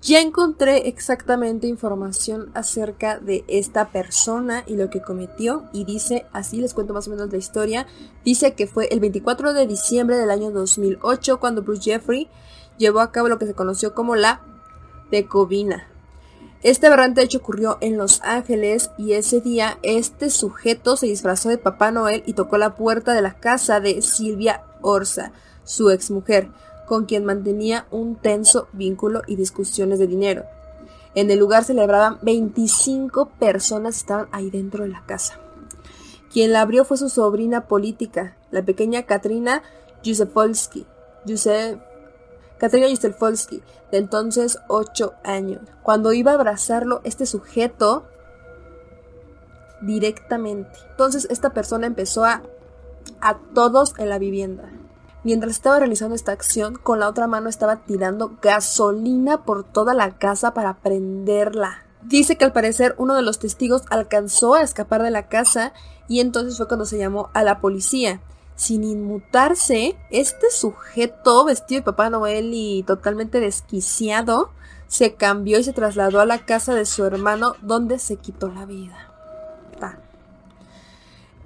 Ya 0.00 0.20
encontré 0.20 0.86
exactamente 0.86 1.66
información 1.66 2.52
acerca 2.54 3.18
de 3.18 3.44
esta 3.48 3.88
persona 3.88 4.62
y 4.64 4.76
lo 4.76 4.90
que 4.90 5.02
cometió 5.02 5.64
y 5.72 5.84
dice, 5.84 6.24
así 6.32 6.58
les 6.58 6.72
cuento 6.72 6.94
más 6.94 7.08
o 7.08 7.10
menos 7.10 7.32
la 7.32 7.38
historia, 7.38 7.88
dice 8.24 8.54
que 8.54 8.68
fue 8.68 8.86
el 8.92 9.00
24 9.00 9.52
de 9.54 9.66
diciembre 9.66 10.16
del 10.16 10.30
año 10.30 10.52
2008 10.52 11.40
cuando 11.40 11.62
Bruce 11.62 11.82
Jeffrey 11.82 12.28
llevó 12.78 13.00
a 13.00 13.10
cabo 13.10 13.28
lo 13.28 13.40
que 13.40 13.46
se 13.46 13.54
conoció 13.54 13.92
como 13.92 14.14
la 14.14 14.40
Decovina. 15.10 15.88
Este 16.62 16.86
aberrante 16.86 17.22
hecho 17.22 17.38
ocurrió 17.38 17.76
en 17.80 17.96
Los 17.96 18.20
Ángeles 18.22 18.92
y 18.98 19.14
ese 19.14 19.40
día 19.40 19.80
este 19.82 20.30
sujeto 20.30 20.96
se 20.96 21.06
disfrazó 21.06 21.48
de 21.48 21.58
Papá 21.58 21.90
Noel 21.90 22.22
y 22.24 22.34
tocó 22.34 22.56
la 22.56 22.76
puerta 22.76 23.14
de 23.14 23.22
la 23.22 23.34
casa 23.34 23.80
de 23.80 24.00
Silvia 24.00 24.62
Orsa, 24.80 25.32
su 25.64 25.90
exmujer 25.90 26.50
con 26.88 27.04
quien 27.04 27.24
mantenía 27.24 27.86
un 27.90 28.16
tenso 28.16 28.68
vínculo 28.72 29.22
y 29.26 29.36
discusiones 29.36 29.98
de 29.98 30.06
dinero. 30.06 30.44
En 31.14 31.30
el 31.30 31.38
lugar 31.38 31.64
celebraban 31.64 32.18
25 32.22 33.30
personas 33.38 33.96
estaban 33.96 34.28
ahí 34.32 34.50
dentro 34.50 34.84
de 34.84 34.90
la 34.90 35.04
casa. 35.06 35.38
Quien 36.32 36.52
la 36.52 36.62
abrió 36.62 36.84
fue 36.84 36.96
su 36.96 37.08
sobrina 37.08 37.66
política, 37.66 38.36
la 38.50 38.62
pequeña 38.62 39.04
Katrina 39.04 39.62
Józefowski. 40.04 40.86
Katrina 42.58 42.86
de 42.88 43.98
entonces 43.98 44.58
8 44.68 45.14
años. 45.24 45.62
Cuando 45.82 46.12
iba 46.12 46.32
a 46.32 46.34
abrazarlo, 46.34 47.00
este 47.04 47.26
sujeto 47.26 48.06
directamente. 49.80 50.78
Entonces 50.90 51.26
esta 51.30 51.54
persona 51.54 51.86
empezó 51.86 52.24
a 52.24 52.42
a 53.20 53.38
todos 53.54 53.94
en 53.98 54.08
la 54.08 54.18
vivienda. 54.18 54.70
Mientras 55.24 55.52
estaba 55.52 55.80
realizando 55.80 56.14
esta 56.14 56.32
acción, 56.32 56.76
con 56.76 57.00
la 57.00 57.08
otra 57.08 57.26
mano 57.26 57.48
estaba 57.48 57.76
tirando 57.84 58.38
gasolina 58.40 59.44
por 59.44 59.64
toda 59.64 59.92
la 59.94 60.16
casa 60.16 60.54
para 60.54 60.78
prenderla. 60.78 61.84
Dice 62.02 62.36
que 62.36 62.44
al 62.44 62.52
parecer 62.52 62.94
uno 62.98 63.14
de 63.14 63.22
los 63.22 63.38
testigos 63.38 63.82
alcanzó 63.90 64.54
a 64.54 64.62
escapar 64.62 65.02
de 65.02 65.10
la 65.10 65.28
casa 65.28 65.72
y 66.06 66.20
entonces 66.20 66.56
fue 66.56 66.68
cuando 66.68 66.86
se 66.86 66.98
llamó 66.98 67.30
a 67.34 67.42
la 67.42 67.60
policía. 67.60 68.20
Sin 68.54 68.84
inmutarse, 68.84 69.96
este 70.10 70.50
sujeto 70.50 71.44
vestido 71.44 71.80
de 71.80 71.84
Papá 71.84 72.10
Noel 72.10 72.50
y 72.52 72.82
totalmente 72.84 73.40
desquiciado 73.40 74.50
se 74.88 75.14
cambió 75.14 75.58
y 75.58 75.64
se 75.64 75.72
trasladó 75.72 76.20
a 76.20 76.26
la 76.26 76.38
casa 76.38 76.74
de 76.74 76.86
su 76.86 77.04
hermano 77.04 77.54
donde 77.62 77.98
se 77.98 78.16
quitó 78.16 78.48
la 78.48 78.64
vida. 78.64 79.07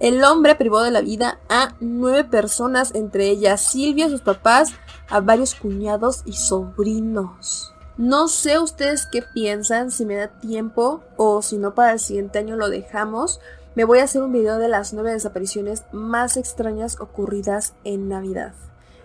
El 0.03 0.25
hombre 0.25 0.57
privó 0.57 0.83
de 0.83 0.91
la 0.91 1.01
vida 1.01 1.39
a 1.49 1.77
nueve 1.79 2.25
personas, 2.25 2.93
entre 2.97 3.29
ellas 3.29 3.61
Silvia, 3.61 4.09
sus 4.09 4.21
papás, 4.21 4.73
a 5.09 5.21
varios 5.21 5.55
cuñados 5.55 6.23
y 6.25 6.33
sobrinos. 6.33 7.73
No 7.97 8.27
sé 8.27 8.59
ustedes 8.59 9.07
qué 9.07 9.23
piensan, 9.23 9.93
si 9.93 10.05
me 10.05 10.17
da 10.17 10.27
tiempo 10.27 11.05
o 11.17 11.41
si 11.41 11.57
no 11.57 11.77
para 11.77 11.93
el 11.93 12.01
siguiente 12.01 12.41
año 12.41 12.57
lo 12.57 12.69
dejamos. 12.69 13.39
Me 13.77 13.85
voy 13.85 14.01
a 14.01 14.03
hacer 14.03 14.23
un 14.23 14.33
video 14.33 14.59
de 14.59 14.67
las 14.67 14.93
nueve 14.93 15.13
desapariciones 15.13 15.85
más 15.93 16.37
extrañas 16.37 16.99
ocurridas 16.99 17.75
en 17.85 18.09
Navidad. 18.09 18.55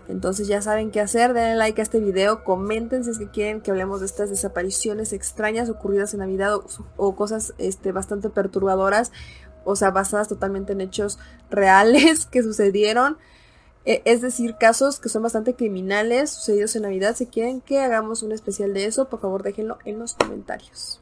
Entonces 0.07 0.47
ya 0.47 0.61
saben 0.61 0.89
qué 0.89 1.01
hacer, 1.01 1.33
denle 1.33 1.55
like 1.57 1.81
a 1.81 1.83
este 1.83 1.99
video, 1.99 2.43
comenten 2.43 3.03
si 3.03 3.11
es 3.11 3.19
que 3.19 3.29
quieren 3.29 3.61
que 3.61 3.71
hablemos 3.71 3.99
de 3.99 4.05
estas 4.05 4.29
desapariciones 4.29 5.11
extrañas 5.13 5.69
ocurridas 5.69 6.13
en 6.13 6.21
Navidad 6.21 6.55
o, 6.95 7.15
cosas 7.15 7.53
este, 7.57 7.91
bastante 7.91 8.29
perturbadoras 8.29 9.11
o 9.67 9.75
sea, 9.75 9.91
basadas 9.91 10.27
totalmente 10.27 10.73
en 10.73 10.81
hechos 10.81 11.19
reales 11.49 12.25
que 12.31 12.43
sucedieron. 12.43 13.17
E, 13.85 14.01
es 14.05 14.21
decir, 14.21 14.55
casos 14.59 14.99
que 14.99 15.09
son 15.09 15.23
bastante 15.23 15.55
criminales 15.55 16.31
sucedidos 16.31 16.75
en 16.75 16.83
Navidad. 16.83 17.15
Si 17.15 17.27
quieren 17.27 17.61
que 17.61 17.79
hagamos 17.79 18.23
un 18.23 18.31
especial 18.31 18.73
de 18.73 18.85
eso, 18.85 19.09
por 19.09 19.19
favor 19.19 19.43
déjenlo 19.43 19.77
en 19.85 19.99
los 19.99 20.13
comentarios. 20.13 21.01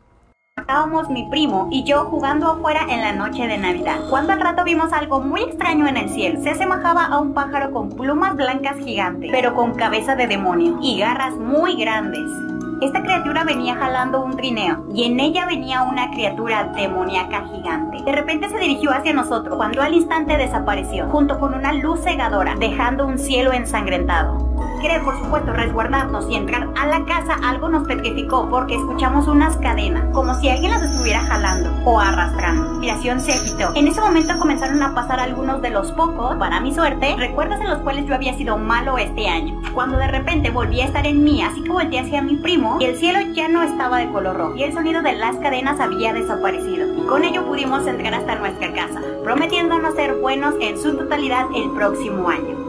Estábamos 0.57 1.09
mi 1.09 1.30
primo 1.30 1.68
y 1.70 1.84
yo 1.84 2.05
jugando 2.05 2.49
afuera 2.49 2.86
en 2.89 3.01
la 3.01 3.11
noche 3.11 3.45
de 3.45 3.57
Navidad, 3.57 4.09
cuando 4.09 4.32
al 4.32 4.39
rato 4.39 4.63
vimos 4.63 4.93
algo 4.93 5.20
muy 5.20 5.41
extraño 5.41 5.86
en 5.86 5.97
el 5.97 6.09
cielo. 6.09 6.41
Se 6.41 6.51
asemejaba 6.51 7.05
a 7.05 7.20
un 7.20 7.34
pájaro 7.34 7.72
con 7.72 7.89
plumas 7.89 8.36
blancas 8.36 8.78
gigantes, 8.78 9.30
pero 9.32 9.53
con 9.53 9.74
cabeza 9.74 10.16
de 10.16 10.28
demonio 10.28 10.80
y 10.82 10.97
garras 10.99 11.36
muy 11.36 11.76
grandes. 11.76 12.55
Esta 12.82 13.01
criatura 13.01 13.45
venía 13.45 13.76
jalando 13.76 14.21
un 14.21 14.36
trineo 14.36 14.86
y 14.93 15.05
en 15.05 15.19
ella 15.19 15.45
venía 15.45 15.84
una 15.84 16.11
criatura 16.11 16.71
demoníaca 16.76 17.45
gigante. 17.47 18.03
De 18.03 18.11
repente 18.11 18.49
se 18.49 18.59
dirigió 18.59 18.91
hacia 18.91 19.13
nosotros 19.13 19.55
cuando 19.55 19.82
al 19.82 19.93
instante 19.93 20.38
desapareció, 20.38 21.07
junto 21.07 21.39
con 21.39 21.53
una 21.53 21.71
luz 21.71 22.01
cegadora, 22.01 22.55
dejando 22.59 23.07
un 23.07 23.17
cielo 23.17 23.53
ensangrentado. 23.53 24.53
Querer, 24.82 25.03
por 25.03 25.17
supuesto, 25.17 25.53
resguardarnos 25.53 26.30
y 26.30 26.36
entrar 26.36 26.69
a 26.78 26.86
la 26.86 27.05
casa 27.05 27.38
algo 27.43 27.69
nos 27.69 27.88
petrificó 27.88 28.49
porque 28.49 28.76
escuchamos 28.76 29.28
unas 29.28 29.57
cadenas, 29.57 30.03
como 30.13 30.36
si 30.36 30.49
alguien 30.49 30.71
las 30.71 30.84
estuviera 30.84 31.21
jalando 31.21 31.71
o 31.86 31.99
arrastrando. 31.99 32.82
La 32.82 32.97
se 32.97 33.34
agitó. 33.34 33.73
En 33.76 33.88
ese 33.88 33.99
momento 33.99 34.38
comenzaron 34.38 34.82
a 34.84 34.93
pasar 34.93 35.19
algunos 35.19 35.61
de 35.61 35.71
los 35.71 35.91
pocos, 35.93 36.36
para 36.38 36.59
mi 36.59 36.73
suerte, 36.73 37.15
recuerdos 37.17 37.59
en 37.61 37.69
los 37.69 37.80
cuales 37.80 38.05
yo 38.05 38.13
había 38.13 38.36
sido 38.36 38.57
malo 38.57 38.97
este 38.97 39.28
año. 39.28 39.59
Cuando 39.73 39.97
de 39.97 40.07
repente 40.07 40.51
volví 40.51 40.82
a 40.82 40.86
estar 40.86 41.05
en 41.07 41.23
mí, 41.23 41.41
así 41.41 41.63
que 41.63 41.71
volteé 41.71 41.99
hacia 41.99 42.21
mi 42.21 42.36
primo 42.36 42.64
y 42.80 42.86
el 42.86 42.97
cielo 42.97 43.20
ya 43.34 43.47
no 43.47 43.63
estaba 43.63 43.99
de 43.99 44.11
color 44.11 44.38
rojo 44.38 44.55
y 44.55 44.63
el 44.63 44.74
sonido 44.74 45.01
de 45.01 45.13
las 45.13 45.36
cadenas 45.38 45.80
había 45.80 46.13
desaparecido. 46.13 46.95
Y 46.97 47.05
con 47.05 47.24
ello 47.24 47.45
pudimos 47.45 47.86
entrar 47.88 48.13
hasta 48.13 48.36
nuestra 48.36 48.74
casa, 48.74 49.01
prometiéndonos 49.24 49.95
ser 49.95 50.16
buenos 50.16 50.55
en 50.59 50.82
su 50.82 50.95
totalidad 50.97 51.47
el 51.55 51.72
próximo 51.72 52.30
año. 52.30 52.66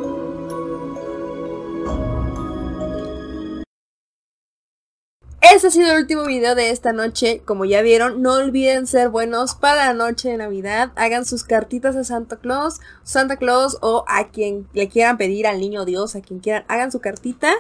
Este 5.41 5.69
ha 5.69 5.71
sido 5.71 5.93
el 5.93 6.03
último 6.03 6.25
video 6.25 6.55
de 6.55 6.71
esta 6.71 6.93
noche. 6.93 7.41
Como 7.45 7.65
ya 7.65 7.81
vieron, 7.81 8.21
no 8.21 8.35
olviden 8.35 8.87
ser 8.87 9.09
buenos 9.09 9.55
para 9.55 9.87
la 9.87 9.95
noche 9.95 10.29
de 10.29 10.37
Navidad. 10.37 10.93
Hagan 10.97 11.25
sus 11.25 11.45
cartitas 11.45 11.97
a 11.97 12.05
Santa 12.05 12.37
Claus, 12.37 12.81
Santa 13.05 13.37
Claus 13.37 13.79
o 13.81 14.05
a 14.07 14.29
quien 14.29 14.69
le 14.75 14.89
quieran 14.89 15.17
pedir 15.17 15.47
al 15.47 15.59
niño 15.59 15.85
Dios, 15.87 16.15
a 16.15 16.21
quien 16.21 16.41
quieran. 16.41 16.65
Hagan 16.69 16.93
su 16.93 17.01
cartita 17.01 17.55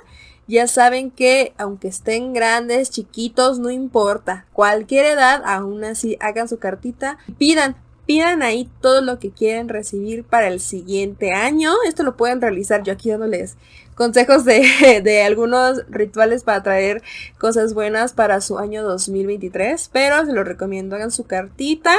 ya 0.48 0.66
saben 0.66 1.10
que 1.10 1.54
aunque 1.58 1.88
estén 1.88 2.32
grandes, 2.32 2.90
chiquitos, 2.90 3.58
no 3.58 3.70
importa. 3.70 4.46
Cualquier 4.52 5.06
edad, 5.06 5.42
aún 5.44 5.84
así 5.84 6.16
hagan 6.20 6.48
su 6.48 6.58
cartita. 6.58 7.18
Pidan, 7.36 7.76
pidan 8.06 8.42
ahí 8.42 8.70
todo 8.80 9.00
lo 9.00 9.18
que 9.18 9.32
quieren 9.32 9.68
recibir 9.68 10.24
para 10.24 10.46
el 10.46 10.60
siguiente 10.60 11.32
año. 11.32 11.72
Esto 11.86 12.04
lo 12.04 12.16
pueden 12.16 12.40
realizar 12.40 12.84
yo 12.84 12.92
aquí 12.92 13.10
dándoles 13.10 13.56
consejos 13.96 14.44
de, 14.44 15.00
de, 15.02 15.22
algunos 15.22 15.82
rituales 15.88 16.44
para 16.44 16.62
traer 16.62 17.02
cosas 17.38 17.74
buenas 17.74 18.12
para 18.12 18.40
su 18.40 18.58
año 18.58 18.84
2023. 18.84 19.90
Pero 19.92 20.24
se 20.24 20.32
lo 20.32 20.44
recomiendo, 20.44 20.94
hagan 20.94 21.10
su 21.10 21.24
cartita 21.24 21.96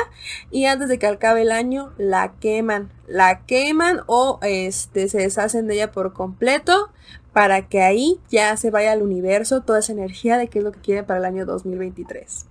y 0.51 0.65
antes 0.65 0.87
de 0.87 0.99
que 0.99 1.07
acabe 1.07 1.41
el 1.41 1.51
año 1.51 1.91
la 1.97 2.31
queman. 2.39 2.93
La 3.07 3.41
queman 3.45 4.01
o 4.05 4.39
este, 4.41 5.09
se 5.09 5.17
deshacen 5.17 5.67
de 5.67 5.75
ella 5.75 5.91
por 5.91 6.13
completo 6.13 6.91
para 7.33 7.67
que 7.67 7.81
ahí 7.81 8.19
ya 8.29 8.55
se 8.57 8.71
vaya 8.71 8.91
al 8.91 9.01
universo 9.01 9.61
toda 9.61 9.79
esa 9.79 9.93
energía 9.93 10.37
de 10.37 10.47
qué 10.47 10.59
es 10.59 10.65
lo 10.65 10.71
que 10.71 10.81
quieren 10.81 11.05
para 11.05 11.19
el 11.19 11.25
año 11.25 11.45
2023. 11.45 12.45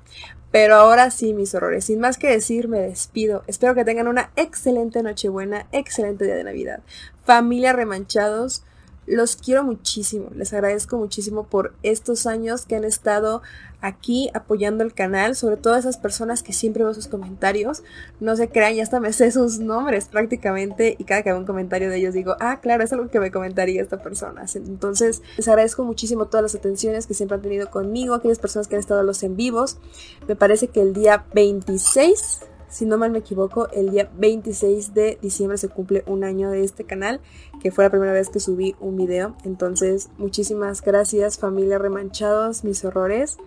Pero 0.51 0.77
ahora 0.77 1.11
sí, 1.11 1.35
mis 1.35 1.55
horrores, 1.55 1.85
sin 1.85 2.01
más 2.01 2.19
que 2.19 2.29
decir, 2.29 2.69
me 2.69 2.79
despido. 2.79 3.43
Espero 3.47 3.75
que 3.75 3.85
tengan 3.85 4.09
una 4.09 4.31
excelente 4.37 5.03
Nochebuena, 5.03 5.67
excelente 5.73 6.25
día 6.25 6.37
de 6.37 6.45
Navidad. 6.45 6.81
Familia 7.25 7.73
Remanchados, 7.73 8.63
los 9.07 9.37
quiero 9.37 9.63
muchísimo, 9.63 10.31
les 10.35 10.53
agradezco 10.53 10.97
muchísimo 10.97 11.45
por 11.45 11.75
estos 11.83 12.27
años 12.27 12.67
que 12.67 12.77
han 12.77 12.85
estado 12.85 13.43
aquí 13.81 14.31
apoyando 14.35 14.83
el 14.83 14.95
canal, 14.95 15.37
sobre 15.37 15.57
todo 15.57 15.77
esas 15.77 15.97
personas 15.97 16.43
que 16.43 16.53
siempre 16.53 16.83
veo 16.83 16.95
sus 16.95 17.07
comentarios, 17.07 17.83
no 18.21 18.35
se 18.37 18.49
crean, 18.49 18.75
ya 18.75 18.83
hasta 18.83 19.01
me 19.01 19.13
sé 19.13 19.31
sus 19.31 19.59
nombres 19.59 20.07
prácticamente 20.07 20.97
y 20.99 21.05
cada 21.05 21.23
que 21.23 21.31
hago 21.31 21.39
un 21.39 21.47
comentario 21.47 21.89
de 21.89 21.99
ellos 21.99 22.15
digo, 22.15 22.37
ah, 22.41 22.61
claro, 22.61 22.83
es 22.83 22.93
algo 22.93 23.09
que 23.09 23.21
me 23.21 23.31
comentaría 23.31 23.83
esta 23.83 24.03
persona. 24.03 24.45
Entonces, 24.55 25.23
les 25.37 25.47
agradezco 25.49 25.85
muchísimo 25.85 26.27
todas 26.27 26.43
las 26.43 26.55
atenciones 26.55 27.07
que 27.07 27.15
siempre 27.15 27.37
han 27.37 27.43
tenido 27.43 27.71
conmigo, 27.71 28.15
aquellas 28.15 28.39
personas 28.39 28.67
que 28.67 28.77
han 28.77 28.81
estado 28.81 29.03
los 29.03 29.23
en 29.23 29.37
vivos. 29.37 29.79
Me 30.27 30.37
parece 30.37 30.69
que 30.69 30.81
el 30.81 30.93
día 30.93 31.27
26 31.35 32.41
si 32.69 32.85
no 32.85 32.99
mal 32.99 33.11
me 33.11 33.19
equivoco, 33.19 33.69
el 33.71 33.91
día 33.91 34.11
26 34.17 34.95
de 34.95 35.19
diciembre 35.23 35.59
se 35.59 35.69
cumple 35.69 36.03
un 36.07 36.25
año 36.25 36.51
de 36.51 36.65
este 36.65 36.85
canal, 36.85 37.21
que 37.61 37.71
fue 37.71 37.85
la 37.85 37.91
primera 37.91 38.13
vez 38.13 38.29
que 38.29 38.41
subí 38.41 38.75
un 38.81 38.97
video. 38.97 39.37
Entonces, 39.45 40.09
muchísimas 40.19 40.83
gracias 40.83 41.39
familia 41.39 41.79
Remanchados, 41.79 42.65
mis 42.65 42.85
horrores. 42.85 43.39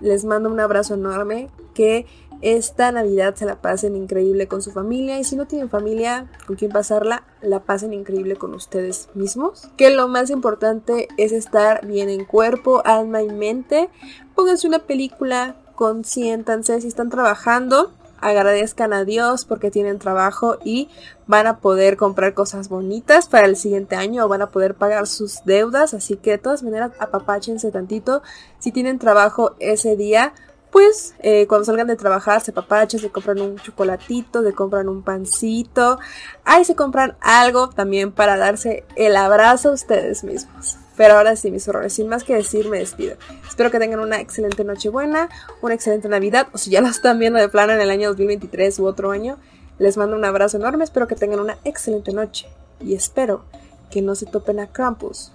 Les 0.00 0.24
mando 0.24 0.50
un 0.50 0.60
abrazo 0.60 0.94
enorme, 0.94 1.48
que 1.74 2.06
esta 2.42 2.92
Navidad 2.92 3.34
se 3.34 3.46
la 3.46 3.62
pasen 3.62 3.96
increíble 3.96 4.46
con 4.46 4.60
su 4.60 4.70
familia 4.70 5.18
y 5.18 5.24
si 5.24 5.36
no 5.36 5.46
tienen 5.46 5.70
familia 5.70 6.30
con 6.46 6.56
quien 6.56 6.70
pasarla, 6.70 7.24
la 7.40 7.60
pasen 7.60 7.94
increíble 7.94 8.36
con 8.36 8.52
ustedes 8.52 9.08
mismos. 9.14 9.70
Que 9.76 9.90
lo 9.90 10.06
más 10.08 10.28
importante 10.28 11.08
es 11.16 11.32
estar 11.32 11.86
bien 11.86 12.10
en 12.10 12.26
cuerpo, 12.26 12.82
alma 12.84 13.22
y 13.22 13.30
mente. 13.30 13.88
Pónganse 14.34 14.68
una 14.68 14.80
película, 14.80 15.56
consiéntanse 15.74 16.80
si 16.82 16.88
están 16.88 17.08
trabajando 17.08 17.92
agradezcan 18.20 18.92
a 18.92 19.04
Dios 19.04 19.44
porque 19.44 19.70
tienen 19.70 19.98
trabajo 19.98 20.58
y 20.64 20.88
van 21.26 21.46
a 21.46 21.58
poder 21.58 21.96
comprar 21.96 22.34
cosas 22.34 22.68
bonitas 22.68 23.28
para 23.28 23.46
el 23.46 23.56
siguiente 23.56 23.96
año 23.96 24.24
o 24.24 24.28
van 24.28 24.42
a 24.42 24.50
poder 24.50 24.74
pagar 24.74 25.06
sus 25.06 25.44
deudas. 25.44 25.94
Así 25.94 26.16
que 26.16 26.32
de 26.32 26.38
todas 26.38 26.62
maneras 26.62 26.92
apapáchense 26.98 27.70
tantito. 27.70 28.22
Si 28.58 28.72
tienen 28.72 28.98
trabajo 28.98 29.54
ese 29.58 29.96
día, 29.96 30.32
pues 30.70 31.14
eh, 31.20 31.46
cuando 31.46 31.64
salgan 31.64 31.86
de 31.86 31.96
trabajar 31.96 32.40
se 32.40 32.50
apapachen, 32.50 33.00
se 33.00 33.10
compran 33.10 33.40
un 33.40 33.56
chocolatito, 33.56 34.42
se 34.42 34.52
compran 34.52 34.88
un 34.88 35.02
pancito. 35.02 35.98
Ahí 36.44 36.64
se 36.64 36.74
compran 36.74 37.16
algo 37.20 37.70
también 37.70 38.12
para 38.12 38.36
darse 38.36 38.84
el 38.94 39.16
abrazo 39.16 39.70
a 39.70 39.72
ustedes 39.72 40.22
mismos. 40.24 40.78
Pero 40.96 41.14
ahora 41.14 41.36
sí, 41.36 41.50
mis 41.50 41.68
horrores, 41.68 41.92
sin 41.92 42.08
más 42.08 42.24
que 42.24 42.34
decir, 42.34 42.68
me 42.68 42.78
despido. 42.78 43.16
Espero 43.46 43.70
que 43.70 43.78
tengan 43.78 44.00
una 44.00 44.20
excelente 44.20 44.64
Nochebuena, 44.64 45.28
una 45.60 45.74
excelente 45.74 46.08
Navidad, 46.08 46.48
o 46.52 46.58
si 46.58 46.70
ya 46.70 46.80
lo 46.80 46.88
están 46.88 47.18
viendo 47.18 47.38
de 47.38 47.48
plano 47.48 47.72
en 47.72 47.80
el 47.80 47.90
año 47.90 48.08
2023 48.08 48.78
u 48.78 48.86
otro 48.86 49.10
año, 49.10 49.38
les 49.78 49.96
mando 49.96 50.16
un 50.16 50.24
abrazo 50.24 50.56
enorme, 50.56 50.84
espero 50.84 51.06
que 51.06 51.16
tengan 51.16 51.40
una 51.40 51.58
excelente 51.64 52.12
noche 52.12 52.48
y 52.80 52.94
espero 52.94 53.44
que 53.90 54.02
no 54.02 54.14
se 54.14 54.26
topen 54.26 54.58
a 54.60 54.68
Krampus 54.68 55.32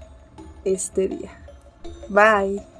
este 0.66 1.08
día. 1.08 1.32
Bye. 2.10 2.71